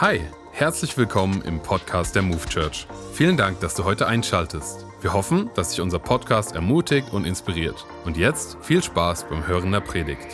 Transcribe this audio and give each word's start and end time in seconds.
Hi, 0.00 0.20
herzlich 0.50 0.98
willkommen 0.98 1.40
im 1.42 1.60
Podcast 1.60 2.16
der 2.16 2.22
Move 2.22 2.44
Church. 2.48 2.88
Vielen 3.12 3.36
Dank, 3.36 3.60
dass 3.60 3.76
du 3.76 3.84
heute 3.84 4.08
einschaltest. 4.08 4.84
Wir 5.00 5.12
hoffen, 5.12 5.50
dass 5.54 5.70
dich 5.70 5.80
unser 5.80 6.00
Podcast 6.00 6.56
ermutigt 6.56 7.12
und 7.12 7.24
inspiriert. 7.24 7.86
Und 8.04 8.16
jetzt 8.16 8.58
viel 8.60 8.82
Spaß 8.82 9.28
beim 9.28 9.46
Hören 9.46 9.70
der 9.70 9.78
Predigt. 9.78 10.26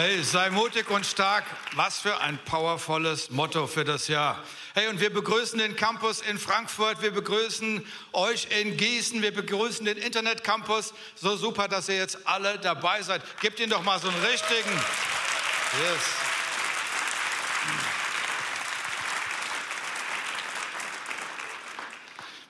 Hey, 0.00 0.22
sei 0.22 0.48
mutig 0.50 0.88
und 0.90 1.04
stark. 1.04 1.42
Was 1.74 1.98
für 1.98 2.20
ein 2.20 2.38
powervolles 2.44 3.30
Motto 3.30 3.66
für 3.66 3.84
das 3.84 4.06
Jahr. 4.06 4.40
Hey, 4.74 4.86
und 4.86 5.00
wir 5.00 5.12
begrüßen 5.12 5.58
den 5.58 5.74
Campus 5.74 6.20
in 6.20 6.38
Frankfurt, 6.38 7.02
wir 7.02 7.10
begrüßen 7.10 7.84
euch 8.12 8.46
in 8.60 8.76
Gießen, 8.76 9.20
wir 9.22 9.34
begrüßen 9.34 9.84
den 9.84 9.96
Internetcampus. 9.96 10.94
So 11.16 11.36
super, 11.36 11.66
dass 11.66 11.88
ihr 11.88 11.96
jetzt 11.96 12.18
alle 12.28 12.60
dabei 12.60 13.02
seid. 13.02 13.22
Gebt 13.40 13.58
ihnen 13.58 13.70
doch 13.70 13.82
mal 13.82 13.98
so 13.98 14.08
einen 14.08 14.22
richtigen. 14.22 14.70
Yes. 14.70 16.04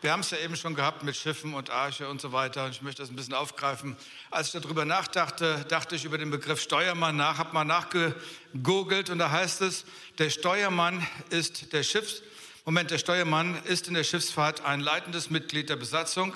Wir 0.01 0.13
haben 0.13 0.21
es 0.21 0.31
ja 0.31 0.39
eben 0.39 0.55
schon 0.55 0.77
gehabt 0.77 1.03
mit 1.03 1.17
Schiffen 1.17 1.55
und 1.55 1.71
Arche 1.71 2.09
und 2.09 2.21
so 2.21 2.31
weiter. 2.31 2.67
Und 2.67 2.71
ich 2.71 2.83
möchte 2.83 3.03
das 3.03 3.11
ein 3.11 3.17
bisschen 3.17 3.35
aufgreifen. 3.35 3.97
Als 4.31 4.55
ich 4.55 4.61
darüber 4.61 4.85
nachdachte, 4.85 5.67
dachte 5.69 5.97
ich 5.97 6.05
über 6.05 6.19
den 6.19 6.31
Begriff 6.31 6.61
Steuermann 6.61 7.17
nach, 7.17 7.39
habe 7.39 7.53
mal 7.53 7.65
nachgegoogelt 7.65 9.11
und 9.11 9.19
da 9.19 9.33
heißt 9.33 9.61
es, 9.61 9.85
der 10.19 10.31
Steuermann 10.31 11.05
ist 11.31 11.73
der 11.73 11.83
Schiffs, 11.83 12.23
Moment, 12.65 12.93
der 12.93 12.99
Steuermann 12.99 13.61
ist 13.65 13.89
in 13.89 13.95
der 13.95 14.05
Schiffsfahrt 14.05 14.65
ein 14.65 14.79
leitendes 14.79 15.31
Mitglied 15.31 15.69
der 15.69 15.77
Besatzung, 15.77 16.33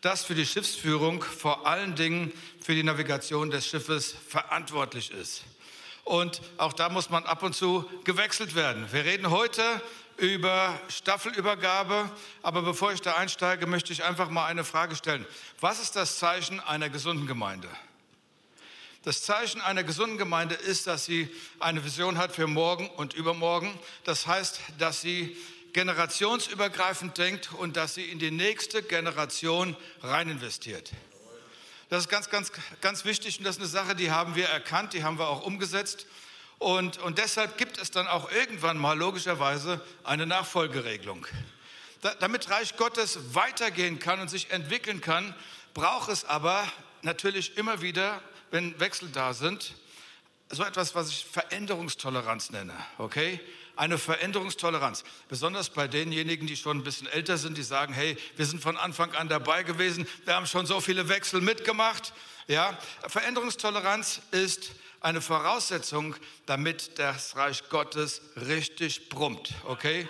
das 0.00 0.24
für 0.24 0.34
die 0.34 0.46
Schiffsführung 0.46 1.22
vor 1.22 1.64
allen 1.64 1.94
Dingen 1.94 2.32
für 2.60 2.74
die 2.74 2.82
Navigation 2.82 3.50
des 3.50 3.68
Schiffes 3.68 4.16
verantwortlich 4.26 5.12
ist. 5.12 5.44
Und 6.02 6.40
auch 6.56 6.72
da 6.72 6.88
muss 6.88 7.10
man 7.10 7.24
ab 7.24 7.44
und 7.44 7.54
zu 7.54 7.88
gewechselt 8.02 8.56
werden. 8.56 8.86
Wir 8.90 9.04
reden 9.04 9.30
heute 9.30 9.62
über 10.16 10.78
Staffelübergabe. 10.88 12.10
Aber 12.42 12.62
bevor 12.62 12.92
ich 12.92 13.00
da 13.00 13.16
einsteige, 13.16 13.66
möchte 13.66 13.92
ich 13.92 14.04
einfach 14.04 14.30
mal 14.30 14.46
eine 14.46 14.64
Frage 14.64 14.96
stellen. 14.96 15.26
Was 15.60 15.80
ist 15.80 15.96
das 15.96 16.18
Zeichen 16.18 16.60
einer 16.60 16.88
gesunden 16.88 17.26
Gemeinde? 17.26 17.68
Das 19.02 19.22
Zeichen 19.22 19.60
einer 19.60 19.84
gesunden 19.84 20.18
Gemeinde 20.18 20.56
ist, 20.56 20.88
dass 20.88 21.04
sie 21.04 21.28
eine 21.60 21.84
Vision 21.84 22.18
hat 22.18 22.32
für 22.32 22.48
morgen 22.48 22.90
und 22.90 23.14
übermorgen. 23.14 23.78
Das 24.02 24.26
heißt, 24.26 24.60
dass 24.78 25.00
sie 25.00 25.36
generationsübergreifend 25.74 27.16
denkt 27.16 27.52
und 27.52 27.76
dass 27.76 27.94
sie 27.94 28.04
in 28.10 28.18
die 28.18 28.30
nächste 28.30 28.82
Generation 28.82 29.76
rein 30.02 30.28
investiert. 30.28 30.90
Das 31.88 32.00
ist 32.00 32.08
ganz, 32.08 32.30
ganz, 32.30 32.50
ganz 32.80 33.04
wichtig 33.04 33.38
und 33.38 33.44
das 33.44 33.56
ist 33.56 33.60
eine 33.60 33.68
Sache, 33.68 33.94
die 33.94 34.10
haben 34.10 34.34
wir 34.34 34.48
erkannt, 34.48 34.92
die 34.92 35.04
haben 35.04 35.18
wir 35.18 35.28
auch 35.28 35.42
umgesetzt. 35.42 36.06
Und, 36.58 36.98
und 36.98 37.18
deshalb 37.18 37.58
gibt 37.58 37.78
es 37.78 37.90
dann 37.90 38.06
auch 38.06 38.30
irgendwann 38.32 38.78
mal 38.78 38.96
logischerweise 38.96 39.80
eine 40.04 40.26
Nachfolgeregelung. 40.26 41.26
Da, 42.00 42.14
damit 42.14 42.50
Reich 42.50 42.76
Gottes 42.76 43.34
weitergehen 43.34 43.98
kann 43.98 44.20
und 44.20 44.28
sich 44.28 44.50
entwickeln 44.50 45.00
kann, 45.00 45.34
braucht 45.74 46.08
es 46.08 46.24
aber 46.24 46.66
natürlich 47.02 47.58
immer 47.58 47.82
wieder, 47.82 48.22
wenn 48.50 48.78
Wechsel 48.80 49.10
da 49.10 49.34
sind, 49.34 49.74
so 50.48 50.62
etwas, 50.62 50.94
was 50.94 51.10
ich 51.10 51.26
Veränderungstoleranz 51.30 52.50
nenne. 52.50 52.72
Okay? 52.98 53.40
Eine 53.74 53.98
Veränderungstoleranz. 53.98 55.04
Besonders 55.28 55.70
bei 55.70 55.88
denjenigen, 55.88 56.46
die 56.46 56.56
schon 56.56 56.78
ein 56.78 56.84
bisschen 56.84 57.08
älter 57.08 57.36
sind, 57.36 57.58
die 57.58 57.62
sagen, 57.62 57.92
hey, 57.92 58.16
wir 58.36 58.46
sind 58.46 58.62
von 58.62 58.76
Anfang 58.76 59.12
an 59.14 59.28
dabei 59.28 59.64
gewesen, 59.64 60.06
wir 60.24 60.34
haben 60.34 60.46
schon 60.46 60.64
so 60.64 60.80
viele 60.80 61.08
Wechsel 61.08 61.40
mitgemacht. 61.40 62.14
Ja? 62.46 62.78
Veränderungstoleranz 63.06 64.22
ist 64.30 64.70
eine 65.06 65.20
Voraussetzung, 65.20 66.16
damit 66.46 66.98
das 66.98 67.36
Reich 67.36 67.68
Gottes 67.68 68.22
richtig 68.34 69.08
brummt. 69.08 69.54
Okay? 69.64 70.08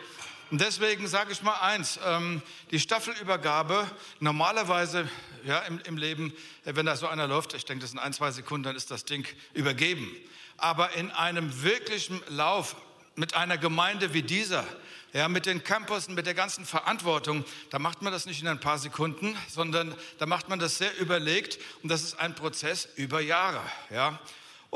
Und 0.51 0.63
deswegen 0.63 1.07
sage 1.07 1.33
ich 1.33 1.43
mal 1.43 1.61
eins, 1.61 2.01
ähm, 2.03 2.41
die 2.71 2.81
Staffelübergabe, 2.81 3.91
normalerweise 4.21 5.07
ja, 5.45 5.59
im, 5.61 5.81
im 5.81 5.99
Leben, 5.99 6.33
äh, 6.65 6.77
wenn 6.77 6.87
da 6.87 6.97
so 6.97 7.09
einer 7.09 7.29
läuft, 7.29 7.53
ich 7.53 7.67
denke, 7.67 7.83
das 7.83 7.91
sind 7.91 7.99
ein, 7.99 8.15
zwei 8.15 8.31
Sekunden, 8.31 8.65
dann 8.65 8.77
ist 8.77 8.91
das 8.91 9.05
Ding 9.05 9.27
übergeben. 9.53 10.11
Aber 10.57 10.93
in 10.93 11.11
einem 11.11 11.63
wirklichen 11.63 12.23
Lauf 12.29 12.75
mit 13.17 13.35
einer 13.35 13.59
Gemeinde 13.59 14.15
wie 14.15 14.23
dieser, 14.23 14.65
ja, 15.13 15.29
mit 15.29 15.45
den 15.45 15.63
Campussen, 15.63 16.15
mit 16.15 16.25
der 16.25 16.33
ganzen 16.33 16.65
Verantwortung, 16.65 17.45
da 17.69 17.79
macht 17.79 18.01
man 18.01 18.15
das 18.15 18.25
nicht 18.25 18.41
in 18.41 18.49
ein 18.49 18.61
paar 18.61 18.79
Sekunden, 18.79 19.37
sondern 19.51 19.95
da 20.19 20.25
macht 20.25 20.49
man 20.49 20.59
das 20.59 20.79
sehr 20.79 20.99
überlegt 20.99 21.59
und 21.83 21.91
das 21.91 22.03
ist 22.03 22.19
ein 22.19 22.35
Prozess 22.35 22.89
über 22.97 23.21
Jahre. 23.21 23.61
Ja. 23.91 24.19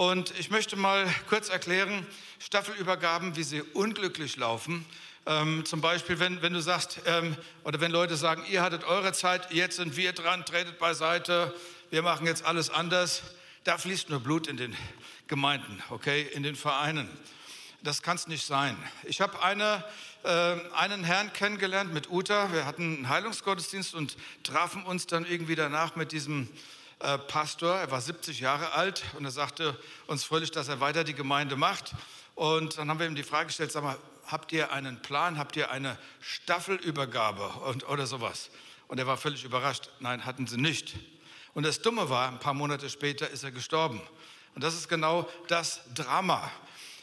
Und 0.00 0.33
ich 0.38 0.49
möchte 0.49 0.77
mal 0.77 1.06
kurz 1.28 1.50
erklären, 1.50 2.06
Staffelübergaben, 2.38 3.37
wie 3.37 3.43
sie 3.43 3.61
unglücklich 3.61 4.38
laufen. 4.38 4.87
Ähm, 5.27 5.66
zum 5.66 5.83
Beispiel, 5.83 6.19
wenn, 6.19 6.41
wenn 6.41 6.55
du 6.55 6.62
sagst, 6.62 7.03
ähm, 7.05 7.37
oder 7.65 7.83
wenn 7.83 7.91
Leute 7.91 8.16
sagen, 8.16 8.43
ihr 8.49 8.62
hattet 8.62 8.84
eure 8.84 9.12
Zeit, 9.12 9.53
jetzt 9.53 9.77
sind 9.77 9.99
wir 9.99 10.15
dran, 10.15 10.47
tretet 10.47 10.78
beiseite, 10.78 11.55
wir 11.91 12.00
machen 12.00 12.27
jetzt 12.27 12.47
alles 12.47 12.71
anders. 12.71 13.21
Da 13.65 13.77
fließt 13.77 14.09
nur 14.09 14.21
Blut 14.21 14.47
in 14.47 14.56
den 14.56 14.75
Gemeinden, 15.27 15.83
okay, 15.91 16.22
in 16.32 16.44
den 16.44 16.56
Vereinen. 16.56 17.06
Das 17.82 18.00
kann 18.00 18.17
es 18.17 18.27
nicht 18.27 18.47
sein. 18.47 18.78
Ich 19.05 19.21
habe 19.21 19.43
eine, 19.43 19.84
äh, 20.22 20.56
einen 20.77 21.05
Herrn 21.05 21.31
kennengelernt 21.34 21.93
mit 21.93 22.09
Uta. 22.09 22.55
Wir 22.55 22.65
hatten 22.65 22.97
einen 22.97 23.09
Heilungsgottesdienst 23.11 23.94
und 23.94 24.17
trafen 24.44 24.82
uns 24.82 25.06
dann 25.06 25.27
irgendwie 25.27 25.56
danach 25.56 25.94
mit 25.94 26.12
diesem 26.12 26.49
äh, 27.00 27.19
Pastor, 27.19 27.77
er 27.77 27.91
war 27.91 28.00
70 28.00 28.41
Jahre 28.41 28.72
alt 28.72 29.03
und 29.16 29.25
er 29.25 29.31
sagte 29.31 29.77
uns 30.06 30.25
fröhlich, 30.25 30.50
dass 30.50 30.69
er 30.69 30.81
weiter 30.81 31.03
die 31.03 31.15
Gemeinde 31.15 31.56
macht. 31.56 31.93
Und 32.34 32.78
dann 32.78 32.88
haben 32.91 32.99
wir 32.99 33.06
ihm 33.06 33.15
die 33.15 33.22
Frage 33.22 33.47
gestellt, 33.47 33.72
sag 33.72 33.83
mal, 33.83 33.97
habt 34.27 34.53
ihr 34.53 34.72
einen 34.72 35.00
Plan, 35.03 35.38
habt 35.38 35.56
ihr 35.56 35.71
eine 35.71 35.99
Staffelübergabe 36.21 37.49
und, 37.65 37.88
oder 37.88 38.06
sowas? 38.06 38.50
Und 38.87 38.99
er 38.99 39.06
war 39.06 39.16
völlig 39.16 39.44
überrascht, 39.44 39.88
nein, 40.00 40.25
hatten 40.25 40.47
sie 40.47 40.59
nicht. 40.59 40.94
Und 41.55 41.65
das 41.65 41.83
Dumme 41.83 42.11
war, 42.11 42.28
ein 42.28 42.38
paar 42.38 42.55
Monate 42.55 42.91
später 42.91 43.28
ist 43.28 43.44
er 43.44 43.50
gestorben. 43.50 44.00
Und 44.55 44.62
das 44.62 44.75
ist 44.75 44.88
genau 44.88 45.28
das 45.49 45.81
Drama. 45.94 46.50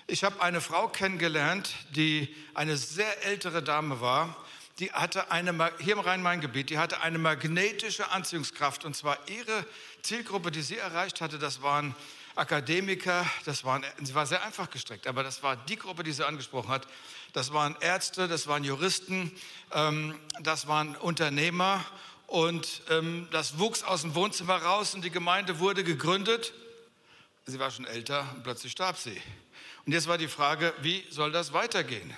Ich 0.05 0.23
habe 0.23 0.41
eine 0.41 0.61
Frau 0.61 0.87
kennengelernt, 0.87 1.73
die 1.91 2.33
eine 2.53 2.77
sehr 2.77 3.25
ältere 3.25 3.63
Dame 3.63 3.99
war 3.99 4.35
die 4.79 4.91
hatte 4.91 5.31
eine, 5.31 5.71
hier 5.79 5.93
im 5.93 5.99
Rhein-Main-Gebiet, 5.99 6.69
die 6.69 6.77
hatte 6.77 7.01
eine 7.01 7.17
magnetische 7.17 8.11
Anziehungskraft. 8.11 8.85
Und 8.85 8.95
zwar 8.95 9.17
ihre 9.27 9.65
Zielgruppe, 10.03 10.51
die 10.51 10.61
sie 10.61 10.77
erreicht 10.77 11.19
hatte, 11.21 11.39
das 11.39 11.61
waren 11.61 11.95
Akademiker, 12.35 13.25
das 13.45 13.63
waren, 13.63 13.83
sie 14.01 14.13
war 14.13 14.27
sehr 14.27 14.43
einfach 14.43 14.69
gestrickt, 14.69 15.07
aber 15.07 15.23
das 15.23 15.41
war 15.41 15.55
die 15.55 15.75
Gruppe, 15.75 16.03
die 16.03 16.11
sie 16.11 16.25
angesprochen 16.25 16.69
hat. 16.69 16.87
Das 17.33 17.51
waren 17.51 17.75
Ärzte, 17.81 18.27
das 18.27 18.45
waren 18.45 18.63
Juristen, 18.63 19.31
ähm, 19.73 20.15
das 20.41 20.67
waren 20.67 20.95
Unternehmer 20.95 21.83
und 22.27 22.83
ähm, 22.91 23.27
das 23.31 23.57
wuchs 23.57 23.81
aus 23.81 24.01
dem 24.01 24.13
Wohnzimmer 24.13 24.57
raus 24.57 24.93
und 24.93 25.03
die 25.03 25.09
Gemeinde 25.09 25.57
wurde 25.57 25.83
gegründet. 25.83 26.53
Sie 27.47 27.59
war 27.59 27.71
schon 27.71 27.85
älter 27.85 28.27
und 28.35 28.43
plötzlich 28.43 28.73
starb 28.73 28.97
sie. 28.97 29.19
Und 29.85 29.93
jetzt 29.93 30.07
war 30.07 30.17
die 30.19 30.27
Frage, 30.27 30.73
wie 30.81 31.03
soll 31.09 31.31
das 31.31 31.53
weitergehen? 31.53 32.13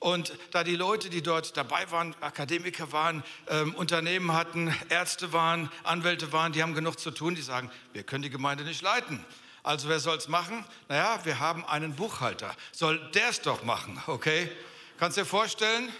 Und 0.00 0.32
da 0.50 0.64
die 0.64 0.76
Leute, 0.76 1.10
die 1.10 1.22
dort 1.22 1.58
dabei 1.58 1.90
waren, 1.90 2.16
Akademiker 2.22 2.90
waren, 2.90 3.22
ähm, 3.48 3.74
Unternehmen 3.74 4.32
hatten, 4.32 4.74
Ärzte 4.88 5.34
waren, 5.34 5.70
Anwälte 5.84 6.32
waren, 6.32 6.52
die 6.52 6.62
haben 6.62 6.74
genug 6.74 6.98
zu 6.98 7.10
tun, 7.10 7.34
die 7.34 7.42
sagen, 7.42 7.70
wir 7.92 8.02
können 8.02 8.22
die 8.22 8.30
Gemeinde 8.30 8.64
nicht 8.64 8.80
leiten. 8.80 9.22
Also 9.62 9.90
wer 9.90 10.00
soll 10.00 10.16
es 10.16 10.26
machen? 10.26 10.64
Naja, 10.88 11.20
wir 11.24 11.38
haben 11.38 11.66
einen 11.66 11.94
Buchhalter. 11.96 12.56
Soll 12.72 12.98
der 13.12 13.28
es 13.28 13.42
doch 13.42 13.62
machen, 13.62 14.02
okay? 14.06 14.50
Kannst 14.98 15.18
du 15.18 15.20
dir 15.20 15.26
vorstellen, 15.26 15.90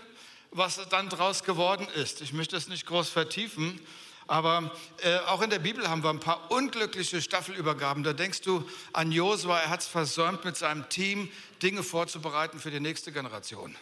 was 0.51 0.81
dann 0.89 1.11
daraus 1.11 1.45
geworden 1.45 1.87
ist? 1.95 2.23
Ich 2.23 2.33
möchte 2.33 2.57
es 2.57 2.69
nicht 2.69 2.87
groß 2.87 3.11
vertiefen, 3.11 3.79
aber 4.27 4.71
äh, 5.03 5.19
auch 5.27 5.43
in 5.43 5.51
der 5.51 5.59
Bibel 5.59 5.91
haben 5.91 6.03
wir 6.03 6.09
ein 6.09 6.21
paar 6.21 6.51
unglückliche 6.51 7.21
Staffelübergaben. 7.21 8.03
Da 8.03 8.15
denkst 8.15 8.41
du 8.41 8.67
an 8.95 9.13
Josua, 9.13 9.59
er 9.59 9.69
hat 9.69 9.81
es 9.81 9.87
versäumt, 9.87 10.43
mit 10.47 10.57
seinem 10.57 10.89
Team 10.89 11.31
Dinge 11.63 11.83
vorzubereiten 11.83 12.61
für 12.61 12.71
die 12.71 12.81
nächste 12.81 13.13
Generation. 13.13 13.77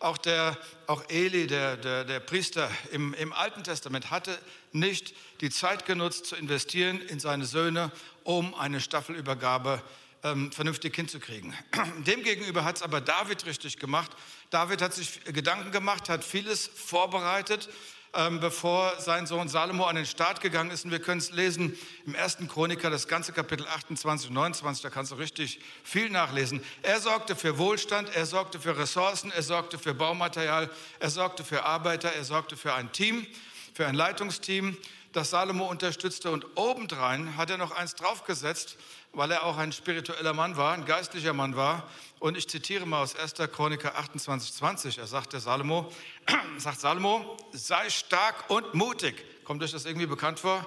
Auch, 0.00 0.16
der, 0.16 0.56
auch 0.86 1.04
Eli, 1.10 1.46
der, 1.46 1.76
der, 1.76 2.04
der 2.04 2.20
Priester 2.20 2.70
im, 2.90 3.12
im 3.14 3.34
Alten 3.34 3.62
Testament, 3.62 4.10
hatte 4.10 4.36
nicht 4.72 5.14
die 5.42 5.50
Zeit 5.50 5.84
genutzt 5.84 6.24
zu 6.24 6.36
investieren 6.36 7.00
in 7.02 7.20
seine 7.20 7.44
Söhne, 7.44 7.92
um 8.24 8.54
eine 8.54 8.80
Staffelübergabe 8.80 9.82
ähm, 10.22 10.52
vernünftig 10.52 10.96
hinzukriegen. 10.96 11.54
Demgegenüber 12.06 12.64
hat 12.64 12.76
es 12.76 12.82
aber 12.82 13.02
David 13.02 13.44
richtig 13.44 13.78
gemacht. 13.78 14.10
David 14.48 14.80
hat 14.80 14.94
sich 14.94 15.22
Gedanken 15.24 15.70
gemacht, 15.70 16.08
hat 16.08 16.24
vieles 16.24 16.66
vorbereitet, 16.66 17.68
ähm, 18.14 18.40
bevor 18.40 18.98
sein 18.98 19.26
Sohn 19.26 19.48
Salomo 19.48 19.84
an 19.84 19.96
den 19.96 20.06
Start 20.06 20.40
gegangen 20.40 20.70
ist. 20.70 20.84
Und 20.84 20.90
wir 20.90 20.98
können 21.00 21.20
es 21.20 21.30
lesen 21.30 21.78
im 22.06 22.14
ersten 22.14 22.48
Chroniker, 22.48 22.90
das 22.90 23.06
ganze 23.06 23.32
Kapitel 23.32 23.66
28 23.66 24.28
und 24.28 24.34
29, 24.34 24.82
da 24.82 24.90
kannst 24.90 25.12
du 25.12 25.16
richtig 25.16 25.60
viel 25.84 26.10
nachlesen. 26.10 26.60
Er 26.82 27.00
sorgte 27.00 27.36
für 27.36 27.58
Wohlstand, 27.58 28.14
er 28.14 28.26
sorgte 28.26 28.58
für 28.58 28.76
Ressourcen, 28.76 29.30
er 29.30 29.42
sorgte 29.42 29.78
für 29.78 29.94
Baumaterial, 29.94 30.70
er 30.98 31.10
sorgte 31.10 31.44
für 31.44 31.64
Arbeiter, 31.64 32.12
er 32.12 32.24
sorgte 32.24 32.56
für 32.56 32.74
ein 32.74 32.90
Team, 32.92 33.26
für 33.74 33.86
ein 33.86 33.94
Leitungsteam. 33.94 34.76
Das 35.12 35.30
Salomo 35.30 35.66
unterstützte. 35.66 36.30
Und 36.30 36.46
obendrein 36.56 37.36
hat 37.36 37.50
er 37.50 37.58
noch 37.58 37.72
eins 37.72 37.94
draufgesetzt, 37.94 38.76
weil 39.12 39.30
er 39.30 39.44
auch 39.44 39.56
ein 39.56 39.72
spiritueller 39.72 40.32
Mann 40.32 40.56
war, 40.56 40.74
ein 40.74 40.84
geistlicher 40.84 41.32
Mann 41.32 41.56
war. 41.56 41.88
Und 42.18 42.36
ich 42.36 42.48
zitiere 42.48 42.86
mal 42.86 43.02
aus 43.02 43.16
1. 43.16 43.34
Chroniker 43.52 43.96
28, 43.96 44.54
20. 44.54 44.98
Er 44.98 45.06
sagt 45.06 45.32
der 45.32 45.40
Salomo, 45.40 45.90
sagt 46.58 46.80
Salomo, 46.80 47.36
sei 47.52 47.90
stark 47.90 48.48
und 48.50 48.74
mutig. 48.74 49.24
Kommt 49.44 49.62
euch 49.62 49.72
das 49.72 49.84
irgendwie 49.84 50.06
bekannt 50.06 50.40
vor? 50.40 50.64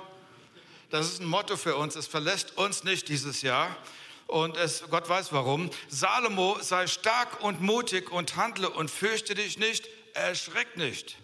Das 0.89 1.07
ist 1.07 1.21
ein 1.21 1.27
Motto 1.27 1.57
für 1.57 1.75
uns. 1.75 1.95
Es 1.95 2.07
verlässt 2.07 2.57
uns 2.57 2.83
nicht 2.83 3.07
dieses 3.07 3.41
Jahr. 3.41 3.75
Und 4.27 4.57
es, 4.57 4.83
Gott 4.89 5.07
weiß 5.07 5.31
warum. 5.31 5.69
Salomo, 5.87 6.57
sei 6.61 6.87
stark 6.87 7.43
und 7.43 7.61
mutig 7.61 8.11
und 8.11 8.35
handle 8.35 8.69
und 8.69 8.89
fürchte 8.89 9.35
dich 9.35 9.57
nicht, 9.57 9.87
erschreck 10.13 10.77
nicht. 10.77 11.17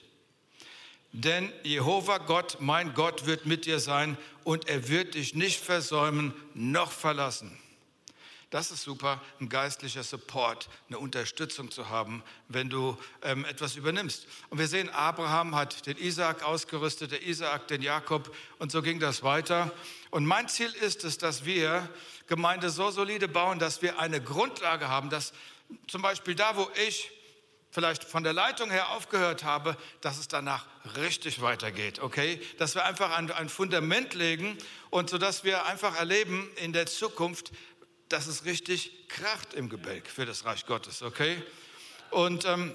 Denn 1.11 1.51
Jehova 1.63 2.19
Gott, 2.19 2.57
mein 2.59 2.93
Gott, 2.93 3.25
wird 3.25 3.45
mit 3.45 3.65
dir 3.65 3.79
sein 3.79 4.17
und 4.43 4.67
er 4.67 4.89
wird 4.89 5.15
dich 5.15 5.33
nicht 5.33 5.59
versäumen 5.59 6.33
noch 6.53 6.91
verlassen. 6.91 7.57
Das 8.51 8.71
ist 8.71 8.81
super, 8.81 9.21
ein 9.39 9.47
geistlicher 9.47 10.01
Support, 10.01 10.69
eine 10.87 10.97
Unterstützung 10.97 11.69
zu 11.69 11.89
haben, 11.89 12.23
wenn 12.47 12.67
du 12.67 12.97
ähm, 13.21 13.45
etwas 13.45 13.75
übernimmst. 13.75 14.25
Und 14.49 14.57
wir 14.57 14.67
sehen, 14.67 14.89
Abraham 14.89 15.55
hat 15.55 15.85
den 15.85 15.97
Isaak 15.97 16.41
ausgerüstet, 16.41 17.11
der 17.11 17.21
Isaak 17.21 17.67
den 17.67 17.83
Jakob 17.83 18.35
und 18.57 18.71
so 18.71 18.81
ging 18.81 18.99
das 18.99 19.21
weiter. 19.21 19.71
Und 20.09 20.25
mein 20.25 20.47
Ziel 20.47 20.71
ist 20.81 21.03
es, 21.03 21.19
dass 21.19 21.45
wir 21.45 21.87
Gemeinde 22.25 22.71
so 22.71 22.89
solide 22.89 23.27
bauen, 23.27 23.59
dass 23.59 23.83
wir 23.83 23.99
eine 23.99 24.19
Grundlage 24.19 24.87
haben, 24.87 25.11
dass 25.11 25.31
zum 25.87 26.01
Beispiel 26.01 26.33
da, 26.33 26.55
wo 26.55 26.67
ich 26.87 27.11
vielleicht 27.71 28.03
von 28.03 28.23
der 28.23 28.33
Leitung 28.33 28.71
her 28.71 28.89
aufgehört 28.91 29.43
habe, 29.43 29.77
dass 30.01 30.17
es 30.17 30.27
danach 30.27 30.65
richtig 30.95 31.41
weitergeht, 31.41 31.99
okay? 31.99 32.41
Dass 32.57 32.75
wir 32.75 32.85
einfach 32.85 33.15
ein, 33.15 33.31
ein 33.31 33.49
Fundament 33.49 34.13
legen 34.13 34.57
und 34.89 35.09
so 35.09 35.17
dass 35.17 35.43
wir 35.43 35.65
einfach 35.65 35.95
erleben 35.97 36.49
in 36.57 36.73
der 36.73 36.87
Zukunft, 36.87 37.51
dass 38.09 38.27
es 38.27 38.45
richtig 38.45 39.07
kracht 39.07 39.53
im 39.53 39.69
Gebälk 39.69 40.07
für 40.07 40.25
das 40.25 40.45
Reich 40.45 40.65
Gottes, 40.65 41.03
okay? 41.03 41.41
Und, 42.09 42.45
ähm, 42.45 42.73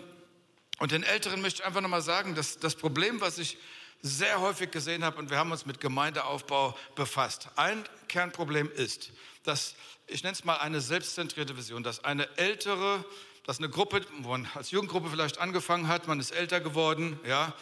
und 0.78 0.92
den 0.92 1.02
Älteren 1.02 1.40
möchte 1.40 1.62
ich 1.62 1.66
einfach 1.66 1.80
nochmal 1.80 2.02
sagen, 2.02 2.34
dass 2.34 2.58
das 2.58 2.76
Problem, 2.76 3.20
was 3.20 3.38
ich 3.38 3.58
sehr 4.00 4.40
häufig 4.40 4.70
gesehen 4.70 5.02
habe, 5.02 5.18
und 5.18 5.30
wir 5.30 5.38
haben 5.38 5.50
uns 5.50 5.66
mit 5.66 5.80
Gemeindeaufbau 5.80 6.76
befasst, 6.94 7.48
ein 7.56 7.82
Kernproblem 8.06 8.70
ist, 8.70 9.10
dass, 9.44 9.74
ich 10.06 10.22
nenne 10.22 10.34
es 10.34 10.44
mal 10.44 10.56
eine 10.56 10.80
selbstzentrierte 10.80 11.56
Vision, 11.56 11.82
dass 11.82 12.04
eine 12.04 12.28
ältere 12.36 13.04
dass 13.44 13.58
eine 13.58 13.68
Gruppe, 13.68 14.00
wo 14.20 14.30
man 14.30 14.48
als 14.54 14.70
Jugendgruppe 14.70 15.10
vielleicht 15.10 15.38
angefangen 15.38 15.88
hat, 15.88 16.08
man 16.08 16.18
ist 16.18 16.30
älter 16.30 16.60
geworden, 16.60 17.18
ja. 17.26 17.52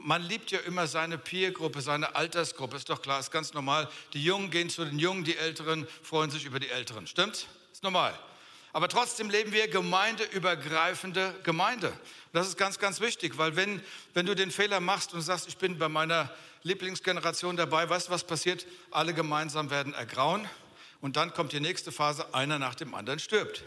Man 0.00 0.22
liebt 0.22 0.52
ja 0.52 0.60
immer 0.60 0.86
seine 0.86 1.18
Peergruppe, 1.18 1.80
seine 1.80 2.14
Altersgruppe, 2.14 2.76
ist 2.76 2.88
doch 2.88 3.02
klar, 3.02 3.18
ist 3.18 3.32
ganz 3.32 3.52
normal. 3.52 3.88
Die 4.12 4.22
Jungen 4.22 4.50
gehen 4.50 4.70
zu 4.70 4.84
den 4.84 5.00
Jungen, 5.00 5.24
die 5.24 5.36
Älteren 5.36 5.88
freuen 6.04 6.30
sich 6.30 6.44
über 6.44 6.60
die 6.60 6.68
Älteren, 6.68 7.08
stimmt's? 7.08 7.46
Ist 7.72 7.82
normal. 7.82 8.16
Aber 8.72 8.88
trotzdem 8.88 9.28
leben 9.28 9.52
wir 9.52 9.66
gemeindeübergreifende 9.66 11.34
Gemeinde. 11.42 11.92
Das 12.32 12.46
ist 12.46 12.56
ganz, 12.56 12.78
ganz 12.78 13.00
wichtig, 13.00 13.38
weil 13.38 13.56
wenn, 13.56 13.82
wenn 14.14 14.26
du 14.26 14.36
den 14.36 14.52
Fehler 14.52 14.78
machst 14.78 15.14
und 15.14 15.22
sagst, 15.22 15.48
ich 15.48 15.56
bin 15.56 15.78
bei 15.78 15.88
meiner 15.88 16.30
Lieblingsgeneration 16.62 17.56
dabei, 17.56 17.88
weißt 17.88 18.08
du, 18.08 18.12
was 18.12 18.24
passiert? 18.24 18.66
Alle 18.92 19.14
gemeinsam 19.14 19.70
werden 19.70 19.94
ergrauen 19.94 20.48
und 21.00 21.16
dann 21.16 21.32
kommt 21.32 21.52
die 21.52 21.60
nächste 21.60 21.90
Phase, 21.90 22.34
einer 22.34 22.58
nach 22.58 22.74
dem 22.76 22.94
anderen 22.94 23.18
stirbt. 23.18 23.64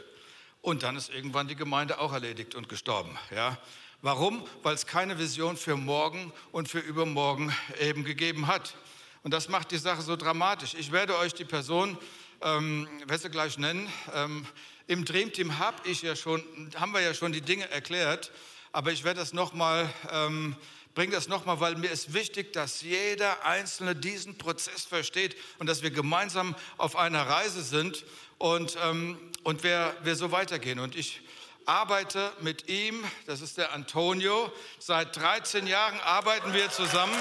Und 0.61 0.83
dann 0.83 0.95
ist 0.95 1.09
irgendwann 1.09 1.47
die 1.47 1.55
Gemeinde 1.55 1.99
auch 1.99 2.13
erledigt 2.13 2.55
und 2.55 2.69
gestorben. 2.69 3.17
Ja? 3.35 3.57
Warum? 4.01 4.45
Weil 4.63 4.75
es 4.75 4.85
keine 4.85 5.17
Vision 5.17 5.57
für 5.57 5.75
morgen 5.75 6.31
und 6.51 6.69
für 6.69 6.79
übermorgen 6.79 7.53
eben 7.79 8.03
gegeben 8.03 8.47
hat. 8.47 8.75
Und 9.23 9.31
das 9.31 9.49
macht 9.49 9.71
die 9.71 9.77
Sache 9.77 10.01
so 10.01 10.15
dramatisch. 10.15 10.73
Ich 10.75 10.91
werde 10.91 11.17
euch 11.17 11.33
die 11.33 11.45
Person, 11.45 11.97
ähm, 12.41 12.87
werde 13.05 13.23
sie 13.23 13.29
gleich 13.29 13.57
nennen, 13.57 13.91
ähm, 14.13 14.45
im 14.87 15.05
Dreamteam 15.05 15.57
hab 15.59 15.85
ich 15.87 16.01
ja 16.01 16.15
schon, 16.15 16.43
haben 16.75 16.91
wir 16.91 17.01
ja 17.01 17.13
schon 17.13 17.31
die 17.31 17.41
Dinge 17.41 17.69
erklärt, 17.69 18.31
aber 18.71 18.91
ich 18.91 19.03
werde 19.03 19.19
das 19.19 19.31
nochmal, 19.31 19.87
ähm, 20.11 20.55
bringe 20.95 21.13
das 21.13 21.27
nochmal, 21.27 21.59
weil 21.59 21.75
mir 21.75 21.89
ist 21.89 22.13
wichtig, 22.13 22.51
dass 22.53 22.81
jeder 22.81 23.45
Einzelne 23.45 23.95
diesen 23.95 24.37
Prozess 24.37 24.83
versteht 24.83 25.37
und 25.59 25.67
dass 25.67 25.81
wir 25.81 25.91
gemeinsam 25.91 26.55
auf 26.77 26.95
einer 26.95 27.25
Reise 27.25 27.61
sind 27.63 28.03
und, 28.41 28.75
ähm, 28.83 29.19
und 29.43 29.63
wir, 29.63 29.95
wir 30.03 30.15
so 30.15 30.31
weitergehen. 30.31 30.79
Und 30.79 30.95
ich 30.95 31.21
arbeite 31.65 32.31
mit 32.41 32.69
ihm, 32.69 33.03
das 33.27 33.41
ist 33.41 33.57
der 33.57 33.71
Antonio. 33.73 34.51
Seit 34.79 35.15
13 35.15 35.67
Jahren 35.67 35.99
arbeiten 35.99 36.51
wir 36.51 36.69
zusammen. 36.71 37.13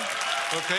Okay. 0.53 0.75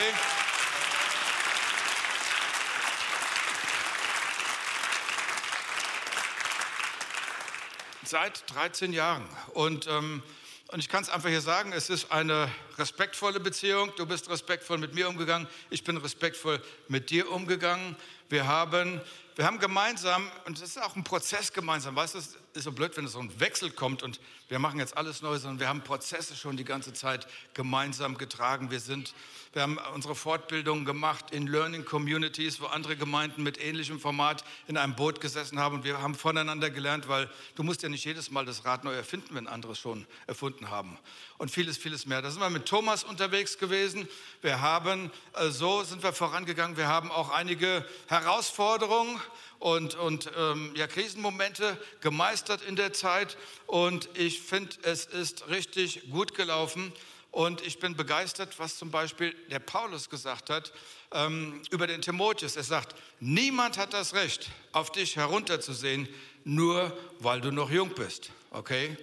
Seit 8.04 8.44
13 8.52 8.94
Jahren. 8.94 9.24
Und, 9.54 9.86
ähm, 9.88 10.24
und 10.72 10.80
ich 10.80 10.90
kann 10.90 11.04
es 11.04 11.10
einfach 11.10 11.30
hier 11.30 11.42
sagen, 11.42 11.72
es 11.72 11.92
ist 11.92 12.12
eine 12.12 12.50
respektvolle 12.80 13.40
Beziehung. 13.40 13.94
Du 13.96 14.08
bist 14.08 14.28
respektvoll 14.28 14.80
mit 14.80 14.96
mir 14.96 15.08
umgegangen. 15.08 15.48
Ich 15.70 15.84
bin 15.84 15.98
respektvoll 15.98 16.62
mit 16.88 17.12
dir 17.12 17.32
umgegangen. 17.32 17.96
Wir 18.32 18.48
haben 18.48 19.02
wir 19.36 19.46
haben 19.46 19.60
gemeinsam, 19.60 20.30
und 20.46 20.62
das 20.62 20.70
ist 20.70 20.82
auch 20.82 20.96
ein 20.96 21.04
Prozess 21.04 21.54
gemeinsam, 21.54 21.96
weißt 21.96 22.16
du, 22.16 22.20
es 22.20 22.38
ist 22.54 22.64
so 22.64 22.72
blöd, 22.72 22.96
wenn 22.98 23.08
so 23.08 23.20
ein 23.20 23.40
Wechsel 23.40 23.72
kommt 23.72 24.04
und 24.04 24.20
wir 24.52 24.60
machen 24.60 24.80
jetzt 24.80 24.98
alles 24.98 25.22
neu, 25.22 25.40
sondern 25.40 25.62
wir 25.62 25.70
haben 25.70 25.82
Prozesse 25.82 26.36
schon 26.36 26.58
die 26.58 26.66
ganze 26.66 26.92
Zeit 26.92 27.26
gemeinsam 27.54 28.18
getragen. 28.18 28.70
Wir, 28.70 28.82
sind, 28.82 29.14
wir 29.54 29.62
haben 29.62 29.80
unsere 29.96 30.14
Fortbildungen 30.14 30.84
gemacht 30.84 31.32
in 31.32 31.48
Learning 31.48 31.86
Communities, 31.86 32.60
wo 32.60 32.66
andere 32.66 32.98
Gemeinden 32.98 33.44
mit 33.44 33.64
ähnlichem 33.64 33.98
Format 33.98 34.44
in 34.68 34.76
einem 34.76 34.94
Boot 34.94 35.22
gesessen 35.22 35.58
haben 35.58 35.76
und 35.76 35.84
wir 35.86 36.02
haben 36.02 36.16
voneinander 36.16 36.70
gelernt, 36.70 37.08
weil 37.08 37.30
du 37.56 37.64
musst 37.64 37.82
ja 37.82 37.88
nicht 37.88 38.04
jedes 38.04 38.30
Mal 38.30 38.46
das 38.46 38.66
Rad 38.66 38.84
neu 38.84 38.94
erfinden, 38.94 39.36
wenn 39.36 39.48
andere 39.48 39.72
es 39.72 39.80
schon 39.80 40.06
erfunden 40.28 40.70
haben. 40.70 40.98
Und 41.38 41.50
vieles, 41.50 41.78
vieles 41.78 42.06
mehr. 42.06 42.22
Da 42.22 42.30
sind 42.30 42.42
wir 42.42 42.50
mit 42.50 42.66
Thomas 42.66 43.06
unterwegs 43.06 43.58
gewesen. 43.58 44.06
Wir 44.42 44.60
haben, 44.60 45.12
äh, 45.34 45.48
so 45.48 45.82
sind 45.84 46.04
wir 46.04 46.12
vorangegangen. 46.12 46.76
Wir 46.76 46.90
haben 46.90 47.10
auch 47.10 47.30
einige 47.30 47.86
Herausforderungen 48.08 49.18
und, 49.62 49.94
und 49.94 50.30
ähm, 50.36 50.72
ja, 50.76 50.88
Krisenmomente 50.88 51.78
gemeistert 52.02 52.64
in 52.64 52.76
der 52.76 52.94
Zeit. 52.94 53.38
Und 53.68 54.10
ich 54.16 54.41
finde, 54.42 54.76
es 54.84 55.06
ist 55.06 55.48
richtig 55.50 56.10
gut 56.10 56.36
gelaufen. 56.36 56.94
Und 57.32 57.62
ich 57.62 57.80
bin 57.80 57.96
begeistert, 57.96 58.60
was 58.60 58.78
zum 58.78 58.92
Beispiel 58.92 59.34
der 59.50 59.60
Paulus 59.60 60.10
gesagt 60.10 60.50
hat 60.50 60.74
ähm, 61.14 61.62
über 61.70 61.88
den 61.88 62.02
Timotheus. 62.02 62.58
Er 62.58 62.64
sagt, 62.64 62.94
niemand 63.22 63.78
hat 63.78 63.94
das 63.94 64.14
Recht, 64.14 64.50
auf 64.74 64.92
dich 64.92 65.16
herunterzusehen, 65.16 66.10
nur 66.44 66.96
weil 67.20 67.40
du 67.40 67.52
noch 67.52 67.72
jung 67.72 67.96
bist. 67.96 68.32
Okay? 68.52 68.98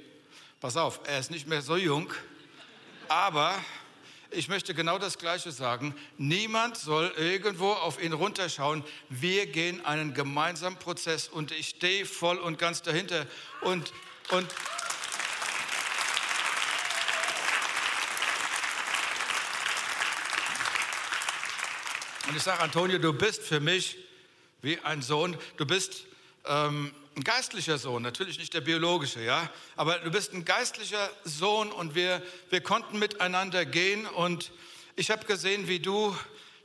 Pass 0.60 0.76
auf, 0.76 1.00
er 1.04 1.20
ist 1.20 1.30
nicht 1.30 1.46
mehr 1.46 1.62
so 1.62 1.76
jung, 1.76 2.12
aber 3.08 3.54
ich 4.30 4.48
möchte 4.48 4.74
genau 4.74 4.98
das 4.98 5.16
Gleiche 5.16 5.50
sagen. 5.50 5.94
Niemand 6.18 6.76
soll 6.76 7.10
irgendwo 7.16 7.72
auf 7.72 8.02
ihn 8.02 8.12
runterschauen. 8.12 8.84
Wir 9.08 9.46
gehen 9.46 9.82
einen 9.86 10.12
gemeinsamen 10.12 10.78
Prozess 10.78 11.28
und 11.28 11.50
ich 11.50 11.68
stehe 11.68 12.04
voll 12.04 12.36
und 12.36 12.58
ganz 12.58 12.82
dahinter. 12.82 13.26
Und, 13.62 13.92
und 14.30 14.46
Und 22.28 22.36
ich 22.36 22.42
sage, 22.42 22.60
Antonio, 22.60 22.98
du 22.98 23.14
bist 23.14 23.42
für 23.42 23.58
mich 23.58 23.96
wie 24.60 24.78
ein 24.80 25.00
Sohn. 25.00 25.34
Du 25.56 25.64
bist 25.64 26.04
ähm, 26.44 26.92
ein 27.16 27.24
geistlicher 27.24 27.78
Sohn, 27.78 28.02
natürlich 28.02 28.38
nicht 28.38 28.52
der 28.52 28.60
biologische, 28.60 29.22
ja, 29.22 29.50
aber 29.76 29.98
du 29.98 30.10
bist 30.10 30.34
ein 30.34 30.44
geistlicher 30.44 31.10
Sohn 31.24 31.72
und 31.72 31.94
wir, 31.94 32.22
wir 32.50 32.60
konnten 32.60 32.98
miteinander 32.98 33.64
gehen 33.64 34.06
und 34.06 34.52
ich 34.94 35.10
habe 35.10 35.24
gesehen, 35.24 35.68
wie 35.68 35.80
du 35.80 36.14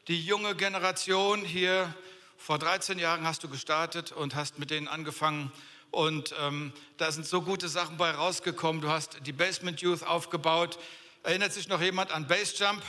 die 0.10 0.22
junge 0.26 0.54
Generation 0.54 1.46
hier, 1.46 1.94
vor 2.38 2.60
13 2.60 3.00
Jahren 3.00 3.26
hast 3.26 3.42
du 3.46 3.48
gestartet 3.48 4.12
und 4.12 4.36
hast 4.36 4.60
mit 4.60 4.70
denen 4.70 4.90
angefangen 4.90 5.50
und 5.92 6.36
ähm, 6.42 6.74
da 6.98 7.10
sind 7.10 7.26
so 7.26 7.42
gute 7.42 7.70
Sachen 7.70 7.96
bei 7.96 8.12
rausgekommen. 8.12 8.82
Du 8.82 8.90
hast 8.90 9.26
die 9.26 9.32
Basement 9.32 9.80
Youth 9.80 10.04
aufgebaut. 10.04 10.78
Erinnert 11.24 11.54
sich 11.54 11.70
noch 11.70 11.80
jemand 11.80 12.12
an 12.12 12.28
Basejump? 12.28 12.84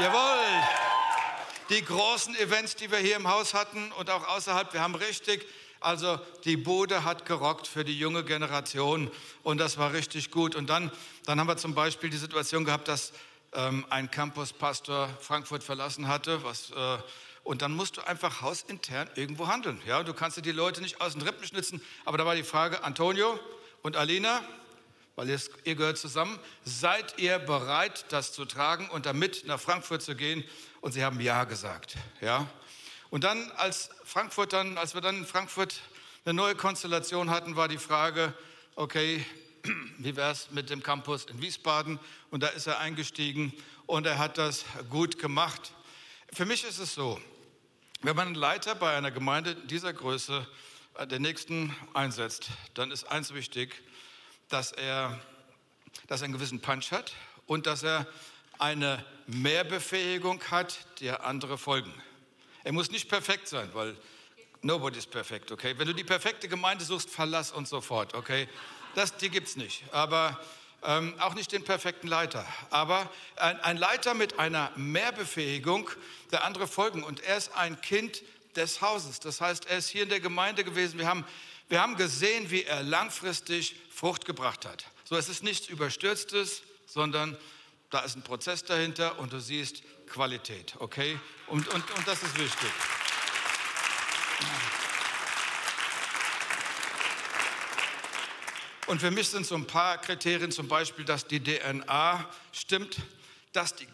Jawohl! 0.00 0.95
Die 1.68 1.84
großen 1.84 2.36
Events, 2.36 2.76
die 2.76 2.90
wir 2.90 2.98
hier 2.98 3.16
im 3.16 3.28
Haus 3.28 3.54
hatten 3.54 3.92
und 3.92 4.10
auch 4.10 4.26
außerhalb, 4.28 4.72
wir 4.72 4.80
haben 4.80 4.94
richtig 4.94 5.46
also 5.80 6.18
die 6.44 6.56
Bude 6.56 7.04
hat 7.04 7.26
gerockt 7.26 7.66
für 7.66 7.84
die 7.84 7.98
junge 7.98 8.24
Generation 8.24 9.10
und 9.42 9.58
das 9.58 9.78
war 9.78 9.92
richtig 9.92 10.30
gut. 10.30 10.56
Und 10.56 10.68
dann, 10.68 10.90
dann 11.26 11.38
haben 11.38 11.46
wir 11.46 11.56
zum 11.58 11.74
Beispiel 11.74 12.10
die 12.10 12.16
Situation 12.16 12.64
gehabt, 12.64 12.88
dass 12.88 13.12
ähm, 13.52 13.84
ein 13.90 14.10
Campuspastor 14.10 15.08
Frankfurt 15.20 15.62
verlassen 15.62 16.08
hatte, 16.08 16.42
was, 16.42 16.70
äh, 16.70 16.98
und 17.44 17.62
dann 17.62 17.72
musst 17.72 17.98
du 17.98 18.00
einfach 18.00 18.40
hausintern 18.40 19.08
irgendwo 19.14 19.46
handeln. 19.46 19.80
Ja, 19.86 20.02
du 20.02 20.14
kannst 20.14 20.36
dir 20.36 20.42
die 20.42 20.50
Leute 20.50 20.80
nicht 20.80 21.00
aus 21.00 21.12
den 21.12 21.22
Rippen 21.22 21.46
schnitzen. 21.46 21.80
Aber 22.04 22.18
da 22.18 22.26
war 22.26 22.34
die 22.34 22.42
Frage, 22.42 22.82
Antonio 22.82 23.38
und 23.82 23.96
Alina, 23.96 24.42
weil 25.16 25.28
ihr, 25.28 25.40
ihr 25.64 25.74
gehört 25.74 25.98
zusammen. 25.98 26.38
Seid 26.64 27.18
ihr 27.18 27.38
bereit, 27.38 28.06
das 28.10 28.32
zu 28.32 28.44
tragen 28.44 28.88
und 28.90 29.06
damit 29.06 29.44
nach 29.46 29.58
Frankfurt 29.58 30.02
zu 30.02 30.14
gehen? 30.14 30.44
Und 30.80 30.92
sie 30.92 31.02
haben 31.02 31.20
Ja 31.20 31.44
gesagt. 31.44 31.96
Ja? 32.20 32.46
Und 33.10 33.24
dann, 33.24 33.50
als 33.52 33.90
Frankfurt 34.04 34.52
dann, 34.52 34.78
als 34.78 34.94
wir 34.94 35.00
dann 35.00 35.18
in 35.18 35.26
Frankfurt 35.26 35.80
eine 36.24 36.34
neue 36.34 36.54
Konstellation 36.54 37.30
hatten, 37.30 37.56
war 37.56 37.68
die 37.68 37.78
Frage, 37.78 38.34
okay, 38.74 39.24
wie 39.98 40.16
wäre 40.16 40.32
es 40.32 40.50
mit 40.50 40.70
dem 40.70 40.82
Campus 40.82 41.24
in 41.24 41.40
Wiesbaden? 41.40 41.98
Und 42.30 42.42
da 42.42 42.48
ist 42.48 42.66
er 42.66 42.78
eingestiegen 42.78 43.52
und 43.86 44.06
er 44.06 44.18
hat 44.18 44.38
das 44.38 44.64
gut 44.90 45.18
gemacht. 45.18 45.72
Für 46.32 46.44
mich 46.44 46.64
ist 46.64 46.78
es 46.78 46.94
so, 46.94 47.20
wenn 48.02 48.16
man 48.16 48.26
einen 48.26 48.36
Leiter 48.36 48.74
bei 48.74 48.96
einer 48.96 49.10
Gemeinde 49.10 49.54
dieser 49.54 49.92
Größe 49.92 50.46
äh, 50.98 51.06
der 51.06 51.20
nächsten 51.20 51.74
einsetzt, 51.94 52.48
dann 52.74 52.90
ist 52.90 53.04
eins 53.04 53.32
wichtig, 53.32 53.82
dass 54.48 54.72
er, 54.72 55.20
dass 56.06 56.20
er 56.20 56.26
einen 56.26 56.34
gewissen 56.34 56.60
Punch 56.60 56.92
hat 56.92 57.12
und 57.46 57.66
dass 57.66 57.82
er 57.82 58.06
eine 58.58 59.04
Mehrbefähigung 59.26 60.42
hat, 60.50 60.78
der 61.00 61.24
andere 61.24 61.58
folgen. 61.58 61.92
Er 62.64 62.72
muss 62.72 62.90
nicht 62.90 63.08
perfekt 63.08 63.48
sein, 63.48 63.70
weil 63.74 63.96
nobody 64.62 64.98
is 64.98 65.06
perfect, 65.06 65.52
okay? 65.52 65.74
Wenn 65.78 65.86
du 65.86 65.94
die 65.94 66.04
perfekte 66.04 66.48
Gemeinde 66.48 66.84
suchst, 66.84 67.10
verlass 67.10 67.52
uns 67.52 67.70
sofort, 67.70 68.14
okay? 68.14 68.48
Das, 68.94 69.16
die 69.16 69.28
gibt 69.28 69.48
es 69.48 69.56
nicht. 69.56 69.84
Aber 69.92 70.40
ähm, 70.82 71.14
auch 71.18 71.34
nicht 71.34 71.52
den 71.52 71.64
perfekten 71.64 72.08
Leiter. 72.08 72.46
Aber 72.70 73.10
ein, 73.36 73.60
ein 73.60 73.76
Leiter 73.76 74.14
mit 74.14 74.38
einer 74.38 74.72
Mehrbefähigung, 74.76 75.90
der 76.32 76.44
andere 76.44 76.66
folgen. 76.66 77.02
Und 77.02 77.20
er 77.20 77.36
ist 77.36 77.54
ein 77.56 77.80
Kind 77.80 78.22
des 78.56 78.80
Hauses. 78.80 79.20
Das 79.20 79.40
heißt, 79.40 79.66
er 79.66 79.78
ist 79.78 79.88
hier 79.88 80.04
in 80.04 80.08
der 80.08 80.20
Gemeinde 80.20 80.64
gewesen. 80.64 80.98
Wir 80.98 81.06
haben, 81.06 81.24
wir 81.68 81.80
haben 81.80 81.96
gesehen, 81.96 82.50
wie 82.50 82.64
er 82.64 82.82
langfristig 82.82 83.74
Frucht 83.90 84.24
gebracht 84.24 84.64
hat. 84.64 84.84
So, 85.04 85.16
es 85.16 85.28
ist 85.28 85.42
nichts 85.42 85.68
Überstürztes, 85.68 86.62
sondern 86.86 87.36
da 87.90 88.00
ist 88.00 88.16
ein 88.16 88.22
Prozess 88.22 88.64
dahinter 88.64 89.18
und 89.18 89.32
du 89.32 89.40
siehst 89.40 89.82
Qualität, 90.06 90.74
okay? 90.78 91.18
Und, 91.46 91.68
und, 91.68 91.90
und 91.90 92.08
das 92.08 92.22
ist 92.22 92.38
wichtig. 92.38 92.70
Und 98.86 99.00
für 99.00 99.10
mich 99.10 99.28
sind 99.28 99.44
so 99.44 99.56
ein 99.56 99.66
paar 99.66 99.98
Kriterien, 99.98 100.52
zum 100.52 100.68
Beispiel, 100.68 101.04
dass 101.04 101.26
die 101.26 101.42
DNA 101.42 102.28
stimmt, 102.52 102.98
dass 103.52 103.74
die, 103.74 103.86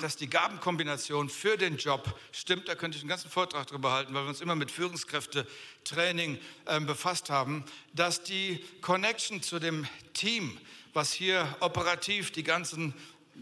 dass 0.00 0.16
die 0.16 0.28
Gabenkombination 0.28 1.28
für 1.28 1.56
den 1.56 1.76
Job 1.76 2.18
stimmt. 2.32 2.68
Da 2.68 2.74
könnte 2.74 2.96
ich 2.96 3.02
einen 3.02 3.08
ganzen 3.08 3.30
Vortrag 3.30 3.66
darüber 3.66 3.92
halten, 3.92 4.14
weil 4.14 4.22
wir 4.22 4.28
uns 4.28 4.40
immer 4.40 4.54
mit 4.54 4.70
Führungskräftetraining 4.70 6.38
äh, 6.66 6.80
befasst 6.80 7.30
haben, 7.30 7.64
dass 7.92 8.22
die 8.22 8.64
Connection 8.80 9.42
zu 9.42 9.58
dem 9.58 9.86
Team, 10.14 10.58
was 10.92 11.12
hier 11.12 11.56
operativ 11.60 12.30
die 12.30 12.42
ganzen 12.42 12.94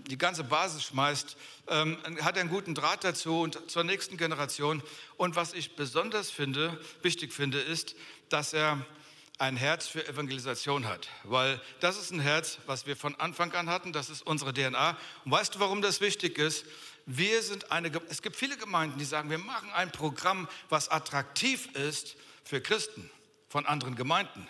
die 0.09 0.19
ganze 0.19 0.43
Basis 0.43 0.83
schmeißt, 0.83 1.37
ähm, 1.69 1.97
hat 2.21 2.37
einen 2.37 2.51
guten 2.51 2.75
Draht 2.75 3.05
dazu 3.05 3.43
und 3.43 3.71
zur 3.71 3.85
nächsten 3.85 4.17
Generation. 4.17 4.83
Und 5.17 5.37
was 5.37 5.53
ich 5.53 5.77
besonders 5.77 6.31
finde, 6.31 6.79
wichtig 7.03 7.33
finde, 7.33 7.61
ist, 7.61 7.95
dass 8.29 8.53
er 8.55 8.85
ein 9.39 9.57
Herz 9.57 9.89
für 9.89 10.07
Evangelisation 10.07 10.87
hat, 10.87 11.09
weil 11.25 11.61
das 11.81 11.99
ist 11.99 12.13
ein 12.13 12.21
Herz, 12.21 12.59
was 12.67 12.87
wir 12.87 12.97
von 12.97 13.15
Anfang 13.17 13.53
an 13.53 13.69
hatten, 13.69 13.93
das 13.93 14.09
ist 14.09 14.23
unsere 14.23 14.53
DNA. 14.53 14.97
Und 15.25 15.33
weißt 15.33 15.55
du, 15.57 15.61
warum 15.61 15.83
das 15.83 16.01
wichtig 16.01 16.39
ist? 16.39 16.65
Wir 17.07 17.43
sind 17.43 17.71
eine, 17.73 17.91
es 18.09 18.23
gibt 18.23 18.37
viele 18.37 18.57
Gemeinden, 18.57 18.99
die 18.99 19.05
sagen, 19.05 19.31
wir 19.31 19.39
machen 19.39 19.71
ein 19.73 19.91
Programm, 19.91 20.49
was 20.69 20.89
attraktiv 20.89 21.75
ist 21.75 22.17
für 22.45 22.61
Christen 22.61 23.11
von 23.49 23.67
anderen 23.67 23.97
Gemeinden. 23.97 24.49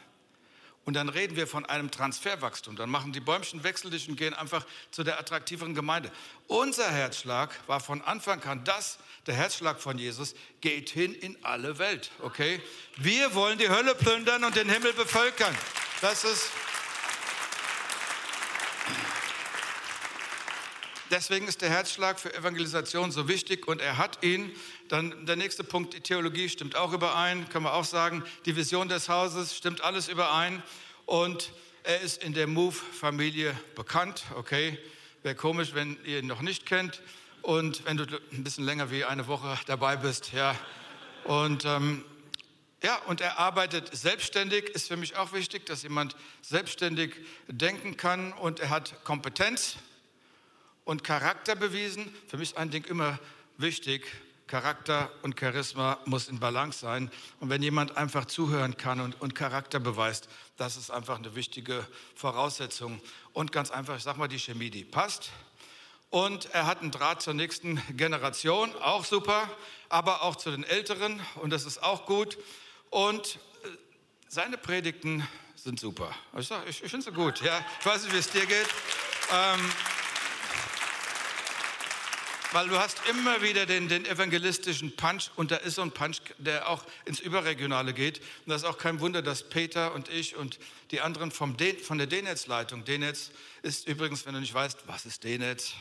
Und 0.85 0.95
dann 0.95 1.09
reden 1.09 1.37
wir 1.37 1.47
von 1.47 1.65
einem 1.65 1.91
Transferwachstum. 1.91 2.77
Dann 2.77 2.91
machen 2.91 3.13
die 3.13 3.21
Bäumchen 3.21 3.65
wechselig 3.65 4.09
und 4.09 4.17
gehen 4.17 4.35
einfach 4.35 4.67
zu 4.91 5.03
der 5.03 5.19
attraktiveren 5.19 5.75
Gemeinde. 5.75 6.11
Unser 6.47 6.91
Herzschlag 6.91 7.51
war 7.67 7.81
von 7.81 8.03
Anfang 8.03 8.43
an 8.45 8.65
das, 8.65 8.99
der 9.27 9.35
Herzschlag 9.35 9.81
von 9.81 9.97
Jesus, 9.97 10.35
geht 10.61 10.91
hin 10.91 11.15
in 11.15 11.43
alle 11.43 11.79
Welt. 11.79 12.11
Okay? 12.21 12.61
Wir 12.97 13.35
wollen 13.35 13.59
die 13.59 13.69
Hölle 13.69 13.95
plündern 13.95 14.45
und 14.45 14.57
den 14.57 14.69
Himmel 14.69 14.93
bevölkern. 14.93 15.57
Das 16.03 16.25
ist. 16.25 16.51
Deswegen 21.11 21.47
ist 21.47 21.61
der 21.61 21.69
Herzschlag 21.69 22.19
für 22.19 22.35
Evangelisation 22.35 23.13
so 23.13 23.29
wichtig 23.29 23.69
und 23.69 23.81
er 23.81 23.99
hat 23.99 24.23
ihn. 24.23 24.51
Dann 24.89 25.27
der 25.27 25.37
nächste 25.37 25.63
Punkt, 25.63 25.95
die 25.95 26.01
Theologie 26.01 26.49
stimmt 26.49 26.77
auch 26.77 26.93
überein, 26.93 27.49
können 27.51 27.65
wir 27.65 27.75
auch 27.75 27.85
sagen. 27.85 28.25
Die 28.47 28.57
Vision 28.57 28.89
des 28.89 29.09
Hauses 29.09 29.55
stimmt 29.55 29.83
alles 29.83 30.09
überein. 30.09 30.63
Und 31.07 31.53
er 31.83 32.01
ist 32.01 32.23
in 32.23 32.33
der 32.33 32.47
Move-Familie 32.47 33.55
bekannt. 33.75 34.25
Okay, 34.37 34.79
wäre 35.23 35.35
komisch, 35.35 35.75
wenn 35.75 35.99
ihr 36.05 36.21
ihn 36.21 36.27
noch 36.27 36.41
nicht 36.41 36.65
kennt. 36.65 37.03
Und 37.43 37.85
wenn 37.85 37.99
du 37.99 38.05
ein 38.33 38.43
bisschen 38.43 38.65
länger 38.65 38.91
wie 38.91 39.05
eine 39.05 39.27
Woche 39.27 39.59
dabei 39.67 39.97
bist, 39.97 40.33
ja. 40.33 40.57
Und 41.25 41.67
ähm, 41.67 42.03
ja, 42.83 42.97
und 43.07 43.21
er 43.21 43.39
arbeitet 43.39 43.95
selbstständig, 43.95 44.65
ist 44.71 44.89
für 44.89 44.97
mich 44.97 45.17
auch 45.17 45.33
wichtig, 45.33 45.67
dass 45.67 45.83
jemand 45.83 46.17
selbstständig 46.43 47.15
denken 47.49 47.97
kann 47.97 48.33
und 48.33 48.61
er 48.61 48.71
hat 48.71 49.05
Kompetenz 49.05 49.77
und 50.85 51.05
Charakter 51.05 51.55
bewiesen. 51.55 52.15
Für 52.29 52.37
mich 52.37 52.51
ist 52.51 52.59
ein 52.59 52.71
Ding 52.71 52.85
immer 52.85 53.19
wichtig. 53.57 54.07
Charakter 54.47 55.11
und 55.23 55.41
Charisma 55.41 55.99
muss 56.05 56.29
in 56.29 56.39
Balance 56.39 56.79
sein. 56.79 57.11
Und 57.41 57.49
wenn 57.49 57.63
jemand 57.63 57.97
einfach 57.97 58.27
zuhören 58.27 58.77
kann 58.77 59.01
und, 59.01 59.21
und 59.21 59.35
Charakter 59.35 59.81
beweist, 59.81 60.29
das 60.57 60.77
ist 60.77 60.91
einfach 60.91 61.19
eine 61.19 61.35
wichtige 61.35 61.87
Voraussetzung. 62.15 63.01
Und 63.33 63.53
ganz 63.53 63.71
einfach, 63.71 63.97
ich 63.97 64.03
sag 64.03 64.19
mal, 64.19 64.29
die 64.29 64.39
Chemie, 64.39 64.71
die 64.71 64.85
passt. 64.85 65.31
Und 66.11 66.47
er 66.53 66.67
hat 66.67 66.83
einen 66.83 66.91
Draht 66.91 67.23
zur 67.23 67.35
nächsten 67.35 67.83
Generation, 67.97 68.73
auch 68.77 69.05
super, 69.05 69.51
aber 69.89 70.23
auch 70.23 70.37
zu 70.37 70.51
den 70.51 70.63
Älteren 70.63 71.21
und 71.43 71.51
das 71.51 71.65
ist 71.65 71.83
auch 71.83 72.07
gut. 72.07 72.39
Und 72.91 73.37
äh, 73.65 73.69
seine 74.29 74.57
Predigten 74.57 75.27
sind 75.57 75.81
super. 75.81 76.15
Ich, 76.39 76.49
ich, 76.69 76.85
ich 76.85 76.91
finde 76.91 77.05
sie 77.07 77.13
gut. 77.13 77.41
Ja. 77.41 77.65
Ich 77.81 77.87
weiß 77.87 78.05
nicht, 78.05 78.13
wie 78.13 78.19
es 78.19 78.31
dir 78.31 78.47
geht. 78.47 78.69
Ähm, 79.33 79.73
weil 82.55 82.69
du 82.69 82.79
hast 82.79 83.01
immer 83.11 83.43
wieder 83.43 83.67
den, 83.67 83.89
den, 83.89 84.07
evangelistischen 84.07 84.95
Punch 84.95 85.31
und 85.35 85.51
da 85.51 85.57
ist 85.57 85.75
so 85.75 85.83
ein 85.83 85.91
Punch, 85.91 86.19
der 86.39 86.69
auch 86.69 86.85
ins 87.05 87.19
Überregionale 87.19 87.93
geht. 87.93 88.19
Und 88.19 88.51
das 88.51 88.63
ist 88.63 88.69
auch 88.69 88.79
kein 88.79 89.01
Wunder, 89.01 89.23
dass 89.23 89.49
Peter 89.49 89.93
und 89.93 90.09
ich 90.09 90.37
und 90.37 90.61
die 90.93 91.01
anderen 91.01 91.33
vom 91.33 91.57
De, 91.57 91.77
von 91.77 91.99
der 91.99 92.07
D-Netz-Leitung, 92.07 92.85
D-Netz 92.85 93.33
ist 93.63 93.89
übrigens, 93.89 94.25
wenn 94.25 94.35
du 94.35 94.41
nicht 94.41 94.55
weißt, 94.55 94.87
was 94.87 95.05
ist 95.05 95.25
D-Netz? 95.25 95.73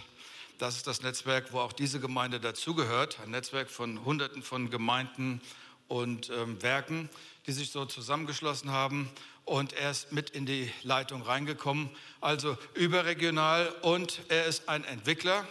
Das 0.58 0.76
ist 0.76 0.88
das 0.88 1.04
Netzwerk, 1.04 1.54
wo 1.54 1.60
auch 1.60 1.74
diese 1.74 2.00
Gemeinde 2.00 2.40
dazugehört, 2.40 3.20
ein 3.24 3.30
Netzwerk 3.30 3.70
von 3.70 4.04
Hunderten 4.04 4.42
von 4.42 4.72
Gemeinden 4.72 5.42
und 5.88 6.32
ähm, 6.32 6.60
Werken, 6.64 7.08
die 7.46 7.52
sich 7.52 7.70
so 7.70 7.86
zusammengeschlossen 7.86 8.72
haben. 8.72 9.12
Und 9.46 9.74
er 9.74 9.92
ist 9.92 10.12
mit 10.12 10.32
in 10.32 10.48
die 10.48 10.72
Leitung 10.82 11.22
reingekommen, 11.22 11.92
also 12.20 12.58
überregional. 12.74 13.70
Und 13.84 14.22
er 14.30 14.46
ist 14.46 14.70
ein 14.70 14.84
Entwickler 14.86 15.48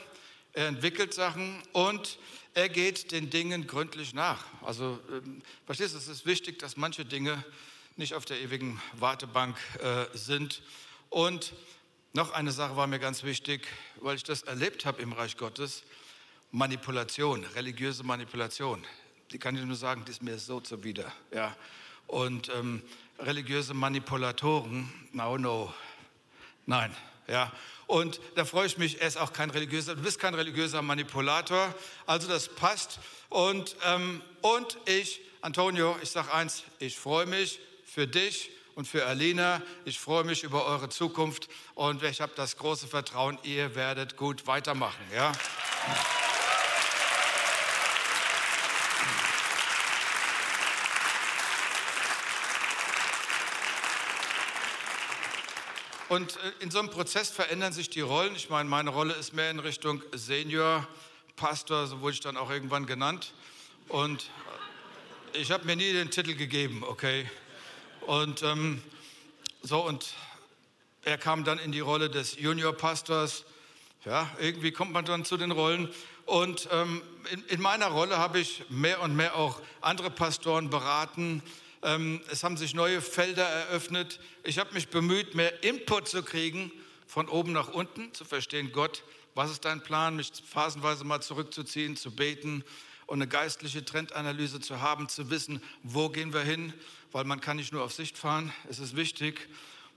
er 0.52 0.68
entwickelt 0.68 1.14
Sachen 1.14 1.62
und 1.72 2.18
er 2.54 2.68
geht 2.68 3.12
den 3.12 3.30
Dingen 3.30 3.66
gründlich 3.66 4.12
nach. 4.12 4.44
Also, 4.62 5.00
ähm, 5.10 5.42
verstehst 5.64 5.94
du, 5.94 5.98
es 5.98 6.08
ist 6.08 6.26
wichtig, 6.26 6.58
dass 6.58 6.76
manche 6.76 7.04
Dinge 7.04 7.42
nicht 7.96 8.14
auf 8.14 8.24
der 8.24 8.40
ewigen 8.40 8.80
Wartebank 8.94 9.56
äh, 9.80 10.06
sind. 10.16 10.62
Und 11.08 11.54
noch 12.12 12.32
eine 12.32 12.52
Sache 12.52 12.76
war 12.76 12.86
mir 12.86 12.98
ganz 12.98 13.22
wichtig, 13.22 13.66
weil 14.00 14.16
ich 14.16 14.24
das 14.24 14.42
erlebt 14.42 14.84
habe 14.84 15.00
im 15.00 15.12
Reich 15.12 15.36
Gottes. 15.36 15.82
Manipulation, 16.50 17.44
religiöse 17.54 18.04
Manipulation. 18.04 18.84
Die 19.30 19.38
kann 19.38 19.56
ich 19.56 19.64
nur 19.64 19.76
sagen, 19.76 20.04
die 20.04 20.10
ist 20.10 20.22
mir 20.22 20.38
so 20.38 20.60
zuwider. 20.60 21.10
Ja. 21.32 21.56
Und 22.06 22.50
ähm, 22.50 22.82
religiöse 23.18 23.72
Manipulatoren, 23.72 24.92
no, 25.12 25.38
no, 25.38 25.72
nein. 26.66 26.94
Ja. 27.32 27.50
Und 27.86 28.20
da 28.34 28.44
freue 28.44 28.66
ich 28.66 28.76
mich, 28.76 29.00
er 29.00 29.08
ist 29.08 29.16
auch 29.16 29.32
kein 29.32 29.48
religiöser, 29.48 29.94
du 29.94 30.02
bist 30.02 30.18
kein 30.18 30.34
religiöser 30.34 30.82
Manipulator, 30.82 31.74
also 32.04 32.28
das 32.28 32.48
passt. 32.48 32.98
Und, 33.30 33.74
ähm, 33.86 34.20
und 34.42 34.76
ich, 34.84 35.22
Antonio, 35.40 35.96
ich 36.02 36.10
sage 36.10 36.32
eins, 36.32 36.62
ich 36.78 36.98
freue 36.98 37.24
mich 37.24 37.58
für 37.86 38.06
dich 38.06 38.50
und 38.74 38.86
für 38.86 39.06
Alina. 39.06 39.62
Ich 39.86 39.98
freue 39.98 40.24
mich 40.24 40.44
über 40.44 40.66
eure 40.66 40.90
Zukunft 40.90 41.48
und 41.74 42.02
ich 42.02 42.20
habe 42.20 42.32
das 42.36 42.58
große 42.58 42.86
Vertrauen, 42.86 43.38
ihr 43.44 43.74
werdet 43.74 44.18
gut 44.18 44.46
weitermachen. 44.46 45.02
Ja? 45.14 45.32
Und 56.12 56.36
äh, 56.36 56.52
in 56.60 56.70
so 56.70 56.78
einem 56.78 56.90
Prozess 56.90 57.30
verändern 57.30 57.72
sich 57.72 57.88
die 57.88 58.02
Rollen. 58.02 58.36
Ich 58.36 58.50
meine, 58.50 58.68
meine 58.68 58.90
Rolle 58.90 59.14
ist 59.14 59.32
mehr 59.32 59.50
in 59.50 59.58
Richtung 59.58 60.02
Senior, 60.12 60.86
Pastor, 61.36 61.86
so 61.86 62.02
wurde 62.02 62.12
ich 62.12 62.20
dann 62.20 62.36
auch 62.36 62.50
irgendwann 62.50 62.84
genannt. 62.84 63.32
Und 63.88 64.28
äh, 65.32 65.38
ich 65.38 65.50
habe 65.50 65.64
mir 65.64 65.74
nie 65.74 65.90
den 65.90 66.10
Titel 66.10 66.34
gegeben, 66.34 66.84
okay? 66.86 67.30
Und 68.02 68.42
ähm, 68.42 68.82
so 69.62 69.80
und 69.80 70.12
er 71.02 71.16
kam 71.16 71.44
dann 71.44 71.58
in 71.58 71.72
die 71.72 71.80
Rolle 71.80 72.10
des 72.10 72.38
Juniorpastors. 72.38 73.46
Ja, 74.04 74.30
irgendwie 74.38 74.70
kommt 74.70 74.92
man 74.92 75.06
dann 75.06 75.24
zu 75.24 75.38
den 75.38 75.50
Rollen. 75.50 75.88
Und 76.26 76.68
ähm, 76.72 77.00
in, 77.30 77.42
in, 77.46 77.62
meiner 77.62 77.86
Rolle 77.86 78.18
habe 78.18 78.38
ich 78.38 78.64
mehr 78.68 79.00
und 79.00 79.16
mehr 79.16 79.34
auch 79.34 79.62
andere 79.80 80.10
Pastoren 80.10 80.68
beraten. 80.68 81.42
Ähm, 81.82 82.20
es 82.30 82.44
haben 82.44 82.56
sich 82.56 82.74
neue 82.74 83.00
Felder 83.00 83.44
eröffnet. 83.44 84.20
Ich 84.44 84.58
habe 84.58 84.72
mich 84.72 84.88
bemüht, 84.88 85.34
mehr 85.34 85.62
Input 85.64 86.08
zu 86.08 86.22
kriegen, 86.22 86.70
von 87.06 87.28
oben 87.28 87.52
nach 87.52 87.68
unten, 87.68 88.14
zu 88.14 88.24
verstehen, 88.24 88.72
Gott, 88.72 89.02
was 89.34 89.50
ist 89.50 89.64
dein 89.64 89.82
Plan, 89.82 90.16
mich 90.16 90.30
phasenweise 90.48 91.04
mal 91.04 91.20
zurückzuziehen, 91.20 91.96
zu 91.96 92.10
beten 92.10 92.64
und 93.06 93.18
eine 93.18 93.28
geistliche 93.28 93.84
Trendanalyse 93.84 94.60
zu 94.60 94.80
haben, 94.80 95.08
zu 95.08 95.28
wissen, 95.28 95.62
wo 95.82 96.08
gehen 96.08 96.32
wir 96.32 96.42
hin, 96.42 96.72
weil 97.10 97.24
man 97.24 97.40
kann 97.40 97.56
nicht 97.56 97.72
nur 97.72 97.82
auf 97.82 97.92
Sicht 97.92 98.16
fahren, 98.16 98.52
es 98.70 98.78
ist 98.78 98.96
wichtig. 98.96 99.48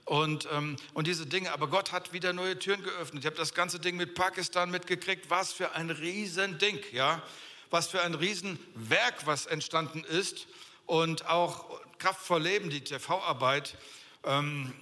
Und, 0.04 0.48
ähm, 0.52 0.76
und 0.94 1.06
diese 1.06 1.26
Dinge, 1.26 1.52
aber 1.52 1.66
Gott 1.66 1.90
hat 1.90 2.12
wieder 2.12 2.32
neue 2.32 2.58
Türen 2.58 2.82
geöffnet. 2.82 3.24
Ich 3.24 3.26
habe 3.26 3.36
das 3.36 3.54
ganze 3.54 3.80
Ding 3.80 3.96
mit 3.96 4.14
Pakistan 4.14 4.70
mitgekriegt. 4.70 5.30
Was 5.30 5.52
für 5.52 5.72
ein 5.72 5.90
Riesending, 5.90 6.78
ja. 6.92 7.20
Was 7.70 7.88
für 7.88 8.02
ein 8.02 8.14
Riesenwerk, 8.14 9.26
was 9.26 9.46
entstanden 9.46 10.04
ist. 10.04 10.46
Und 10.86 11.26
auch 11.26 11.80
Kraftvoll 11.98 12.42
Leben, 12.42 12.70
die 12.70 12.80
TV-Arbeit. 12.80 13.76
Ähm, 14.22 14.72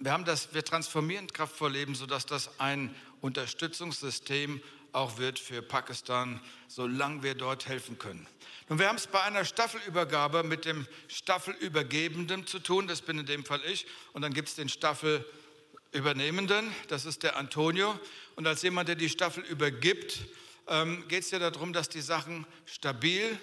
wir, 0.00 0.12
haben 0.12 0.24
das, 0.24 0.52
wir 0.54 0.64
transformieren 0.64 1.28
Kraftvoll 1.28 1.72
Leben, 1.72 1.94
sodass 1.94 2.26
das 2.26 2.58
ein 2.58 2.92
Unterstützungssystem 3.20 4.60
auch 4.90 5.18
wird 5.18 5.38
für 5.38 5.62
Pakistan, 5.62 6.40
solange 6.66 7.22
wir 7.22 7.36
dort 7.36 7.68
helfen 7.68 7.96
können. 7.98 8.26
Nun, 8.68 8.80
wir 8.80 8.88
haben 8.88 8.96
es 8.96 9.06
bei 9.06 9.22
einer 9.22 9.44
Staffelübergabe 9.44 10.42
mit 10.42 10.64
dem 10.64 10.86
Staffelübergebenden 11.06 12.44
zu 12.46 12.58
tun, 12.58 12.88
das 12.88 13.00
bin 13.00 13.20
in 13.20 13.26
dem 13.26 13.44
Fall 13.44 13.60
ich, 13.64 13.86
und 14.12 14.22
dann 14.22 14.34
gibt 14.34 14.48
es 14.48 14.56
den 14.56 14.68
Staffelübernehmenden, 14.68 16.74
das 16.88 17.04
ist 17.04 17.22
der 17.22 17.36
Antonio. 17.36 17.96
Und 18.34 18.48
als 18.48 18.62
jemand, 18.62 18.88
der 18.88 18.96
die 18.96 19.08
Staffel 19.08 19.44
übergibt, 19.44 20.18
ähm, 20.66 21.06
geht 21.06 21.22
es 21.22 21.30
ja 21.30 21.38
darum, 21.38 21.72
dass 21.72 21.88
die 21.88 22.00
Sachen 22.00 22.46
stabil 22.66 23.38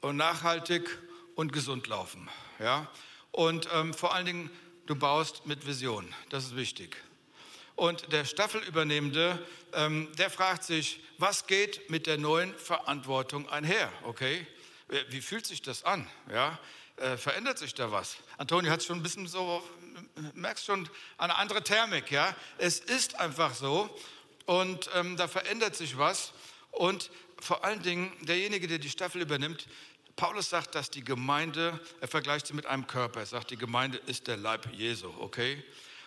und 0.00 0.16
nachhaltig 0.16 0.98
und 1.36 1.52
gesund 1.52 1.86
laufen. 1.86 2.28
Ja? 2.58 2.90
Und 3.30 3.68
ähm, 3.72 3.94
vor 3.94 4.12
allen 4.12 4.26
Dingen, 4.26 4.50
du 4.86 4.96
baust 4.96 5.46
mit 5.46 5.66
Vision, 5.66 6.12
das 6.30 6.46
ist 6.46 6.56
wichtig. 6.56 6.96
Und 7.76 8.10
der 8.10 8.24
Staffelübernehmende, 8.24 9.38
ähm, 9.74 10.08
der 10.16 10.30
fragt 10.30 10.64
sich, 10.64 11.00
was 11.18 11.46
geht 11.46 11.88
mit 11.90 12.06
der 12.06 12.18
neuen 12.18 12.54
Verantwortung 12.54 13.48
einher? 13.50 13.92
Okay, 14.04 14.46
wie 15.10 15.20
fühlt 15.20 15.46
sich 15.46 15.62
das 15.62 15.84
an? 15.84 16.08
Ja, 16.32 16.58
äh, 16.96 17.18
verändert 17.18 17.58
sich 17.58 17.74
da 17.74 17.92
was? 17.92 18.16
Antonio 18.38 18.70
hat 18.70 18.82
schon 18.82 18.98
ein 18.98 19.02
bisschen 19.02 19.26
so, 19.26 19.62
merkst 20.32 20.64
schon, 20.64 20.88
eine 21.18 21.36
andere 21.36 21.62
Thermik. 21.62 22.10
Ja, 22.10 22.34
es 22.56 22.80
ist 22.80 23.20
einfach 23.20 23.54
so 23.54 23.94
und 24.46 24.88
ähm, 24.94 25.18
da 25.18 25.28
verändert 25.28 25.76
sich 25.76 25.98
was. 25.98 26.32
Und 26.70 27.10
vor 27.38 27.64
allen 27.64 27.82
Dingen 27.82 28.10
derjenige, 28.22 28.68
der 28.68 28.78
die 28.78 28.88
Staffel 28.88 29.20
übernimmt, 29.20 29.66
Paulus 30.16 30.48
sagt, 30.48 30.74
dass 30.74 30.90
die 30.90 31.04
Gemeinde, 31.04 31.78
er 32.00 32.08
vergleicht 32.08 32.46
sie 32.46 32.54
mit 32.54 32.66
einem 32.66 32.86
Körper. 32.86 33.20
Er 33.20 33.26
sagt, 33.26 33.50
die 33.50 33.56
Gemeinde 33.56 33.98
ist 34.06 34.26
der 34.26 34.38
Leib 34.38 34.72
Jesu, 34.72 35.12
okay? 35.18 35.62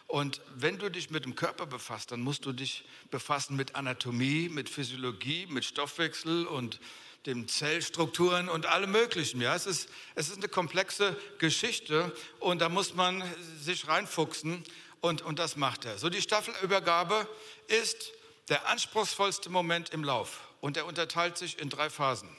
Und 0.08 0.42
wenn 0.56 0.80
du 0.80 0.89
dich 0.89 1.12
mit 1.12 1.24
dem 1.24 1.36
Körper 1.36 1.68
befasst, 1.68 2.12
dann 2.12 2.22
musst 2.22 2.44
du 2.44 2.51
dich 2.51 2.84
befassen 3.12 3.56
mit 3.56 3.75
Anatomie, 3.75 4.50
mit 4.50 4.68
Physiologie, 4.68 5.46
mit 5.48 5.63
Stoffwechsel 5.63 6.48
und 6.48 6.80
den 7.28 7.48
Zellstrukturen 7.48 8.50
und 8.50 8.66
allem 8.66 8.92
Möglichen. 8.92 9.39
Ja, 9.39 9.54
es 9.54 9.68
ist, 9.68 9.89
es 10.16 10.30
ist 10.30 10.38
eine 10.38 10.48
komplexe 10.48 11.16
Geschichte 11.38 12.12
und 12.39 12.60
da 12.60 12.70
muss 12.70 12.96
man 12.96 13.24
sich 13.62 13.88
reinfuchsen 13.88 14.63
und, 15.01 15.22
und 15.22 15.38
das 15.38 15.56
macht 15.56 15.86
er. 15.86 16.00
So 16.00 16.10
die 16.10 16.24
Staffelübergabe 16.24 17.28
ist 17.68 18.12
der 18.48 18.68
anspruchsvollste 18.68 19.51
Moment 19.51 19.92
im 19.92 20.04
Lauf 20.04 20.39
und 20.60 20.75
er 20.75 20.88
unterteilt 20.88 21.38
sich 21.38 21.60
in 21.60 21.70
drei 21.70 21.92
Phasen. 21.92 22.36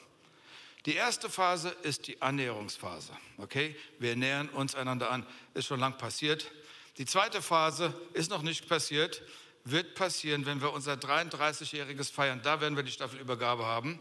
Die 0.86 0.94
erste 0.94 1.28
Phase 1.28 1.76
ist 1.82 2.06
die 2.06 2.22
Annäherungsphase. 2.22 3.12
Okay, 3.36 3.76
wir 3.98 4.16
nähern 4.16 4.48
uns 4.48 4.74
einander 4.74 5.10
an. 5.10 5.26
Ist 5.52 5.66
schon 5.66 5.80
lang 5.80 5.98
passiert. 5.98 6.50
Die 6.96 7.04
zweite 7.04 7.42
Phase 7.42 7.94
ist 8.14 8.30
noch 8.30 8.42
nicht 8.42 8.68
passiert, 8.68 9.22
wird 9.64 9.94
passieren, 9.94 10.46
wenn 10.46 10.62
wir 10.62 10.72
unser 10.72 10.94
33-jähriges 10.94 12.10
feiern. 12.10 12.40
Da 12.42 12.60
werden 12.60 12.76
wir 12.76 12.82
die 12.82 12.92
Staffelübergabe 12.92 13.66
haben. 13.66 14.00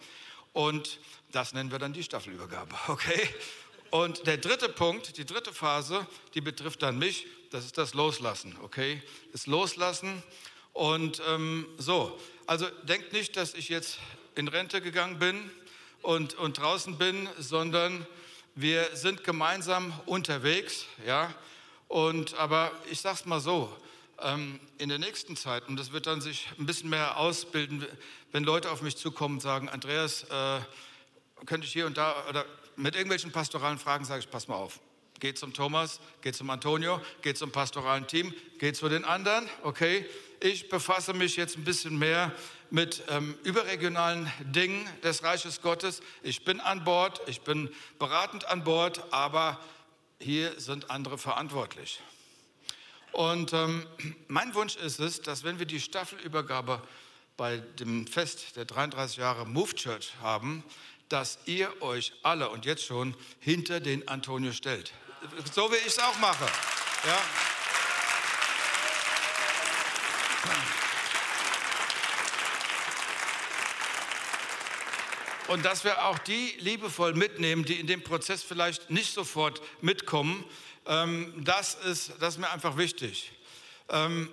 Und 0.53 0.99
das 1.31 1.53
nennen 1.53 1.71
wir 1.71 1.79
dann 1.79 1.93
die 1.93 2.03
Staffelübergabe. 2.03 2.75
Okay? 2.87 3.29
Und 3.91 4.27
der 4.27 4.37
dritte 4.37 4.69
Punkt, 4.69 5.17
die 5.17 5.25
dritte 5.25 5.51
Phase, 5.51 6.05
die 6.35 6.41
betrifft 6.41 6.83
dann 6.83 6.99
mich, 6.99 7.25
das 7.49 7.65
ist 7.65 7.77
das 7.77 7.95
Loslassen. 7.95 8.55
Okay? 8.61 9.01
Das 9.31 9.47
Loslassen. 9.47 10.21
Und 10.73 11.21
ähm, 11.27 11.65
so, 11.77 12.17
also 12.45 12.67
denkt 12.83 13.13
nicht, 13.13 13.35
dass 13.35 13.55
ich 13.55 13.67
jetzt 13.67 13.97
in 14.35 14.47
Rente 14.47 14.79
gegangen 14.79 15.17
bin 15.17 15.51
und, 16.01 16.35
und 16.35 16.57
draußen 16.57 16.97
bin, 16.97 17.27
sondern 17.37 18.05
wir 18.55 18.95
sind 18.95 19.23
gemeinsam 19.23 19.93
unterwegs. 20.05 20.85
Ja? 21.05 21.33
Und, 21.87 22.35
aber 22.35 22.71
ich 22.89 23.01
sage 23.01 23.15
es 23.19 23.25
mal 23.25 23.39
so, 23.39 23.75
ähm, 24.21 24.59
in 24.77 24.89
der 24.89 24.99
nächsten 24.99 25.35
Zeit, 25.35 25.67
und 25.67 25.77
das 25.77 25.91
wird 25.91 26.07
dann 26.07 26.21
sich 26.21 26.49
ein 26.57 26.65
bisschen 26.65 26.89
mehr 26.89 27.17
ausbilden, 27.17 27.85
wenn 28.31 28.43
Leute 28.43 28.71
auf 28.71 28.81
mich 28.81 28.97
zukommen 28.97 29.35
und 29.35 29.41
sagen, 29.41 29.69
Andreas, 29.69 30.23
äh, 30.23 30.59
könnte 31.45 31.65
ich 31.65 31.73
hier 31.73 31.85
und 31.85 31.97
da, 31.97 32.15
oder 32.27 32.45
mit 32.75 32.95
irgendwelchen 32.95 33.31
pastoralen 33.31 33.77
Fragen 33.77 34.05
sage 34.05 34.19
ich, 34.19 34.29
pass 34.29 34.47
mal 34.47 34.55
auf. 34.55 34.79
Geht 35.19 35.37
zum 35.37 35.53
Thomas, 35.53 35.99
geht 36.21 36.35
zum 36.35 36.49
Antonio, 36.49 37.01
geht 37.21 37.37
zum 37.37 37.51
pastoralen 37.51 38.07
Team, 38.07 38.33
geht 38.57 38.75
zu 38.75 38.87
den 38.89 39.03
anderen, 39.03 39.49
okay? 39.63 40.05
Ich 40.39 40.69
befasse 40.69 41.13
mich 41.13 41.35
jetzt 41.35 41.57
ein 41.57 41.65
bisschen 41.65 41.99
mehr 41.99 42.31
mit 42.69 43.03
ähm, 43.09 43.37
überregionalen 43.43 44.31
Dingen 44.39 44.87
des 45.03 45.23
Reiches 45.23 45.61
Gottes. 45.61 46.01
Ich 46.23 46.45
bin 46.45 46.61
an 46.61 46.83
Bord, 46.83 47.21
ich 47.27 47.41
bin 47.41 47.69
beratend 47.97 48.45
an 48.45 48.63
Bord, 48.63 49.03
aber 49.11 49.59
hier 50.19 50.59
sind 50.59 50.89
andere 50.89 51.17
verantwortlich. 51.17 51.99
Und 53.11 53.53
ähm, 53.53 53.85
mein 54.27 54.53
Wunsch 54.53 54.75
ist 54.75 54.99
es, 54.99 55.21
dass 55.21 55.43
wenn 55.43 55.59
wir 55.59 55.65
die 55.65 55.79
Staffelübergabe 55.79 56.81
bei 57.35 57.57
dem 57.57 58.05
Fest 58.07 58.55
der 58.55 58.65
33 58.65 59.17
Jahre 59.17 59.45
Move 59.45 59.73
Church 59.75 60.13
haben, 60.21 60.63
dass 61.09 61.39
ihr 61.45 61.81
euch 61.81 62.13
alle 62.21 62.49
und 62.49 62.65
jetzt 62.65 62.85
schon 62.85 63.15
hinter 63.39 63.79
den 63.79 64.07
Antonio 64.07 64.51
stellt. 64.51 64.93
So 65.53 65.71
wie 65.71 65.75
ich 65.75 65.87
es 65.87 65.99
auch 65.99 66.17
mache. 66.19 66.45
Ja. 67.05 67.21
Und 75.47 75.65
dass 75.65 75.83
wir 75.83 76.05
auch 76.05 76.19
die 76.19 76.53
liebevoll 76.59 77.15
mitnehmen, 77.15 77.65
die 77.65 77.79
in 77.79 77.87
dem 77.87 78.03
Prozess 78.03 78.43
vielleicht 78.43 78.91
nicht 78.91 79.13
sofort 79.13 79.61
mitkommen, 79.81 80.45
ähm, 80.85 81.33
das, 81.43 81.73
ist, 81.73 82.13
das 82.19 82.35
ist 82.35 82.39
mir 82.39 82.51
einfach 82.51 82.77
wichtig. 82.77 83.31
Ähm, 83.89 84.29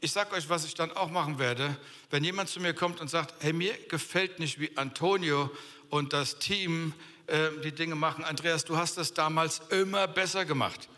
ich 0.00 0.12
sage 0.12 0.34
euch, 0.34 0.48
was 0.48 0.64
ich 0.64 0.74
dann 0.74 0.92
auch 0.92 1.10
machen 1.10 1.38
werde, 1.38 1.76
wenn 2.10 2.24
jemand 2.24 2.48
zu 2.48 2.60
mir 2.60 2.74
kommt 2.74 3.00
und 3.00 3.08
sagt, 3.08 3.34
hey, 3.40 3.52
mir 3.52 3.76
gefällt 3.88 4.38
nicht, 4.38 4.58
wie 4.58 4.74
Antonio 4.76 5.50
und 5.90 6.12
das 6.12 6.38
Team 6.38 6.94
äh, 7.26 7.50
die 7.64 7.72
Dinge 7.72 7.94
machen. 7.94 8.24
Andreas, 8.24 8.64
du 8.64 8.76
hast 8.76 8.96
das 8.98 9.14
damals 9.14 9.60
immer 9.70 10.06
besser 10.06 10.44
gemacht. 10.44 10.88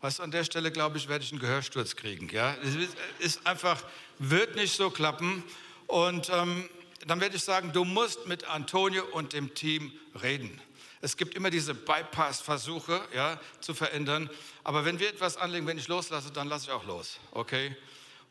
Was 0.00 0.20
an 0.20 0.30
der 0.30 0.44
Stelle, 0.44 0.70
glaube 0.70 0.98
ich, 0.98 1.08
werde 1.08 1.24
ich 1.24 1.32
einen 1.32 1.40
Gehörsturz 1.40 1.96
kriegen. 1.96 2.28
Ja? 2.28 2.56
Es 2.62 2.76
ist 3.18 3.46
einfach, 3.46 3.82
wird 4.18 4.56
nicht 4.56 4.76
so 4.76 4.90
klappen. 4.90 5.42
Und 5.86 6.30
ähm, 6.32 6.68
dann 7.06 7.20
werde 7.20 7.36
ich 7.36 7.44
sagen, 7.44 7.72
du 7.72 7.84
musst 7.84 8.26
mit 8.26 8.44
Antonio 8.44 9.04
und 9.12 9.32
dem 9.32 9.54
Team 9.54 9.92
reden. 10.22 10.60
Es 11.00 11.16
gibt 11.16 11.34
immer 11.34 11.50
diese 11.50 11.74
Bypass-Versuche 11.74 13.00
ja, 13.14 13.38
zu 13.60 13.74
verändern. 13.74 14.30
Aber 14.64 14.84
wenn 14.84 14.98
wir 14.98 15.08
etwas 15.08 15.36
anlegen, 15.36 15.66
wenn 15.66 15.78
ich 15.78 15.88
loslasse, 15.88 16.32
dann 16.32 16.48
lasse 16.48 16.66
ich 16.66 16.72
auch 16.72 16.86
los. 16.86 17.18
Okay? 17.32 17.76